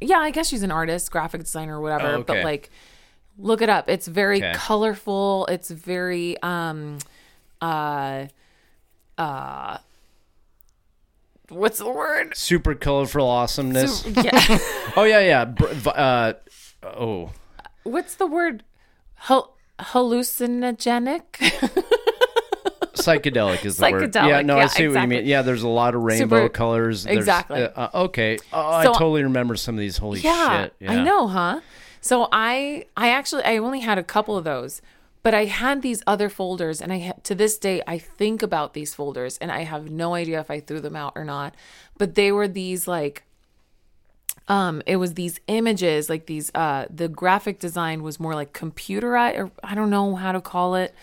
yeah, 0.00 0.18
I 0.18 0.30
guess 0.30 0.48
she's 0.48 0.62
an 0.62 0.70
artist, 0.70 1.10
graphic 1.10 1.42
designer, 1.42 1.78
or 1.78 1.80
whatever. 1.82 2.08
Oh, 2.16 2.22
But 2.22 2.44
like, 2.44 2.70
look 3.38 3.60
it 3.62 3.68
up. 3.68 3.88
It's 3.88 4.06
very 4.06 4.38
Okay. 4.38 4.52
colorful. 4.54 5.46
It's 5.46 5.70
very 5.70 6.40
um, 6.42 6.98
uh, 7.60 8.26
uh, 9.18 9.78
what's 11.50 11.78
the 11.78 11.90
word? 11.90 12.36
Super 12.36 12.74
colorful 12.74 13.26
awesomeness. 13.28 14.06
yeah, 14.06 14.58
oh 14.96 15.04
yeah, 15.04 15.20
yeah. 15.20 15.90
Uh, 15.90 16.32
oh, 16.84 17.30
what's 17.82 18.14
the 18.14 18.26
word? 18.26 18.62
Hal- 19.14 19.54
hallucinogenic. 19.78 21.22
psychedelic 23.00 23.64
is 23.64 23.76
the 23.76 23.90
word. 23.90 24.14
Yeah, 24.14 24.22
Psychedelic, 24.22 24.44
no, 24.46 24.56
I 24.56 24.60
yeah, 24.62 24.66
see 24.68 24.88
what 24.88 25.00
you 25.02 25.08
mean. 25.08 25.26
Yeah, 25.26 25.42
there's 25.42 25.62
a 25.62 25.68
lot 25.68 25.94
of 25.94 26.02
rainbow 26.02 26.36
Super- 26.36 26.48
colors. 26.48 27.04
There's- 27.04 27.18
Exactly. 27.18 27.62
uh, 27.62 27.68
uh, 27.76 27.90
okay. 28.06 28.38
Oh, 28.52 28.82
So- 28.82 28.90
I 28.92 28.98
totally 28.98 29.22
remember 29.22 29.56
some 29.56 29.74
of 29.74 29.80
these. 29.80 29.96
Holy 29.98 30.20
yeah, 30.20 30.64
shit. 30.64 30.74
Yeah. 30.80 30.92
I 30.92 31.02
know, 31.04 31.28
huh? 31.28 31.60
So 32.00 32.28
I 32.32 32.86
I 32.96 33.10
actually 33.10 33.44
I 33.44 33.58
only 33.58 33.80
had 33.80 33.98
a 33.98 34.02
couple 34.02 34.36
of 34.36 34.44
those, 34.44 34.80
but 35.22 35.34
I 35.34 35.44
had 35.44 35.82
these 35.82 36.02
other 36.06 36.28
folders, 36.30 36.80
and 36.80 36.92
I 36.92 36.98
ha- 36.98 37.12
to 37.24 37.34
this 37.34 37.58
day 37.58 37.82
I 37.86 37.98
think 37.98 38.42
about 38.42 38.72
these 38.74 38.94
folders, 38.94 39.36
and 39.38 39.52
I 39.52 39.64
have 39.64 39.90
no 39.90 40.14
idea 40.14 40.40
if 40.40 40.50
I 40.50 40.60
threw 40.60 40.80
them 40.80 40.96
out 40.96 41.12
or 41.14 41.24
not. 41.24 41.54
But 41.98 42.14
they 42.14 42.32
were 42.32 42.48
these 42.48 42.88
like, 42.88 43.24
um, 44.48 44.82
it 44.86 44.96
was 44.96 45.14
these 45.14 45.40
images 45.46 46.08
like 46.08 46.24
these. 46.26 46.50
Uh, 46.54 46.86
the 46.88 47.08
graphic 47.08 47.58
design 47.58 48.02
was 48.02 48.18
more 48.18 48.34
like 48.34 48.52
computerized, 48.54 49.36
or 49.38 49.50
I 49.62 49.74
don't 49.74 49.90
know 49.90 50.14
how 50.16 50.32
to 50.32 50.40
call 50.40 50.74
it, 50.76 50.94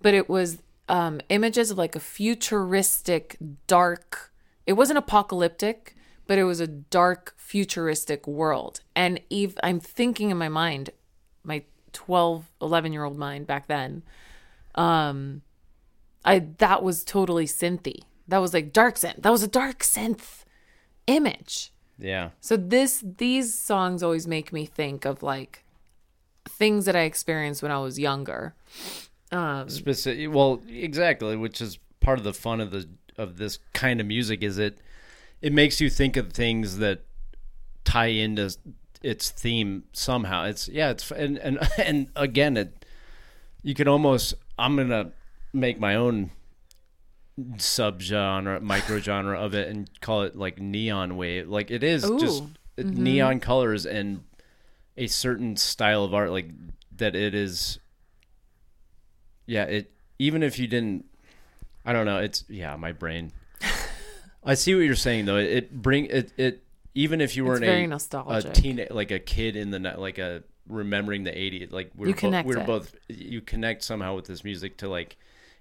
but 0.00 0.14
it 0.14 0.28
was 0.28 0.58
um 0.88 1.20
images 1.28 1.70
of 1.70 1.78
like 1.78 1.96
a 1.96 2.00
futuristic 2.00 3.36
dark. 3.66 4.32
It 4.66 4.74
wasn't 4.74 4.98
apocalyptic, 4.98 5.96
but 6.26 6.38
it 6.38 6.44
was 6.44 6.60
a 6.60 6.66
dark 6.66 7.34
futuristic 7.36 8.26
world. 8.26 8.80
And 8.94 9.20
Eve, 9.30 9.58
I'm 9.62 9.80
thinking 9.80 10.30
in 10.30 10.36
my 10.36 10.48
mind, 10.48 10.90
my 11.44 11.62
12, 11.92 12.50
11 12.60 12.92
year 12.92 13.04
old 13.04 13.16
mind 13.16 13.46
back 13.46 13.68
then. 13.68 14.02
Um, 14.74 15.42
I 16.24 16.40
that 16.58 16.82
was 16.82 17.04
totally 17.04 17.46
synthy. 17.46 18.02
That 18.28 18.38
was 18.38 18.52
like 18.52 18.72
dark 18.72 18.96
synth. 18.96 19.22
That 19.22 19.30
was 19.30 19.42
a 19.42 19.48
dark 19.48 19.78
synth 19.78 20.44
image. 21.06 21.72
Yeah. 21.98 22.30
So 22.40 22.56
this 22.56 23.02
these 23.16 23.54
songs 23.54 24.02
always 24.02 24.26
make 24.26 24.52
me 24.52 24.66
think 24.66 25.04
of 25.04 25.22
like 25.22 25.64
things 26.48 26.84
that 26.84 26.96
I 26.96 27.02
experienced 27.02 27.62
when 27.62 27.72
I 27.72 27.78
was 27.78 27.98
younger. 27.98 28.54
Um, 29.32 29.68
Specific. 29.68 30.32
Well, 30.32 30.62
exactly, 30.68 31.36
which 31.36 31.60
is 31.60 31.78
part 32.00 32.18
of 32.18 32.24
the 32.24 32.32
fun 32.34 32.60
of 32.60 32.70
the 32.70 32.88
of 33.18 33.38
this 33.38 33.58
kind 33.72 34.00
of 34.00 34.06
music 34.06 34.42
is 34.42 34.58
it 34.58 34.78
it 35.40 35.52
makes 35.52 35.80
you 35.80 35.88
think 35.88 36.16
of 36.16 36.32
things 36.32 36.78
that 36.78 37.04
tie 37.84 38.06
into 38.06 38.54
its 39.02 39.30
theme 39.30 39.84
somehow. 39.92 40.44
It's 40.44 40.68
yeah, 40.68 40.90
it's 40.90 41.10
and 41.10 41.38
and 41.38 41.58
and 41.78 42.08
again, 42.16 42.56
it 42.56 42.84
you 43.62 43.74
can 43.74 43.88
almost 43.88 44.34
I'm 44.58 44.76
gonna 44.76 45.12
make 45.52 45.80
my 45.80 45.94
own 45.94 46.30
subgenre, 47.56 48.60
microgenre 48.60 49.36
of 49.36 49.54
it, 49.54 49.68
and 49.68 49.88
call 50.00 50.22
it 50.22 50.36
like 50.36 50.58
neon 50.60 51.16
wave. 51.16 51.48
Like 51.48 51.70
it 51.70 51.82
is 51.82 52.02
just 52.02 52.42
Ooh. 52.42 52.50
it- 52.76 52.86
neon 52.86 53.40
colors 53.40 53.86
and 53.86 54.22
a 54.96 55.06
certain 55.06 55.56
style 55.56 56.04
of 56.04 56.14
art, 56.14 56.30
like 56.30 56.50
that. 56.96 57.14
It 57.14 57.34
is. 57.34 57.78
Yeah, 59.46 59.64
it 59.64 59.92
even 60.18 60.42
if 60.42 60.58
you 60.58 60.66
didn't, 60.66 61.04
I 61.84 61.92
don't 61.92 62.06
know. 62.06 62.18
It's 62.18 62.44
yeah, 62.48 62.76
my 62.76 62.92
brain. 62.92 63.32
I 64.44 64.54
see 64.54 64.74
what 64.74 64.82
you're 64.82 64.94
saying 64.94 65.24
though. 65.26 65.36
It, 65.36 65.50
it 65.50 65.82
bring 65.82 66.06
it 66.06 66.32
it 66.36 66.62
even 66.94 67.20
if 67.20 67.36
you 67.36 67.44
weren't 67.44 67.60
very 67.60 67.84
a 67.84 67.96
a 68.28 68.42
teen 68.52 68.86
like 68.90 69.10
a 69.10 69.18
kid 69.18 69.56
in 69.56 69.70
the 69.70 69.78
like 69.98 70.18
a 70.18 70.42
remembering 70.68 71.22
the 71.22 71.30
80s 71.30 71.70
like 71.70 71.92
we're 71.94 72.08
You 72.08 72.14
bo- 72.14 72.42
we're 72.44 72.58
it. 72.58 72.66
both 72.66 72.94
you 73.08 73.40
connect 73.40 73.84
somehow 73.84 74.16
with 74.16 74.24
this 74.24 74.42
music 74.42 74.78
to 74.78 74.88
like 74.88 75.16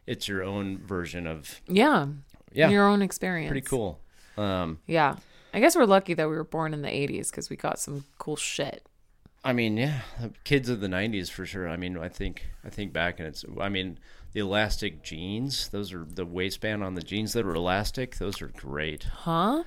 it's 0.07 0.27
your 0.27 0.43
own 0.43 0.79
version 0.79 1.27
of 1.27 1.61
yeah. 1.67 2.07
yeah 2.51 2.69
Your 2.69 2.87
own 2.87 3.03
experience. 3.03 3.51
pretty 3.51 3.67
cool 3.67 3.99
um 4.37 4.79
Yeah. 4.87 5.17
I 5.53 5.59
guess 5.59 5.75
we're 5.75 5.85
lucky 5.85 6.15
that 6.15 6.27
we 6.27 6.35
were 6.35 6.43
born 6.43 6.73
in 6.73 6.81
the 6.81 6.89
80s 6.89 7.29
because 7.29 7.49
we 7.51 7.55
got 7.55 7.79
some 7.79 8.03
cool 8.17 8.35
shit. 8.35 8.85
I 9.45 9.53
mean, 9.53 9.77
yeah, 9.77 10.01
kids 10.43 10.69
of 10.69 10.81
the 10.81 10.87
'90s 10.87 11.29
for 11.29 11.45
sure. 11.45 11.69
I 11.69 11.77
mean, 11.77 11.97
I 11.99 12.09
think 12.09 12.47
I 12.65 12.69
think 12.69 12.91
back 12.91 13.19
and 13.19 13.27
it's. 13.27 13.45
I 13.61 13.69
mean, 13.69 13.99
the 14.33 14.39
elastic 14.39 15.03
jeans; 15.03 15.69
those 15.69 15.93
are 15.93 16.03
the 16.03 16.25
waistband 16.25 16.83
on 16.83 16.95
the 16.95 17.03
jeans 17.03 17.33
that 17.33 17.45
were 17.45 17.53
elastic. 17.53 18.17
Those 18.17 18.41
are 18.41 18.47
great. 18.47 19.03
Huh? 19.03 19.63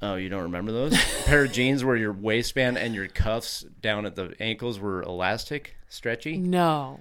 Oh, 0.00 0.14
you 0.14 0.28
don't 0.28 0.44
remember 0.44 0.70
those? 0.70 0.94
A 0.94 1.22
pair 1.24 1.44
of 1.44 1.52
jeans 1.52 1.84
where 1.84 1.96
your 1.96 2.12
waistband 2.12 2.78
and 2.78 2.94
your 2.94 3.08
cuffs 3.08 3.66
down 3.80 4.06
at 4.06 4.14
the 4.14 4.34
ankles 4.40 4.78
were 4.78 5.02
elastic, 5.02 5.76
stretchy. 5.88 6.38
No. 6.38 7.00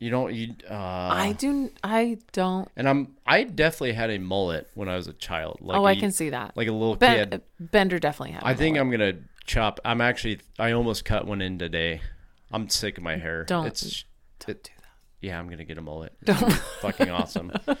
You 0.00 0.10
don't. 0.10 0.34
You. 0.34 0.54
Uh, 0.68 0.74
I 0.74 1.32
do. 1.38 1.70
I 1.84 2.18
don't. 2.32 2.68
and 2.74 2.88
I'm. 2.88 3.16
I 3.26 3.44
definitely 3.44 3.92
had 3.92 4.10
a 4.10 4.18
mullet 4.18 4.68
when 4.74 4.88
I 4.88 4.96
was 4.96 5.08
a 5.08 5.12
child. 5.12 5.58
Like 5.60 5.78
oh, 5.78 5.84
I 5.84 5.92
a- 5.92 5.96
can 5.96 6.10
see 6.10 6.30
that. 6.30 6.56
Like 6.56 6.68
a 6.68 6.72
little 6.72 6.96
Ben, 6.96 7.28
kid. 7.28 7.42
Bender 7.60 7.98
definitely 7.98 8.32
had. 8.32 8.42
I 8.42 8.54
think 8.54 8.76
mullet. 8.76 8.86
I'm 8.86 8.90
gonna 8.90 9.18
chop. 9.44 9.80
I'm 9.84 10.00
actually. 10.00 10.40
I 10.58 10.72
almost 10.72 11.04
cut 11.04 11.26
one 11.26 11.40
in 11.42 11.58
today. 11.58 12.00
I'm 12.52 12.68
sick 12.68 12.98
of 12.98 13.04
my 13.04 13.16
hair. 13.16 13.44
Don't- 13.44 13.66
It's, 13.66 14.04
Don't 14.40 14.56
it- 14.56 14.64
do 14.64 14.70
that. 14.78 14.84
Yeah, 15.20 15.38
I'm 15.38 15.48
gonna 15.48 15.64
get 15.64 15.76
a 15.78 15.82
mullet. 15.82 16.12
Gonna 16.24 16.50
fucking 16.80 17.10
awesome. 17.10 17.52
Uh, 17.68 17.74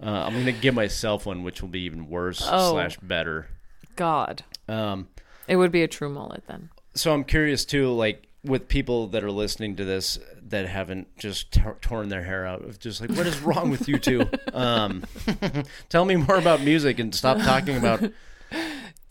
I'm 0.00 0.32
gonna 0.32 0.52
give 0.52 0.74
myself 0.74 1.26
one, 1.26 1.42
which 1.42 1.60
will 1.60 1.68
be 1.68 1.80
even 1.80 2.08
worse 2.08 2.42
Oh. 2.44 2.72
slash 2.72 2.96
better. 3.02 3.48
God. 3.96 4.44
Um, 4.66 5.08
It 5.46 5.56
would 5.56 5.72
be 5.72 5.82
a 5.82 5.88
true 5.88 6.08
mullet 6.08 6.44
then. 6.46 6.70
so 6.94 7.12
I'm 7.12 7.24
curious 7.24 7.64
too, 7.66 7.92
like 7.92 8.26
with 8.42 8.66
people 8.68 9.08
that 9.08 9.22
are 9.22 9.30
listening 9.30 9.76
to 9.76 9.84
this 9.84 10.18
that 10.48 10.66
haven't 10.66 11.14
just 11.18 11.52
tor- 11.52 11.76
torn 11.82 12.08
their 12.08 12.22
hair 12.24 12.46
out, 12.46 12.64
of 12.64 12.78
just 12.78 13.02
like 13.02 13.10
what 13.10 13.26
is 13.26 13.38
wrong 13.40 13.68
with 13.70 13.86
you 13.86 13.98
two? 13.98 14.24
Um, 14.54 15.04
tell 15.90 16.06
me 16.06 16.16
more 16.16 16.36
about 16.36 16.62
music 16.62 16.98
and 16.98 17.14
stop 17.14 17.36
talking 17.38 17.76
about 17.76 18.02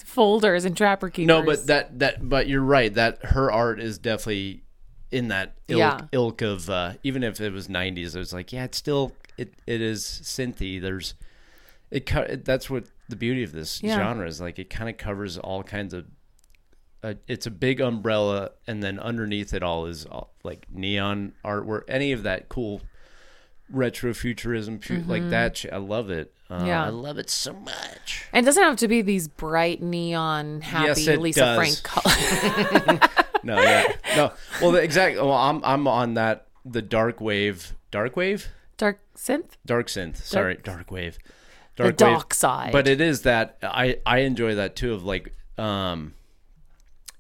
Folders 0.10 0.66
and 0.66 0.76
trapper 0.76 1.10
keepers. 1.10 1.28
No, 1.28 1.42
but 1.44 1.68
that 1.68 2.00
that 2.00 2.28
but 2.28 2.48
you're 2.48 2.62
right. 2.62 2.94
That 2.94 3.24
her 3.26 3.52
art 3.52 3.80
is 3.80 3.98
definitely 3.98 4.64
in 5.12 5.28
that 5.30 5.56
ilk, 5.68 5.78
Yeah. 5.80 6.00
ilk 6.12 6.42
of 6.42 6.70
uh, 6.70 6.94
even 7.04 7.24
if 7.24 7.40
it 7.40 7.52
was 7.54 7.68
90s. 7.68 8.16
It 8.16 8.20
was 8.20 8.34
like 8.34 8.52
yeah, 8.52 8.64
it's 8.66 8.78
still 8.78 9.14
it 9.38 9.54
it 9.68 9.82
is 9.82 10.04
synthy. 10.24 10.82
There's 10.82 11.14
it. 11.92 12.06
co- 12.06 12.22
it 12.22 12.44
that's 12.46 12.70
what 12.70 12.86
the 13.08 13.16
beauty 13.16 13.44
of 13.44 13.52
this 13.52 13.82
Yeah. 13.84 13.98
genre 13.98 14.28
is. 14.28 14.42
Like 14.42 14.60
it 14.60 14.70
kind 14.70 14.90
of 14.90 14.98
covers 14.98 15.38
all 15.38 15.64
kinds 15.64 15.94
of. 15.94 16.06
Uh, 17.02 17.14
it's 17.28 17.46
a 17.46 17.52
big 17.52 17.80
umbrella, 17.80 18.52
and 18.68 18.84
then 18.84 19.00
underneath 19.00 19.54
it 19.54 19.64
all 19.64 19.86
is 19.86 20.06
all, 20.06 20.34
like 20.44 20.68
neon 20.70 21.32
artwork. 21.46 21.84
Any 21.88 22.12
of 22.12 22.24
that 22.24 22.50
cool 22.50 22.82
retro 23.70 24.14
futurism, 24.14 24.80
fu- 24.80 25.04
like 25.08 25.30
that. 25.30 25.56
sh- 25.58 25.68
I 25.72 25.78
love 25.78 26.10
it. 26.10 26.34
Uh. 26.50 26.64
Yeah. 26.66 26.84
I 26.86 26.90
love 26.90 27.18
it 27.20 27.30
so 27.30 27.54
much. 27.54 28.26
And 28.34 28.44
it 28.44 28.48
doesn't 28.48 28.64
have 28.64 28.78
to 28.78 28.88
be 28.88 29.02
these 29.02 29.28
bright 29.28 29.82
neon 29.84 30.62
happy 30.62 30.88
Yes, 30.88 31.08
it 31.08 31.20
Lisa 31.22 31.40
does. 31.42 31.58
Frank 31.58 31.84
colors. 31.84 33.00
No, 33.42 33.56
yeah, 33.62 33.94
no. 34.18 34.34
Well, 34.62 34.72
the 34.74 34.82
exact. 34.82 35.16
Well, 35.16 35.32
I'm 35.32 35.64
I'm 35.64 35.88
on 35.88 36.16
that 36.16 36.48
the 36.66 36.82
dark 36.82 37.22
wave, 37.22 37.74
dark 37.90 38.18
wave, 38.18 38.50
Dark 38.76 39.00
synth. 39.16 39.52
dark 39.66 39.88
synth. 39.88 40.18
Sorry, 40.18 40.58
dark 40.62 40.92
wave, 40.92 41.18
The 41.78 41.84
dark 41.86 41.98
dark 41.98 42.34
side. 42.34 42.74
But 42.74 42.86
it 42.90 43.00
is 43.00 43.22
that 43.22 43.58
I 43.64 44.00
I 44.06 44.20
enjoy 44.20 44.56
that 44.56 44.76
too. 44.76 44.94
Of 44.94 45.06
like, 45.06 45.34
um, 45.58 46.16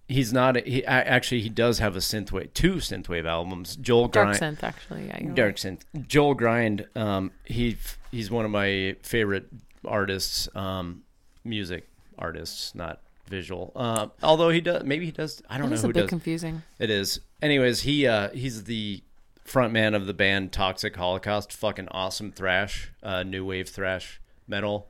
he's 0.10 0.34
not. 0.34 0.58
A, 0.58 0.62
he 0.62 0.86
actually 0.86 1.40
he 1.42 1.50
does 1.50 1.80
have 1.80 1.96
a 1.96 2.00
synthwave, 2.00 2.54
two 2.54 2.76
synthwave 2.76 3.26
albums. 3.26 3.78
Joel 3.78 4.10
dark 4.10 4.38
Grind, 4.38 4.58
synth 4.58 4.64
actually. 4.64 5.08
Yeah, 5.08 5.34
dark 5.34 5.56
synth. 5.56 5.82
Joel 6.08 6.34
Grind. 6.34 6.86
Um, 6.96 7.32
he 7.46 7.78
he's 8.12 8.30
one 8.30 8.44
of 8.44 8.52
my 8.52 8.96
favorite 9.04 9.48
artists. 9.86 10.50
Um, 10.56 11.04
music 11.46 11.88
artists, 12.18 12.76
not 12.76 13.00
visual. 13.28 13.72
Um, 13.76 14.12
although 14.22 14.50
he 14.50 14.60
does, 14.60 14.84
maybe 14.84 15.06
he 15.06 15.12
does. 15.12 15.42
I 15.50 15.58
don't 15.58 15.68
That 15.68 15.70
know 15.70 15.76
is 15.76 15.82
who 15.84 15.90
a 15.92 15.94
bit 15.94 16.02
does. 16.02 16.10
confusing. 16.10 16.64
It 16.80 16.90
is. 16.90 17.22
Anyways, 17.42 17.82
he 17.82 18.06
uh 18.08 18.30
he's 18.32 18.66
the 18.66 19.02
front 19.46 19.72
man 19.74 19.96
of 19.96 20.06
the 20.06 20.14
band 20.14 20.52
Toxic 20.52 20.96
Holocaust, 20.96 21.54
fucking 21.54 21.88
awesome 21.92 22.32
thrash, 22.32 22.92
uh 23.02 23.24
new 23.24 23.46
wave 23.46 23.70
thrash 23.70 24.20
metal. 24.48 24.90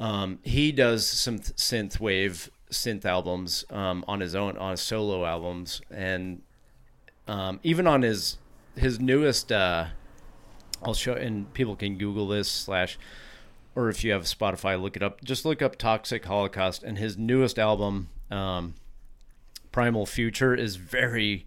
Um 0.00 0.40
he 0.42 0.72
does 0.72 1.06
some 1.06 1.38
th- 1.38 1.54
synth 1.56 2.00
wave 2.00 2.50
synth 2.74 3.04
albums 3.04 3.64
um 3.70 4.04
on 4.08 4.20
his 4.20 4.34
own 4.34 4.56
on 4.58 4.72
his 4.72 4.80
solo 4.80 5.24
albums 5.24 5.80
and 5.90 6.42
um 7.28 7.60
even 7.62 7.86
on 7.86 8.02
his 8.02 8.38
his 8.76 9.00
newest 9.00 9.50
uh 9.52 9.86
I'll 10.82 10.94
show 10.94 11.14
and 11.14 11.52
people 11.54 11.76
can 11.76 11.96
google 11.96 12.28
this 12.28 12.50
slash 12.50 12.98
or 13.74 13.88
if 13.88 14.04
you 14.04 14.12
have 14.12 14.24
Spotify 14.24 14.80
look 14.80 14.96
it 14.96 15.02
up 15.02 15.22
just 15.24 15.44
look 15.44 15.62
up 15.62 15.76
Toxic 15.76 16.24
Holocaust 16.24 16.82
and 16.82 16.98
his 16.98 17.16
newest 17.16 17.58
album 17.58 18.08
um 18.30 18.74
Primal 19.74 20.06
Future 20.06 20.54
is 20.54 20.76
very, 20.76 21.46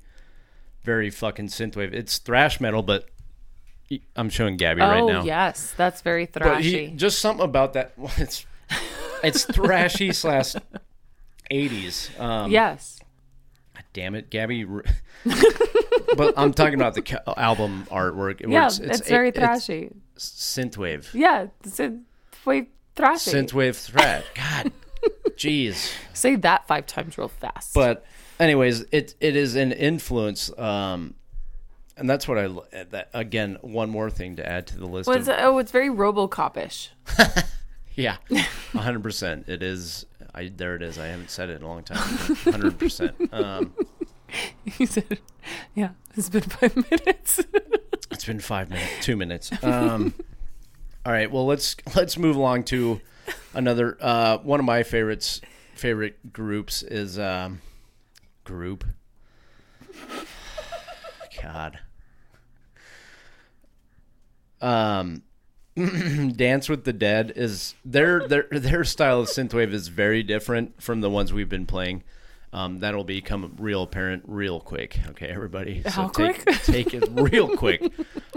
very 0.83 1.09
fucking 1.09 1.47
synthwave. 1.47 1.93
It's 1.93 2.17
thrash 2.17 2.59
metal, 2.59 2.83
but 2.83 3.07
I'm 4.17 4.29
showing 4.29 4.57
Gaby 4.57 4.81
right 4.81 4.99
oh 4.99 5.07
now. 5.07 5.23
yes, 5.23 5.73
that's 5.77 6.01
very 6.01 6.25
but 6.25 6.61
he, 6.61 6.73
thrashy. 6.73 6.95
just 6.97 7.19
something 7.19 7.45
about 7.45 7.71
that. 7.73 7.93
well, 7.97 8.11
It's 8.17 8.45
it's 9.23 9.45
thrashy 9.45 10.13
slash 10.13 10.55
80s. 11.51 12.19
Um, 12.19 12.51
yes. 12.51 12.99
Damn 13.93 14.15
it, 14.15 14.29
Gaby. 14.29 14.63
but 16.15 16.33
I'm 16.37 16.53
talking 16.53 16.75
about 16.75 16.93
the 16.93 17.21
album 17.37 17.87
artwork. 17.89 18.47
Yeah, 18.47 18.67
it's, 18.67 18.79
it's, 18.79 19.09
very 19.09 19.29
it's 19.29 19.39
thrashy. 19.39 19.91
synthwave. 20.17 21.13
yeah, 21.13 21.47
synth 21.63 22.03
wave 22.45 22.67
thrashy. 22.95 23.33
Synthwave 23.33 23.75
thrash. 23.75 24.23
God, 24.35 24.71
jeez. 25.31 25.91
Say 26.13 26.35
that 26.35 26.67
five 26.67 26.85
times 26.85 27.17
real 27.17 27.27
fast. 27.27 27.73
but 27.73 28.05
anyways 28.39 28.81
it 28.91 29.15
it 29.19 29.35
is 29.35 29.55
an 29.55 29.71
influence 29.71 30.55
um 30.59 31.15
and 31.97 32.07
that's 32.07 32.27
what 32.27 32.37
I 32.37 32.47
that 32.91 33.09
again 33.13 33.57
one 33.61 33.89
more 33.89 34.09
thing 34.11 34.35
to 34.35 34.47
add 34.47 34.67
to 34.67 34.77
the 34.77 34.85
list 34.85 35.07
Well, 35.07 35.17
of, 35.17 35.29
oh, 35.29 35.57
it's 35.57 35.71
very 35.71 35.89
RoboCop-ish. 35.89 36.91
yeah 37.95 38.17
100% 38.29 39.49
it 39.49 39.63
is 39.63 40.05
i 40.37 40.51
there 40.55 40.75
it 40.75 40.81
is. 40.83 40.99
I 40.99 41.07
haven't 41.07 41.31
said 41.31 41.49
it 41.49 41.57
in 41.57 41.63
a 41.63 41.67
long 41.67 41.83
time. 41.83 41.97
100% 41.97 43.33
um 43.43 43.73
He 44.65 44.85
said, 44.85 45.19
"Yeah, 45.73 45.91
it's 46.15 46.29
been 46.29 46.41
five 46.41 46.75
minutes." 46.91 47.39
it's 48.11 48.25
been 48.25 48.39
five 48.39 48.69
minutes 48.69 48.91
two 49.01 49.15
minutes. 49.17 49.51
Um 49.63 50.13
all 51.05 51.11
right 51.13 51.31
well 51.31 51.45
let's 51.45 51.75
let's 51.95 52.17
move 52.17 52.35
along 52.35 52.65
to 52.65 53.01
another 53.53 53.97
uh 54.01 54.37
one 54.39 54.59
of 54.59 54.65
my 54.65 54.83
favorites 54.83 55.41
favorite 55.73 56.31
groups 56.33 56.83
is 56.83 57.17
um 57.17 57.61
group. 58.43 58.83
God. 61.41 61.79
Um 64.61 65.23
Dance 66.35 66.69
with 66.69 66.83
the 66.85 66.93
Dead 66.93 67.33
is 67.35 67.75
their 67.85 68.27
their 68.27 68.47
their 68.51 68.83
style 68.83 69.21
of 69.21 69.27
synthwave 69.27 69.73
is 69.73 69.87
very 69.89 70.23
different 70.23 70.81
from 70.81 71.01
the 71.01 71.09
ones 71.09 71.31
we've 71.31 71.49
been 71.49 71.65
playing. 71.65 72.03
Um, 72.53 72.79
that'll 72.79 73.03
become 73.03 73.55
real 73.59 73.83
apparent 73.83 74.23
real 74.25 74.59
quick. 74.59 74.99
Okay, 75.09 75.27
everybody. 75.27 75.83
How 75.85 76.07
take, 76.07 76.43
quick? 76.43 76.55
take 76.63 76.93
it 76.93 77.03
real 77.11 77.55
quick. 77.55 77.91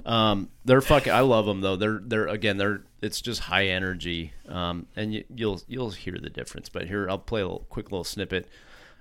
Um, 0.04 0.50
they're 0.64 0.80
fucking. 0.80 1.12
I 1.12 1.20
love 1.20 1.46
them 1.46 1.60
though. 1.60 1.76
They're 1.76 2.00
they're 2.04 2.26
again. 2.26 2.56
They're 2.58 2.82
it's 3.00 3.20
just 3.20 3.40
high 3.42 3.68
energy. 3.68 4.32
Um, 4.48 4.86
and 4.96 5.14
you, 5.14 5.24
you'll 5.34 5.62
you'll 5.68 5.90
hear 5.90 6.18
the 6.20 6.28
difference. 6.28 6.68
But 6.68 6.88
here 6.88 7.08
I'll 7.08 7.18
play 7.18 7.40
a 7.40 7.44
little, 7.44 7.66
quick 7.70 7.90
little 7.92 8.04
snippet. 8.04 8.48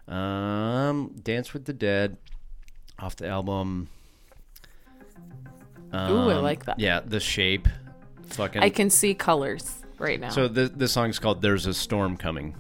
Um, 0.07 1.15
Dance 1.21 1.53
with 1.53 1.65
the 1.65 1.73
Dead, 1.73 2.17
off 2.99 3.15
the 3.15 3.27
album. 3.27 3.89
Ooh, 5.93 5.97
I 5.97 6.35
Um, 6.35 6.43
like 6.43 6.65
that. 6.65 6.79
Yeah, 6.79 6.99
the 7.03 7.19
shape. 7.19 7.67
Fucking. 8.31 8.61
I 8.61 8.69
can 8.69 8.89
see 8.89 9.13
colors 9.13 9.83
right 9.97 10.19
now. 10.19 10.29
so 10.29 10.47
the 10.47 10.67
the 10.67 10.87
song's 10.87 11.19
called 11.19 11.41
"There's 11.41 11.65
a 11.65 11.73
Storm 11.73 12.17
Coming." 12.17 12.55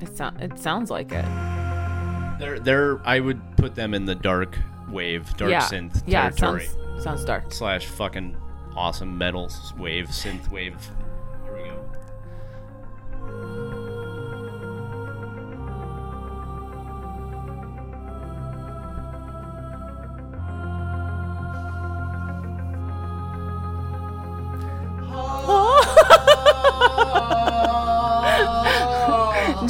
it, 0.00 0.16
so- 0.16 0.32
it 0.40 0.58
sounds 0.58 0.90
like 0.90 1.12
it. 1.12 1.24
They're 2.38 2.58
they're 2.58 3.00
I 3.06 3.20
would 3.20 3.40
put 3.56 3.74
them 3.74 3.92
in 3.94 4.04
the 4.06 4.14
dark 4.14 4.58
wave, 4.88 5.36
dark 5.36 5.50
yeah. 5.50 5.62
synth 5.62 6.02
yeah, 6.06 6.28
it 6.28 6.36
territory 6.36 6.66
sounds, 6.66 7.04
sounds 7.04 7.24
dark. 7.24 7.52
slash 7.52 7.86
fucking 7.86 8.36
awesome 8.74 9.16
metal 9.18 9.50
wave, 9.78 10.06
synth 10.08 10.50
wave. 10.50 10.76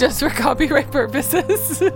Just 0.00 0.20
for 0.20 0.30
copyright 0.30 0.90
purposes. 0.90 1.82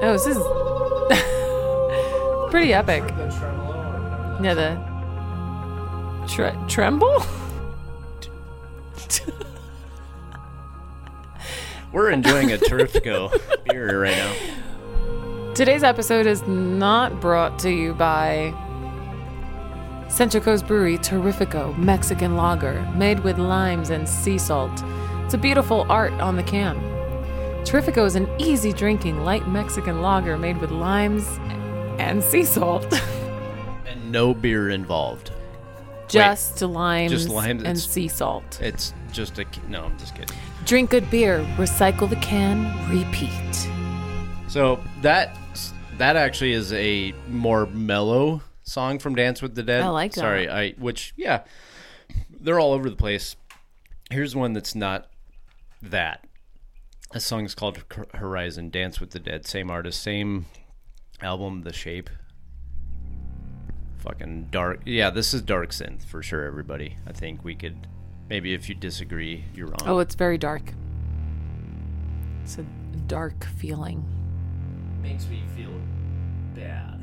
this 0.00 0.26
is 0.26 0.38
pretty 2.50 2.72
epic. 2.72 3.02
Yeah, 4.42 4.54
the 4.54 4.78
tre- 6.26 6.56
tremble. 6.68 7.22
We're 11.92 12.12
enjoying 12.12 12.52
a 12.52 12.56
Terrifico 12.56 13.30
beer 13.68 14.04
right 14.04 14.16
now. 14.16 14.32
Today's 15.52 15.82
episode 15.82 16.24
is 16.24 16.40
not 16.46 17.20
brought 17.20 17.58
to 17.58 17.70
you 17.70 17.92
by 17.92 18.54
Central 20.20 20.44
Coast 20.44 20.66
Brewery 20.66 20.98
Terrifico 20.98 21.74
Mexican 21.78 22.36
Lager, 22.36 22.86
made 22.94 23.20
with 23.20 23.38
limes 23.38 23.88
and 23.88 24.06
sea 24.06 24.36
salt. 24.36 24.84
It's 25.24 25.32
a 25.32 25.38
beautiful 25.38 25.86
art 25.88 26.12
on 26.20 26.36
the 26.36 26.42
can. 26.42 26.76
Terrifico 27.64 28.04
is 28.04 28.16
an 28.16 28.28
easy 28.38 28.70
drinking 28.70 29.24
light 29.24 29.48
Mexican 29.48 30.02
lager 30.02 30.36
made 30.36 30.58
with 30.58 30.70
limes 30.70 31.26
and 31.98 32.22
sea 32.22 32.44
salt. 32.44 32.84
And 33.86 34.12
no 34.12 34.34
beer 34.34 34.68
involved. 34.68 35.30
just 36.06 36.60
limes 36.60 37.12
just 37.12 37.30
limes, 37.30 37.62
and 37.62 37.78
sea 37.78 38.08
salt. 38.08 38.60
It's 38.60 38.92
just 39.12 39.38
a 39.38 39.46
no. 39.68 39.84
I'm 39.84 39.96
just 39.96 40.14
kidding. 40.14 40.36
Drink 40.66 40.90
good 40.90 41.10
beer, 41.10 41.38
recycle 41.56 42.10
the 42.10 42.16
can, 42.16 42.68
repeat. 42.90 43.70
So 44.48 44.80
that 45.00 45.34
that 45.96 46.16
actually 46.16 46.52
is 46.52 46.74
a 46.74 47.14
more 47.26 47.64
mellow 47.64 48.42
song 48.70 48.98
from 48.98 49.14
Dance 49.14 49.42
with 49.42 49.54
the 49.54 49.62
Dead. 49.62 49.82
I 49.82 49.88
like 49.88 50.12
that. 50.12 50.20
Sorry, 50.20 50.48
I 50.48 50.70
which 50.72 51.12
yeah, 51.16 51.42
they're 52.30 52.60
all 52.60 52.72
over 52.72 52.88
the 52.88 52.96
place. 52.96 53.36
Here's 54.10 54.34
one 54.34 54.52
that's 54.52 54.74
not 54.74 55.08
that. 55.82 56.24
This 57.12 57.24
song 57.24 57.44
is 57.44 57.54
called 57.54 57.82
Horizon. 58.14 58.70
Dance 58.70 59.00
with 59.00 59.10
the 59.10 59.18
Dead. 59.18 59.46
Same 59.46 59.70
artist, 59.70 60.02
same 60.02 60.46
album. 61.20 61.62
The 61.62 61.72
Shape. 61.72 62.08
Fucking 63.98 64.48
dark. 64.50 64.80
Yeah, 64.86 65.10
this 65.10 65.34
is 65.34 65.42
dark 65.42 65.70
synth 65.70 66.04
for 66.04 66.22
sure. 66.22 66.44
Everybody, 66.44 66.96
I 67.06 67.12
think 67.12 67.44
we 67.44 67.54
could. 67.54 67.86
Maybe 68.28 68.54
if 68.54 68.68
you 68.68 68.76
disagree, 68.76 69.44
you're 69.54 69.66
wrong. 69.66 69.80
Oh, 69.84 69.98
it's 69.98 70.14
very 70.14 70.38
dark. 70.38 70.72
It's 72.44 72.58
a 72.58 72.64
dark 73.08 73.44
feeling. 73.58 74.04
makes 75.02 75.26
me 75.26 75.42
feel 75.56 75.72
bad 76.54 76.99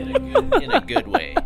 in 0.00 0.16
a 0.16 0.18
good 0.18 0.62
in 0.62 0.70
a 0.72 0.80
good 0.80 1.06
way. 1.06 1.34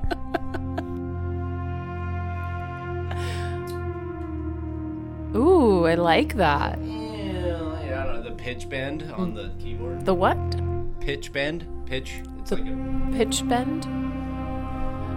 Ooh, 5.36 5.84
I 5.86 5.94
like 5.96 6.36
that. 6.36 6.78
Yeah, 6.80 7.82
yeah, 7.84 8.02
I 8.02 8.06
don't 8.06 8.14
know 8.14 8.22
the 8.22 8.30
pitch 8.36 8.68
bend 8.68 9.02
on 9.16 9.30
hmm. 9.30 9.36
the 9.36 9.50
keyboard. 9.58 10.04
The 10.04 10.14
what? 10.14 10.38
Pitch 11.00 11.32
bend, 11.32 11.66
pitch. 11.86 12.22
It's 12.38 12.50
The- 12.50 12.56
like 12.56 12.70
a, 12.70 13.16
Pitch 13.16 13.48
bend? 13.48 13.84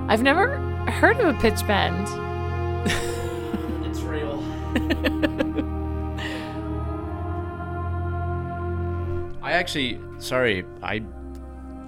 I've 0.10 0.24
never 0.24 0.58
heard 0.90 1.20
of 1.20 1.36
a 1.36 1.40
pitch 1.40 1.68
bend. 1.68 2.08
it's 3.86 4.00
real. 4.00 4.44
I 9.44 9.52
actually, 9.52 10.00
sorry, 10.18 10.66
I, 10.82 11.04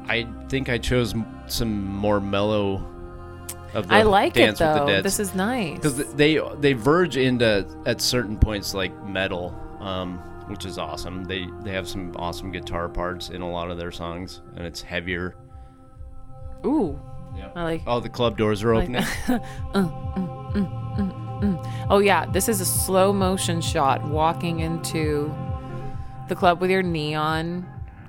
I 0.10 0.28
think 0.50 0.70
I 0.70 0.78
chose 0.78 1.14
some 1.48 1.86
more 1.86 2.20
mellow. 2.20 2.86
Of 3.74 3.88
the 3.88 3.94
I 3.94 4.02
like 4.02 4.36
it 4.36 4.46
Dance 4.46 4.60
with 4.60 4.74
the 4.74 4.80
though. 4.80 4.88
Dead 4.88 5.04
This 5.04 5.20
is 5.20 5.36
nice. 5.36 5.76
because 5.76 6.14
they 6.16 6.40
they 6.60 6.74
verge 6.74 7.18
into 7.18 7.68
at 7.86 8.02
certain 8.02 8.38
points 8.38 8.74
like 8.74 8.92
metal, 9.06 9.56
um, 9.80 10.18
which 10.48 10.66
is 10.66 10.80
awesome. 10.80 11.24
They 11.26 11.48
they 11.62 11.72
have 11.72 11.88
some 11.88 12.16
awesome 12.16 12.52
guitar 12.52 12.90
parts 12.90 13.30
in 13.30 13.42
a 13.44 13.50
lot 13.50 13.70
of 13.70 13.78
their 13.78 13.92
songs, 13.92 14.42
and 14.56 14.66
it's 14.66 14.82
heavier. 14.82 15.36
Ooh. 16.66 17.00
Yeah. 17.38 17.52
I 17.56 17.64
like 17.64 17.82
Oh, 17.86 18.00
the 18.00 18.10
club 18.10 18.38
doors 18.38 18.64
are 18.64 18.74
opening. 18.74 19.04
Uh, 19.30 19.40
uh, 19.76 19.88
uh, 21.42 21.86
oh 21.90 22.00
yeah, 22.00 22.26
this 22.26 22.50
is 22.50 22.60
a 22.60 22.66
slow 22.66 23.14
motion 23.14 23.62
shot 23.62 24.04
walking 24.10 24.62
into 24.62 25.32
the 26.28 26.36
club 26.36 26.60
with 26.60 26.72
your 26.72 26.82
neon 26.84 27.66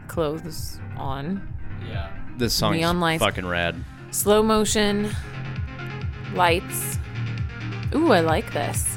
clothes 0.08 0.80
on. 0.96 1.49
Yeah, 1.90 2.10
this 2.36 2.54
song 2.54 2.72
Neon 2.72 3.00
lights. 3.00 3.22
fucking 3.22 3.46
rad. 3.46 3.76
Slow 4.10 4.42
motion 4.42 5.10
lights. 6.34 6.98
Ooh, 7.94 8.12
I 8.12 8.20
like 8.20 8.52
this. 8.52 8.96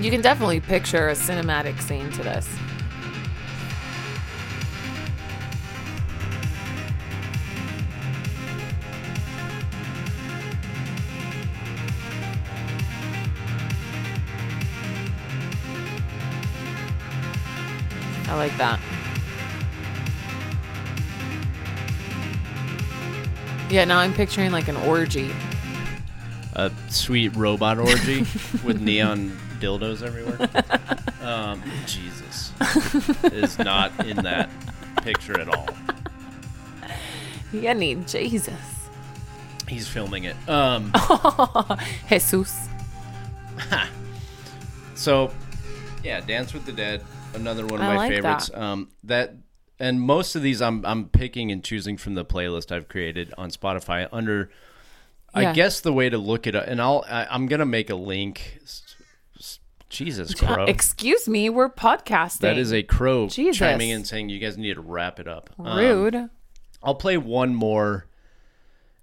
You 0.00 0.10
can 0.10 0.20
definitely 0.20 0.60
picture 0.60 1.08
a 1.08 1.12
cinematic 1.12 1.80
scene 1.80 2.10
to 2.12 2.22
this. 2.22 2.48
I 18.28 18.34
like 18.34 18.56
that. 18.58 18.80
Yeah, 23.70 23.84
now 23.84 23.98
I'm 23.98 24.14
picturing 24.14 24.52
like 24.52 24.68
an 24.68 24.76
orgy. 24.76 25.30
A 26.54 26.70
sweet 26.88 27.34
robot 27.36 27.78
orgy 27.78 28.20
with 28.64 28.80
neon 28.80 29.36
dildos 29.60 30.02
everywhere. 30.02 30.48
Um, 31.26 31.60
Jesus 31.86 32.52
is 33.24 33.58
not 33.58 34.06
in 34.06 34.18
that 34.18 34.48
picture 35.02 35.40
at 35.40 35.48
all. 35.48 35.66
You 37.52 37.74
need 37.74 38.06
Jesus. 38.06 38.52
He's 39.66 39.88
filming 39.88 40.22
it. 40.22 40.36
Um, 40.48 40.92
Jesus. 42.08 42.68
So, 44.94 45.32
yeah, 46.04 46.20
Dance 46.20 46.54
with 46.54 46.64
the 46.64 46.72
Dead, 46.72 47.02
another 47.34 47.66
one 47.66 47.80
of 47.80 47.80
I 47.82 47.88
my 47.88 47.96
like 47.96 48.12
favorites. 48.12 48.48
that. 48.50 48.62
Um, 48.62 48.88
that 49.04 49.34
and 49.78 50.00
most 50.00 50.34
of 50.36 50.42
these 50.42 50.60
I'm 50.62 50.84
I'm 50.84 51.08
picking 51.08 51.50
and 51.52 51.62
choosing 51.62 51.96
from 51.96 52.14
the 52.14 52.24
playlist 52.24 52.72
I've 52.72 52.88
created 52.88 53.32
on 53.36 53.50
Spotify 53.50 54.08
under. 54.12 54.50
I 55.34 55.52
guess 55.52 55.80
the 55.80 55.92
way 55.92 56.08
to 56.08 56.16
look 56.16 56.46
at 56.46 56.54
it 56.54 56.66
and 56.66 56.80
I'll 56.80 57.04
I, 57.08 57.26
I'm 57.26 57.46
gonna 57.46 57.66
make 57.66 57.90
a 57.90 57.94
link. 57.94 58.58
Jesus 59.88 60.34
crow, 60.34 60.64
Uh, 60.64 60.66
excuse 60.66 61.28
me, 61.28 61.48
we're 61.48 61.68
podcasting. 61.70 62.40
that 62.40 62.58
is 62.58 62.72
a 62.72 62.82
crow 62.82 63.28
Jesus. 63.28 63.56
chiming 63.58 63.90
in 63.90 64.04
saying 64.04 64.28
you 64.28 64.40
guys 64.40 64.58
need 64.58 64.74
to 64.74 64.80
wrap 64.80 65.20
it 65.20 65.28
up. 65.28 65.50
Um, 65.58 65.78
rude. 65.78 66.30
I'll 66.82 66.96
play 66.96 67.16
one 67.16 67.54
more, 67.54 68.06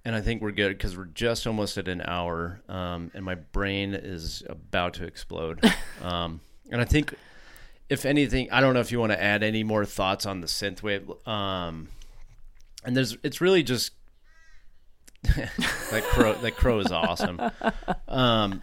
and 0.04 0.14
I 0.14 0.22
think 0.22 0.42
we're 0.42 0.52
good 0.52 0.78
because 0.78 0.98
we're 0.98 1.06
just 1.06 1.48
almost 1.48 1.78
at 1.78 1.88
an 1.88 2.02
hour, 2.02 2.62
um, 2.68 3.12
and 3.14 3.24
my 3.24 3.36
brain 3.36 3.94
is 3.94 4.44
about 4.50 4.96
to 4.96 5.06
explode. 5.06 5.64
um, 6.02 6.42
and 6.70 6.82
I 6.82 6.86
think, 6.86 7.14
if 7.90 8.06
anything, 8.06 8.50
I 8.52 8.62
don't 8.62 8.74
know 8.74 8.80
if 8.80 8.92
you 8.92 9.00
want 9.00 9.12
to 9.12 9.22
add 9.22 9.44
any 9.44 9.64
more 9.64 9.86
thoughts 9.86 10.26
on 10.26 10.42
the 10.42 10.48
synthwave. 10.48 11.28
Um, 11.28 11.90
and 12.84 12.96
there's, 12.96 13.18
it's 13.24 13.42
really 13.42 13.64
just 13.64 13.92
that 15.24 16.04
crow. 16.12 16.34
that 16.34 16.56
crow 16.56 16.80
is 16.80 16.92
awesome. 16.92 17.40
Um, 18.08 18.62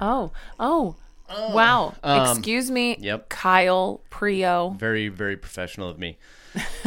Oh, 0.00 0.32
oh, 0.58 0.96
wow. 1.28 1.94
Um, 2.02 2.38
Excuse 2.38 2.70
me. 2.70 2.96
yep. 3.00 3.28
Kyle 3.28 4.00
Prio. 4.10 4.76
Very, 4.78 5.08
very 5.08 5.36
professional 5.36 5.90
of 5.90 5.98
me. 5.98 6.18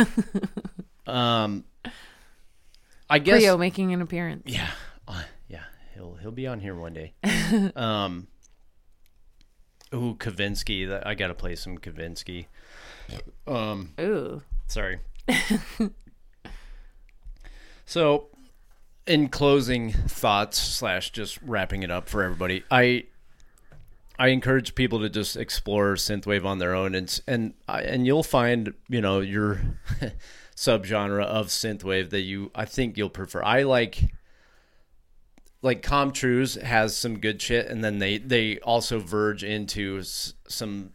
um, 1.08 1.64
I 3.10 3.20
guess. 3.20 3.44
Prio 3.44 3.60
making 3.60 3.94
an 3.94 4.02
appearance. 4.02 4.44
Yeah, 4.48 4.70
uh, 5.08 5.22
yeah. 5.48 5.64
He'll 5.94 6.16
he'll 6.16 6.32
be 6.32 6.48
on 6.48 6.60
here 6.60 6.76
one 6.76 6.94
day. 6.94 7.14
um. 7.76 8.28
Ooh, 9.94 10.16
Kavinsky. 10.16 10.88
That 10.88 11.06
I 11.06 11.14
gotta 11.14 11.34
play 11.34 11.56
some 11.56 11.78
Kavinsky. 11.78 12.48
Um. 13.48 13.94
Ooh. 14.00 14.42
Sorry. 14.68 15.00
so, 17.86 18.28
in 19.06 19.30
closing 19.30 19.92
thoughts 19.92 20.60
slash 20.60 21.12
just 21.12 21.40
wrapping 21.42 21.84
it 21.84 21.92
up 21.92 22.10
for 22.10 22.24
everybody, 22.24 22.64
I 22.72 23.06
I 24.18 24.28
encourage 24.28 24.76
people 24.76 25.00
to 25.00 25.10
just 25.10 25.36
explore 25.36 25.96
synthwave 25.96 26.46
on 26.46 26.60
their 26.60 26.74
own, 26.74 26.96
and 26.96 27.22
and 27.28 27.54
and 27.68 28.06
you'll 28.06 28.24
find 28.24 28.74
you 28.90 29.02
know 29.02 29.20
your 29.20 29.62
subgenre 30.56 31.24
of 31.24 31.48
synthwave 31.48 32.10
that 32.12 32.22
you 32.22 32.52
I 32.56 32.66
think 32.66 32.98
you'll 32.98 33.10
prefer. 33.10 33.44
I 33.44 33.64
like 33.64 34.12
like 35.64 35.82
Comtruise 35.82 36.62
has 36.62 36.96
some 36.96 37.18
good 37.20 37.42
shit, 37.42 37.66
and 37.68 37.84
then 37.84 37.98
they 37.98 38.20
they 38.20 38.60
also 38.60 39.00
verge 39.00 39.44
into 39.44 39.98
s- 40.00 40.34
some 40.48 40.92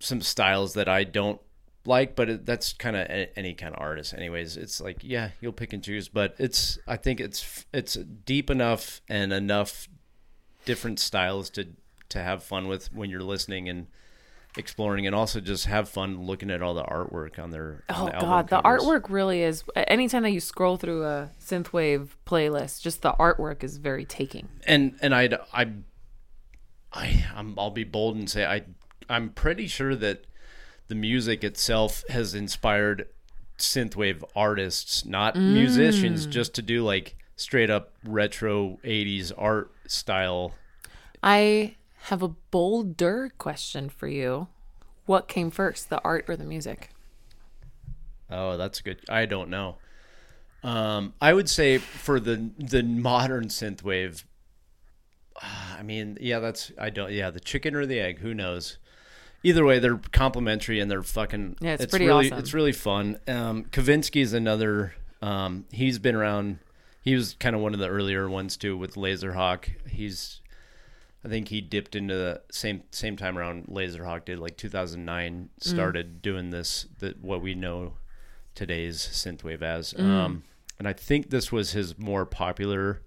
some 0.00 0.20
styles 0.22 0.74
that 0.74 0.88
I 0.88 1.04
don't 1.04 1.40
like, 1.84 2.16
but 2.16 2.28
it, 2.30 2.46
that's 2.46 2.72
kind 2.72 2.96
of 2.96 3.06
any 3.36 3.54
kind 3.54 3.74
of 3.74 3.80
artist. 3.80 4.14
Anyways, 4.14 4.56
it's 4.56 4.80
like 4.80 4.98
yeah, 5.02 5.30
you'll 5.40 5.52
pick 5.52 5.72
and 5.72 5.82
choose, 5.82 6.08
but 6.08 6.34
it's 6.38 6.78
I 6.86 6.96
think 6.96 7.20
it's 7.20 7.66
it's 7.74 7.94
deep 7.94 8.48
enough 8.48 9.00
and 9.08 9.32
enough 9.32 9.88
different 10.64 10.98
styles 11.00 11.50
to 11.50 11.66
to 12.08 12.22
have 12.22 12.42
fun 12.42 12.68
with 12.68 12.92
when 12.92 13.10
you're 13.10 13.22
listening 13.22 13.68
and 13.68 13.88
exploring, 14.56 15.06
and 15.06 15.14
also 15.14 15.40
just 15.40 15.66
have 15.66 15.88
fun 15.88 16.22
looking 16.22 16.50
at 16.50 16.62
all 16.62 16.74
the 16.74 16.84
artwork 16.84 17.38
on 17.38 17.50
their. 17.50 17.84
on 17.88 18.02
Oh 18.02 18.06
the 18.06 18.20
god, 18.20 18.48
the 18.48 18.62
artwork 18.62 19.08
really 19.08 19.42
is. 19.42 19.64
Anytime 19.76 20.22
that 20.22 20.30
you 20.30 20.40
scroll 20.40 20.76
through 20.76 21.04
a 21.04 21.30
synthwave 21.40 22.08
playlist, 22.26 22.82
just 22.82 23.02
the 23.02 23.12
artwork 23.14 23.64
is 23.64 23.78
very 23.78 24.04
taking. 24.04 24.48
and 24.66 24.96
and 25.00 25.14
I'd 25.14 25.34
I 25.52 25.72
I 26.92 27.24
I'm, 27.34 27.58
I'll 27.58 27.70
be 27.70 27.84
bold 27.84 28.16
and 28.16 28.28
say 28.28 28.44
I 28.44 28.62
I'm 29.08 29.30
pretty 29.30 29.66
sure 29.66 29.94
that 29.96 30.24
the 30.88 30.94
music 30.94 31.42
itself 31.44 32.04
has 32.08 32.34
inspired 32.34 33.08
synthwave 33.58 34.22
artists, 34.34 35.04
not 35.04 35.36
musicians, 35.36 36.26
mm. 36.26 36.30
just 36.30 36.54
to 36.54 36.62
do 36.62 36.84
like 36.84 37.16
straight 37.36 37.70
up 37.70 37.92
retro 38.04 38.78
80s 38.84 39.32
art 39.36 39.70
style. 39.86 40.52
I 41.22 41.76
have 42.06 42.22
a 42.22 42.28
bolder 42.28 43.32
question 43.38 43.88
for 43.88 44.08
you. 44.08 44.48
What 45.06 45.28
came 45.28 45.50
first, 45.50 45.90
the 45.90 46.00
art 46.02 46.24
or 46.28 46.36
the 46.36 46.44
music? 46.44 46.90
Oh, 48.30 48.56
that's 48.56 48.80
good. 48.80 48.98
I 49.08 49.26
don't 49.26 49.50
know. 49.50 49.76
Um, 50.62 51.14
I 51.20 51.32
would 51.32 51.48
say 51.48 51.78
for 51.78 52.20
the 52.20 52.50
the 52.58 52.82
modern 52.82 53.46
synthwave. 53.46 54.24
ah, 55.42 55.76
I 55.78 55.82
mean, 55.82 56.18
yeah, 56.20 56.38
that's 56.38 56.70
I 56.78 56.90
don't. 56.90 57.10
Yeah, 57.10 57.30
the 57.30 57.40
chicken 57.40 57.74
or 57.74 57.84
the 57.84 57.98
egg. 58.00 58.18
Who 58.20 58.32
knows? 58.32 58.78
Either 59.44 59.64
way, 59.64 59.80
they're 59.80 60.00
complimentary 60.12 60.78
and 60.78 60.88
they're 60.88 61.02
fucking. 61.02 61.56
Yeah, 61.60 61.74
it's 61.74 61.86
pretty 61.86 62.06
really, 62.06 62.26
awesome. 62.28 62.38
It's 62.38 62.54
really 62.54 62.72
fun. 62.72 63.18
Um, 63.26 63.64
Kavinsky 63.64 64.22
is 64.22 64.32
another. 64.32 64.94
Um, 65.20 65.64
he's 65.72 65.98
been 65.98 66.14
around. 66.14 66.60
He 67.02 67.16
was 67.16 67.34
kind 67.40 67.56
of 67.56 67.62
one 67.62 67.74
of 67.74 67.80
the 67.80 67.88
earlier 67.88 68.28
ones 68.28 68.56
too 68.56 68.76
with 68.76 68.94
Lazerhawk. 68.94 69.88
He's, 69.88 70.40
I 71.24 71.28
think 71.28 71.48
he 71.48 71.60
dipped 71.60 71.94
into 71.94 72.14
the 72.14 72.42
same 72.50 72.82
same 72.90 73.16
time 73.16 73.38
around 73.38 73.66
Lazerhawk 73.66 74.24
did 74.24 74.38
like 74.40 74.56
2009. 74.56 75.50
Started 75.60 76.20
doing 76.22 76.50
this 76.50 76.86
that 76.98 77.20
what 77.22 77.40
we 77.42 77.54
know 77.54 77.94
today's 78.54 78.98
synthwave 78.98 79.62
as. 79.62 79.94
Um, 79.98 80.42
and 80.78 80.88
I 80.88 80.92
think 80.92 81.30
this 81.30 81.52
was 81.52 81.72
his 81.72 81.96
more 81.98 82.26
popular 82.26 83.02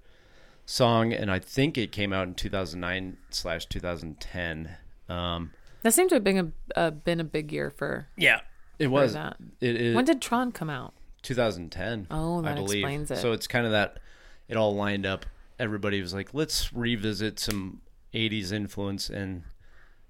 song, 0.65 1.11
and 1.13 1.29
I 1.29 1.39
think 1.39 1.77
it 1.77 1.91
came 1.91 2.13
out 2.13 2.27
in 2.27 2.33
2009 2.35 3.17
slash 3.29 3.65
2010. 3.65 4.77
Um, 5.09 5.51
That 5.83 5.93
seemed 5.93 6.09
to 6.09 6.15
have 6.15 6.23
been 6.23 6.53
a 6.75 6.79
uh, 6.79 6.91
been 6.91 7.19
a 7.19 7.23
big 7.25 7.51
year 7.51 7.69
for. 7.69 8.07
yeah, 8.17 8.39
it 8.79 8.87
was. 8.87 9.13
that. 9.13 9.37
It 9.59 9.75
is 9.75 9.95
When 9.95 10.05
did 10.05 10.21
Tron 10.21 10.51
come 10.53 10.69
out? 10.69 10.93
2010. 11.23 12.07
Oh, 12.11 12.39
I 12.39 12.41
that 12.43 12.55
believe. 12.55 12.79
explains 12.83 13.11
it. 13.11 13.17
So 13.17 13.33
it's 13.33 13.47
kind 13.47 13.65
of 13.65 13.71
that. 13.73 13.99
It 14.47 14.55
all 14.57 14.73
lined 14.75 15.05
up. 15.05 15.25
Everybody 15.59 16.01
was 16.01 16.13
like, 16.13 16.33
"Let's 16.33 16.71
revisit 16.73 17.39
some 17.39 17.81
80s 18.15 18.51
influence 18.51 19.09
and 19.09 19.43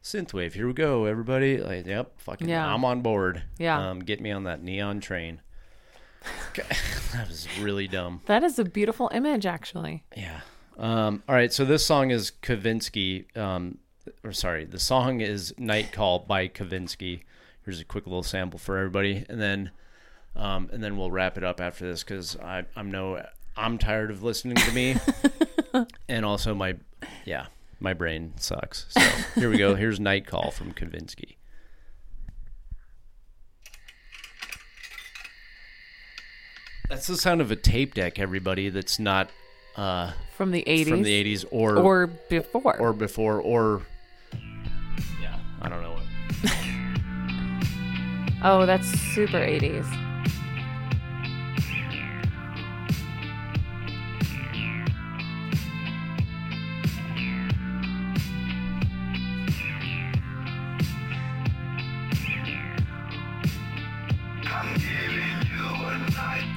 synthwave. 0.03 0.53
Here 0.53 0.67
we 0.67 0.73
go, 0.73 1.05
everybody!" 1.05 1.57
Like, 1.57 1.85
yep, 1.85 2.19
fucking, 2.19 2.47
Yeah. 2.47 2.71
I'm 2.71 2.85
on 2.85 3.01
board. 3.01 3.43
Yeah. 3.57 3.89
um, 3.89 3.99
get 3.99 4.21
me 4.21 4.31
on 4.31 4.43
that 4.43 4.61
neon 4.63 4.99
train. 5.01 5.41
that 6.55 7.27
was 7.27 7.47
really 7.59 7.87
dumb. 7.87 8.21
That 8.25 8.43
is 8.43 8.57
a 8.59 8.65
beautiful 8.65 9.09
image, 9.13 9.45
actually. 9.45 10.03
Yeah. 10.15 10.41
Um, 10.77 11.23
all 11.29 11.35
right. 11.35 11.51
So 11.53 11.65
this 11.65 11.85
song 11.85 12.11
is 12.11 12.31
Kavinsky. 12.41 13.35
Um, 13.37 13.77
or 14.23 14.31
sorry, 14.31 14.65
the 14.65 14.79
song 14.79 15.21
is 15.21 15.53
"Night 15.57 15.91
Call" 15.91 16.19
by 16.19 16.47
Kavinsky. 16.47 17.21
Here's 17.63 17.79
a 17.79 17.85
quick 17.85 18.05
little 18.05 18.23
sample 18.23 18.59
for 18.59 18.77
everybody, 18.77 19.25
and 19.27 19.41
then, 19.41 19.71
um, 20.35 20.69
and 20.71 20.83
then 20.83 20.97
we'll 20.97 21.09
wrap 21.11 21.37
it 21.37 21.43
up 21.43 21.59
after 21.59 21.87
this 21.89 22.03
because 22.03 22.37
I'm 22.43 22.91
no, 22.91 23.23
I'm 23.57 23.77
tired 23.79 24.11
of 24.11 24.21
listening 24.21 24.55
to 24.57 24.71
me, 24.71 24.95
and 26.09 26.25
also 26.25 26.53
my, 26.53 26.75
yeah, 27.25 27.47
my 27.85 27.93
brain 27.93 28.33
sucks. 28.37 28.87
So 28.89 28.99
here 29.39 29.49
we 29.49 29.57
go. 29.59 29.75
Here's 29.83 29.99
"Night 29.99 30.25
Call" 30.25 30.49
from 30.49 30.73
Kavinsky. 30.73 31.35
That's 36.89 37.05
the 37.07 37.15
sound 37.15 37.41
of 37.41 37.51
a 37.51 37.55
tape 37.55 37.93
deck, 37.93 38.19
everybody. 38.19 38.69
That's 38.69 38.97
not 38.99 39.29
uh, 39.75 40.13
From 40.35 40.51
the 40.51 40.63
80s. 40.67 40.87
from 40.89 41.03
the 41.03 41.23
'80s 41.35 41.45
or 41.51 41.77
Or 41.77 42.07
before. 42.07 42.77
or 42.79 42.91
before 42.93 43.39
or 43.39 43.81
yeah, 45.21 45.37
I 45.61 45.69
don't 45.69 45.81
know 45.83 45.91
what. 45.93 46.03
oh, 48.43 48.65
that's 48.65 48.87
super 49.13 49.37
80s. 49.37 49.85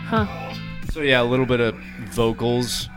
Huh. 0.09 0.27
So 0.93 1.01
yeah, 1.03 1.21
a 1.21 1.25
little 1.25 1.47
bit 1.47 1.61
of 1.61 1.75
vocals. 2.13 2.89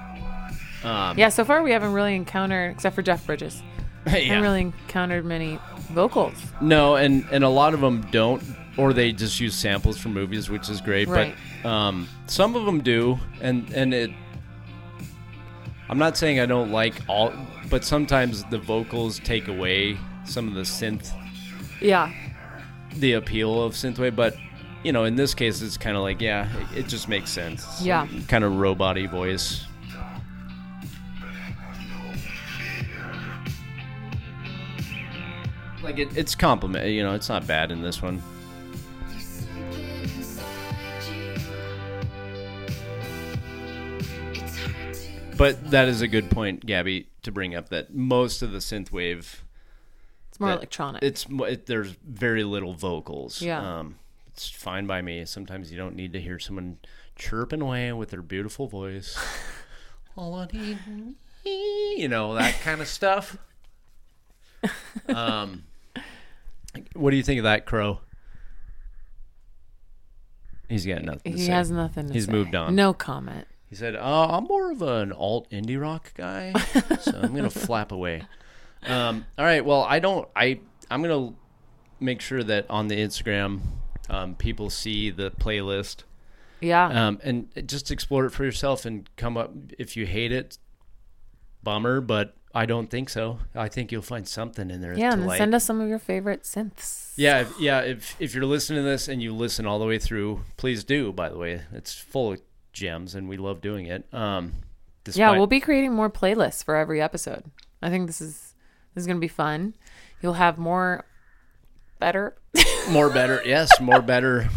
Um, 0.84 1.18
Yeah, 1.18 1.30
so 1.30 1.44
far 1.46 1.62
we 1.62 1.72
haven't 1.72 1.94
really 1.94 2.16
encountered, 2.16 2.72
except 2.72 2.96
for 2.96 3.02
Jeff 3.02 3.26
Bridges, 3.26 3.62
yeah. 4.08 4.14
haven't 4.14 4.44
really 4.44 4.62
encountered 4.62 5.26
many 5.26 5.60
vocals. 5.92 6.34
No, 6.62 6.96
and 6.96 7.26
and 7.32 7.44
a 7.44 7.50
lot 7.50 7.74
of 7.74 7.82
them 7.82 8.02
don't, 8.12 8.42
or 8.78 8.94
they 8.94 9.12
just 9.12 9.40
use 9.40 9.54
samples 9.56 9.98
from 9.98 10.14
movies, 10.14 10.50
which 10.50 10.70
is 10.70 10.80
great. 10.82 11.08
Right. 11.08 11.36
But 11.64 11.70
um, 11.70 12.08
some 12.28 12.56
of 12.56 12.66
them 12.66 12.82
do, 12.82 13.20
and 13.42 13.70
and 13.74 13.94
it. 13.94 14.12
I'm 15.90 15.98
not 15.98 16.16
saying 16.16 16.40
I 16.40 16.46
don't 16.46 16.72
like 16.72 16.96
all, 17.10 17.34
but 17.70 17.84
sometimes 17.84 18.46
the 18.46 18.58
vocals 18.58 19.20
take 19.20 19.50
away 19.50 19.98
some 20.24 20.48
of 20.48 20.54
the 20.54 20.62
synth, 20.62 21.12
Yeah. 21.82 22.10
the 22.96 23.14
appeal 23.14 23.62
of 23.62 23.74
synthwave. 23.74 24.16
But 24.16 24.36
you 24.84 24.92
know, 24.92 25.04
in 25.04 25.16
this 25.16 25.34
case, 25.34 25.62
it's 25.62 25.78
kind 25.78 25.96
of 25.96 26.04
like 26.04 26.22
yeah, 26.22 26.50
it, 26.74 26.80
it 26.80 26.88
just 26.88 27.08
makes 27.08 27.30
sense. 27.30 27.82
Yeah. 27.82 28.08
kind 28.28 28.44
of 28.44 28.58
robot-y 28.58 29.08
voice. 29.08 29.66
Like 35.84 35.98
it, 35.98 36.16
it's 36.16 36.36
compliment, 36.36 36.88
you 36.90 37.02
know, 37.04 37.16
it's 37.16 37.28
not 37.30 37.48
bad 37.48 37.72
in 37.72 37.82
this 37.82 38.02
one. 38.02 38.22
But 45.38 45.72
that 45.72 45.88
is 45.88 46.02
a 46.02 46.08
good 46.08 46.30
point, 46.30 46.66
Gaby, 46.66 47.08
to 47.24 47.32
bring 47.32 47.56
up 47.56 47.70
that 47.70 47.94
most 47.96 48.42
of 48.44 48.52
the 48.52 48.60
synthwave, 48.60 49.38
It's 50.30 50.40
more 50.40 50.52
electronic. 50.52 51.02
it's 51.02 51.26
it, 51.30 51.66
there's 51.66 51.96
very 52.08 52.44
little 52.44 52.74
vocals. 52.74 53.42
Yeah. 53.42 53.80
um, 53.80 53.96
it's 54.50 54.50
fine 54.50 54.88
by 54.88 55.02
me. 55.02 55.26
Sometimes 55.26 55.72
you 55.72 55.78
don't 55.78 55.96
need 55.96 56.14
to 56.14 56.22
hear 56.22 56.40
someone 56.40 56.78
chirping 57.16 57.62
away 57.62 57.92
with 57.94 58.10
their 58.10 58.22
beautiful 58.22 58.68
voice. 58.68 59.18
All 60.18 60.36
I 60.36 60.48
need, 60.52 60.78
you 61.46 62.08
know 62.08 62.34
that 62.36 62.60
kind 62.62 62.82
of 62.82 62.88
stuff. 62.88 63.38
Um, 65.10 65.64
what 66.94 67.10
do 67.10 67.18
you 67.18 67.24
think 67.24 67.40
of 67.40 67.44
that, 67.46 67.66
Crow? 67.66 68.00
He's 70.70 70.86
got 70.86 71.04
nothing. 71.04 71.34
To 71.34 71.38
he 71.38 71.46
say. 71.46 71.52
has 71.52 71.72
nothing 71.72 72.08
to 72.08 72.14
He's 72.14 72.26
say. 72.28 72.32
moved 72.32 72.56
on. 72.56 72.76
No 72.76 72.94
comment. 72.94 73.48
He 73.70 73.76
said, 73.76 73.96
uh, 73.96 74.28
"I'm 74.30 74.44
more 74.46 74.72
of 74.72 74.82
an 74.82 75.12
alt 75.12 75.50
indie 75.50 75.82
rock 75.82 76.14
guy, 76.14 76.54
so 77.02 77.20
I'm 77.22 77.36
gonna 77.36 77.50
flap 77.50 77.92
away." 77.92 78.24
Um, 78.84 79.26
all 79.38 79.46
right. 79.46 79.66
Well, 79.66 79.82
I 79.84 80.00
don't. 80.00 80.28
I 80.36 80.60
I'm 80.90 81.02
gonna 81.02 81.34
make 82.00 82.22
sure 82.22 82.44
that 82.44 82.66
on 82.70 82.88
the 82.88 82.96
Instagram, 82.96 83.62
um, 84.10 84.36
people 84.36 84.70
see 84.70 85.10
the 85.10 85.32
playlist 85.32 86.04
Yeah. 86.60 87.08
um, 87.08 87.20
and 87.24 87.48
just 87.68 87.92
explore 87.92 88.26
it 88.26 88.32
for 88.32 88.44
yourself 88.44 88.86
and 88.86 89.10
come 89.16 89.38
up. 89.38 89.52
If 89.78 89.96
you 89.98 90.06
hate 90.06 90.32
it, 90.32 90.58
bummer, 91.64 92.02
but 92.02 92.36
I 92.54 92.66
don't 92.66 92.88
think 92.90 93.10
so. 93.10 93.40
I 93.56 93.70
think 93.70 93.92
you'll 93.92 94.02
find 94.02 94.28
something 94.28 94.70
in 94.70 94.82
there. 94.82 94.98
yeah, 94.98 95.14
and 95.14 95.26
like. 95.26 95.38
send 95.38 95.56
us 95.56 95.64
some 95.64 95.80
of 95.80 95.88
your 95.88 96.00
favorite 96.00 96.44
synths. 96.44 97.14
Yeah, 97.16 97.42
if, 97.42 97.60
yeah. 97.60 97.80
If 97.82 98.16
if 98.20 98.36
you're 98.36 98.46
listening 98.46 98.84
to 98.84 98.90
this 98.90 99.08
and 99.08 99.22
you 99.22 99.34
listen 99.34 99.66
all 99.66 99.80
the 99.80 99.86
way 99.86 99.98
through, 100.00 100.42
please 100.58 100.84
do. 100.84 101.14
By 101.14 101.30
the 101.30 101.38
way, 101.38 101.62
it's 101.72 101.94
full 101.94 102.34
of 102.34 102.42
gems, 102.74 103.16
and 103.16 103.30
we 103.30 103.38
love 103.38 103.62
doing 103.62 103.86
it. 103.86 104.06
Um, 104.14 104.54
Yeah, 105.14 105.32
we'll 105.32 105.48
be 105.48 105.60
creating 105.62 105.94
more 105.94 106.10
playlists 106.10 106.64
for 106.64 106.76
every 106.76 107.02
episode. 107.02 107.46
I 107.82 107.90
think 107.90 108.08
this 108.08 108.20
is 108.22 108.54
this 108.94 109.04
is 109.04 109.08
gonna 109.08 109.20
be 109.20 109.28
fun. 109.30 109.76
You'll 110.22 110.34
have 110.34 110.58
more 110.58 111.06
better 112.02 112.36
more 112.90 113.10
better. 113.10 113.42
Yes, 113.46 113.70
more 113.80 114.02
better. 114.02 114.50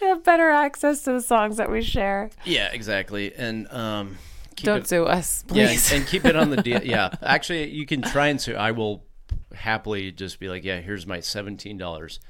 you 0.00 0.08
have 0.08 0.24
better 0.24 0.50
access 0.50 1.02
to 1.04 1.12
the 1.12 1.20
songs 1.20 1.56
that 1.56 1.70
we 1.70 1.82
share. 1.82 2.30
Yeah, 2.44 2.70
exactly. 2.72 3.34
And 3.34 3.70
um, 3.72 4.18
Don't 4.56 4.80
it, 4.80 4.88
sue 4.88 5.04
us, 5.04 5.44
yeah, 5.50 5.68
please. 5.68 5.90
and, 5.92 6.00
and 6.00 6.08
keep 6.08 6.24
it 6.24 6.36
on 6.36 6.50
the 6.50 6.62
deal. 6.62 6.80
Yeah, 6.84 7.10
actually, 7.22 7.70
you 7.70 7.86
can 7.86 8.02
try 8.02 8.28
and 8.28 8.40
sue. 8.40 8.54
I 8.54 8.72
will 8.72 9.04
happily 9.54 10.12
just 10.12 10.40
be 10.40 10.48
like, 10.48 10.64
yeah, 10.64 10.80
here's 10.80 11.06
my 11.06 11.20
seventeen 11.20 11.78
dollars. 11.78 12.20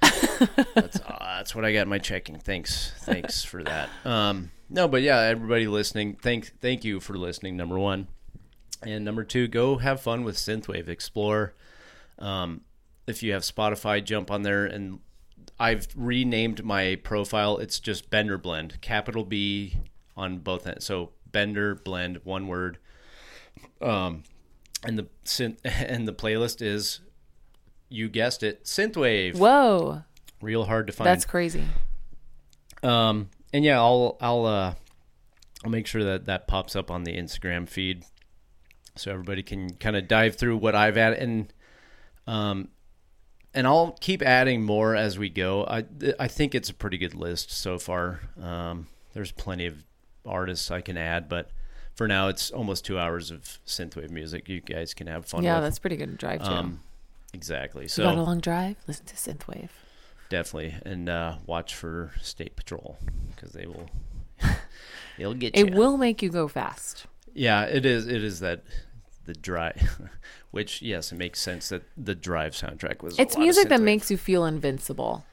that's 0.75 1.01
uh, 1.01 1.19
that's 1.37 1.55
what 1.55 1.65
I 1.65 1.73
got 1.73 1.83
in 1.83 1.89
my 1.89 1.99
checking. 1.99 2.39
Thanks, 2.39 2.93
thanks 3.01 3.45
for 3.45 3.63
that. 3.65 3.89
Um, 4.05 4.51
no, 4.69 4.89
but 4.89 5.03
yeah, 5.03 5.21
everybody 5.21 5.67
listening, 5.67 6.17
thank 6.23 6.59
thank 6.61 6.85
you 6.85 7.01
for 7.01 7.15
listening. 7.15 7.57
Number 7.57 7.79
one, 7.79 8.09
and 8.83 9.05
number 9.05 9.25
two, 9.25 9.49
go 9.49 9.79
have 9.79 10.01
fun 10.01 10.25
with 10.25 10.37
synthwave. 10.37 10.89
Explore. 10.89 11.55
Um, 12.19 12.63
if 13.07 13.23
you 13.23 13.33
have 13.33 13.43
Spotify, 13.43 14.05
jump 14.05 14.31
on 14.31 14.43
there 14.43 14.65
and 14.65 15.01
I've 15.59 15.89
renamed 15.95 16.65
my 16.65 16.97
profile. 17.03 17.59
It's 17.59 17.79
just 17.81 18.11
Bender 18.11 18.39
Blend, 18.39 18.81
capital 18.81 19.25
B 19.25 19.77
on 20.17 20.39
both 20.39 20.67
ends. 20.67 20.85
So 20.85 21.11
Bender 21.31 21.75
Blend, 21.75 22.21
one 22.25 22.47
word. 22.49 22.79
Um, 23.81 24.25
and 24.85 24.99
the 24.99 25.07
synth 25.25 25.59
and 25.65 26.07
the 26.07 26.13
playlist 26.13 26.63
is, 26.63 27.01
you 27.89 28.09
guessed 28.09 28.43
it, 28.43 28.65
synthwave. 28.65 29.37
Whoa, 29.37 30.03
Real 30.41 30.65
hard 30.65 30.87
to 30.89 30.93
find. 30.93 31.07
that's 31.07 31.25
crazy. 31.25 31.65
Um, 32.83 33.31
and 33.53 33.65
yeah, 33.65 33.79
I'll 33.79 34.17
I'll 34.21 34.45
uh, 34.47 34.75
I'll 35.65 35.71
make 35.71 35.87
sure 35.87 36.03
that 36.03 36.25
that 36.27 36.49
pops 36.49 36.75
up 36.75 36.91
on 36.91 37.05
the 37.05 37.17
Instagram 37.17 37.69
feed, 37.69 38.05
so 38.97 39.13
everybody 39.13 39.43
can 39.45 39.75
kind 39.75 39.95
of 39.95 40.09
dive 40.09 40.35
through 40.37 40.57
what 40.57 40.75
I've 40.75 40.97
added, 40.97 41.21
and 41.21 41.53
um, 42.27 42.69
and 43.55 43.67
I'll 43.67 43.97
keep 44.01 44.23
adding 44.23 44.63
more 44.65 44.95
as 44.97 45.19
we 45.19 45.29
go. 45.29 45.65
I 45.67 45.85
I 46.19 46.29
think 46.29 46.55
it's 46.55 46.71
a 46.71 46.75
pretty 46.75 46.99
good 46.99 47.15
list 47.15 47.51
so 47.51 47.79
far. 47.79 48.21
Um, 48.41 48.87
there's 49.15 49.33
plenty 49.33 49.67
of 49.67 49.85
artists 50.25 50.71
I 50.71 50.81
can 50.81 50.97
add, 50.97 51.29
but 51.29 51.51
for 51.95 52.09
now, 52.09 52.29
it's 52.29 52.51
almost 52.51 52.85
two 52.85 52.99
hours 52.99 53.31
of 53.31 53.59
synthwave 53.67 54.11
music. 54.11 54.49
You 54.49 54.61
guys 54.61 54.95
can 54.95 55.07
have 55.07 55.27
fun. 55.27 55.43
Yeah, 55.43 55.57
with. 55.57 55.65
that's 55.65 55.79
pretty 55.79 55.97
good 55.97 56.17
drive 56.17 56.43
to. 56.43 56.51
um, 56.51 56.81
exactly. 57.35 57.83
you 57.85 57.89
So 57.89 58.05
got 58.05 58.17
a 58.17 58.23
long 58.23 58.41
drive? 58.41 58.77
Listen 58.89 59.05
to 59.07 59.15
synthwave. 59.15 59.69
definitely 60.31 60.75
and 60.87 61.09
uh, 61.11 61.35
watch 61.47 61.75
for 61.75 62.13
state 62.23 62.57
patrol 62.57 62.97
because 63.35 63.53
they 63.53 63.67
will 63.67 63.91
they'll 65.19 65.35
get 65.35 65.57
you 65.57 65.67
It 65.67 65.75
will 65.75 65.99
make 65.99 66.23
you 66.23 66.31
go 66.31 66.49
fast. 66.49 67.07
yeah 67.35 67.65
it 67.65 67.85
is 67.85 68.07
it 68.07 68.25
is 68.25 68.41
that 68.41 68.63
the 69.25 69.35
drive 69.35 70.01
which 70.51 70.83
yes 70.83 71.13
it 71.13 71.17
makes 71.17 71.41
sense 71.41 71.69
that 71.69 71.83
the 71.97 72.15
drive 72.15 72.53
soundtrack 72.53 73.03
was 73.03 73.19
It's 73.19 73.37
music 73.39 73.69
that 73.69 73.81
makes 73.81 74.11
you 74.11 74.17
feel 74.17 74.45
invincible. 74.45 75.25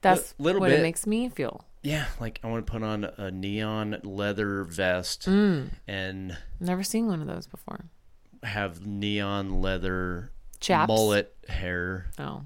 That's 0.00 0.34
little 0.38 0.60
what 0.60 0.70
bit. 0.70 0.80
it 0.80 0.82
makes 0.82 1.06
me 1.06 1.28
feel. 1.28 1.64
yeah 1.82 2.06
like 2.20 2.40
i 2.42 2.48
want 2.48 2.66
to 2.66 2.70
put 2.72 2.82
on 2.82 3.04
a 3.04 3.30
neon 3.30 3.98
leather 4.02 4.64
vest 4.64 5.26
Mm. 5.26 5.70
and 5.88 6.36
Never 6.60 6.82
seen 6.82 7.06
one 7.06 7.20
of 7.20 7.26
those 7.26 7.46
before. 7.46 7.86
have 8.42 8.86
neon 8.86 9.60
leather 9.62 10.30
Chaps? 10.60 10.88
mullet 10.88 11.34
hair 11.48 12.10
Oh, 12.18 12.42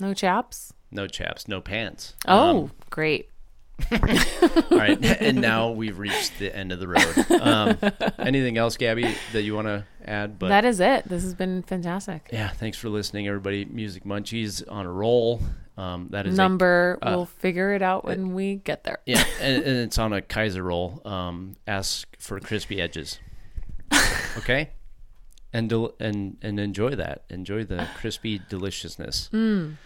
no 0.00 0.12
chaps. 0.14 0.72
no 0.90 1.06
chaps 1.06 1.46
no 1.48 1.60
pants 1.60 2.14
Oh, 2.26 2.64
Um, 2.64 2.72
great. 2.90 3.28
All 3.90 4.78
right 4.78 5.04
and 5.20 5.40
now 5.40 5.70
we've 5.70 5.98
reached 5.98 6.38
the 6.38 6.54
end 6.54 6.70
of 6.72 6.78
the 6.80 6.86
road 6.88 7.30
um, 7.40 7.76
anything 8.18 8.56
else 8.56 8.76
gaby 8.76 9.14
that 9.32 9.42
you 9.42 9.54
want 9.54 9.66
to 9.66 9.84
add 10.04 10.38
but 10.38 10.48
that 10.48 10.64
is 10.64 10.80
it. 10.80 11.08
This 11.08 11.22
has 11.22 11.34
been 11.34 11.62
fantastic. 11.62 12.28
yeah, 12.32 12.48
thanks 12.50 12.78
for 12.78 12.88
listening, 12.88 13.26
everybody. 13.26 13.64
Music 13.64 14.04
Munchies 14.04 14.62
on 14.70 14.86
a 14.86 14.92
roll. 14.92 15.40
Um, 15.76 16.08
that 16.10 16.26
is 16.26 16.34
a- 16.34 16.36
Number, 16.36 16.98
uh, 17.02 17.12
we'll 17.16 17.26
figure 17.26 17.72
it 17.74 17.82
out 17.82 18.04
when 18.04 18.32
we 18.34 18.56
get 18.56 18.84
there. 18.84 18.98
yeah, 19.06 19.24
and, 19.40 19.62
and 19.64 19.76
it's 19.78 19.98
on 19.98 20.12
a 20.12 20.22
Kaiser 20.22 20.62
roll. 20.62 21.00
Um, 21.04 21.56
ask 21.66 22.06
for 22.20 22.38
crispy 22.40 22.80
edges. 22.80 23.18
Okay, 24.36 24.70
and 25.52 25.68
del- 25.70 25.94
and 26.00 26.36
and 26.42 26.58
enjoy 26.58 26.96
that. 26.96 27.22
Enjoy 27.30 27.62
the 27.64 27.86
crispy 27.96 28.40
deliciousness. 28.48 29.30
Mm. 29.32 29.76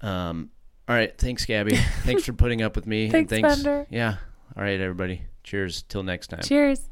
Um, 0.00 0.50
all 0.88 0.94
right, 0.94 1.16
thanks, 1.18 1.44
Gaby. 1.44 1.76
thanks 2.02 2.24
for 2.24 2.32
putting 2.32 2.62
up 2.62 2.74
with 2.74 2.86
me. 2.86 3.10
Thanks, 3.10 3.32
and 3.32 3.42
thanks, 3.42 3.62
Bender. 3.62 3.86
Yeah. 3.90 4.16
All 4.56 4.62
right, 4.62 4.80
everybody. 4.80 5.22
Cheers. 5.44 5.82
Till 5.82 6.02
next 6.02 6.28
time. 6.28 6.40
Cheers. 6.42 6.88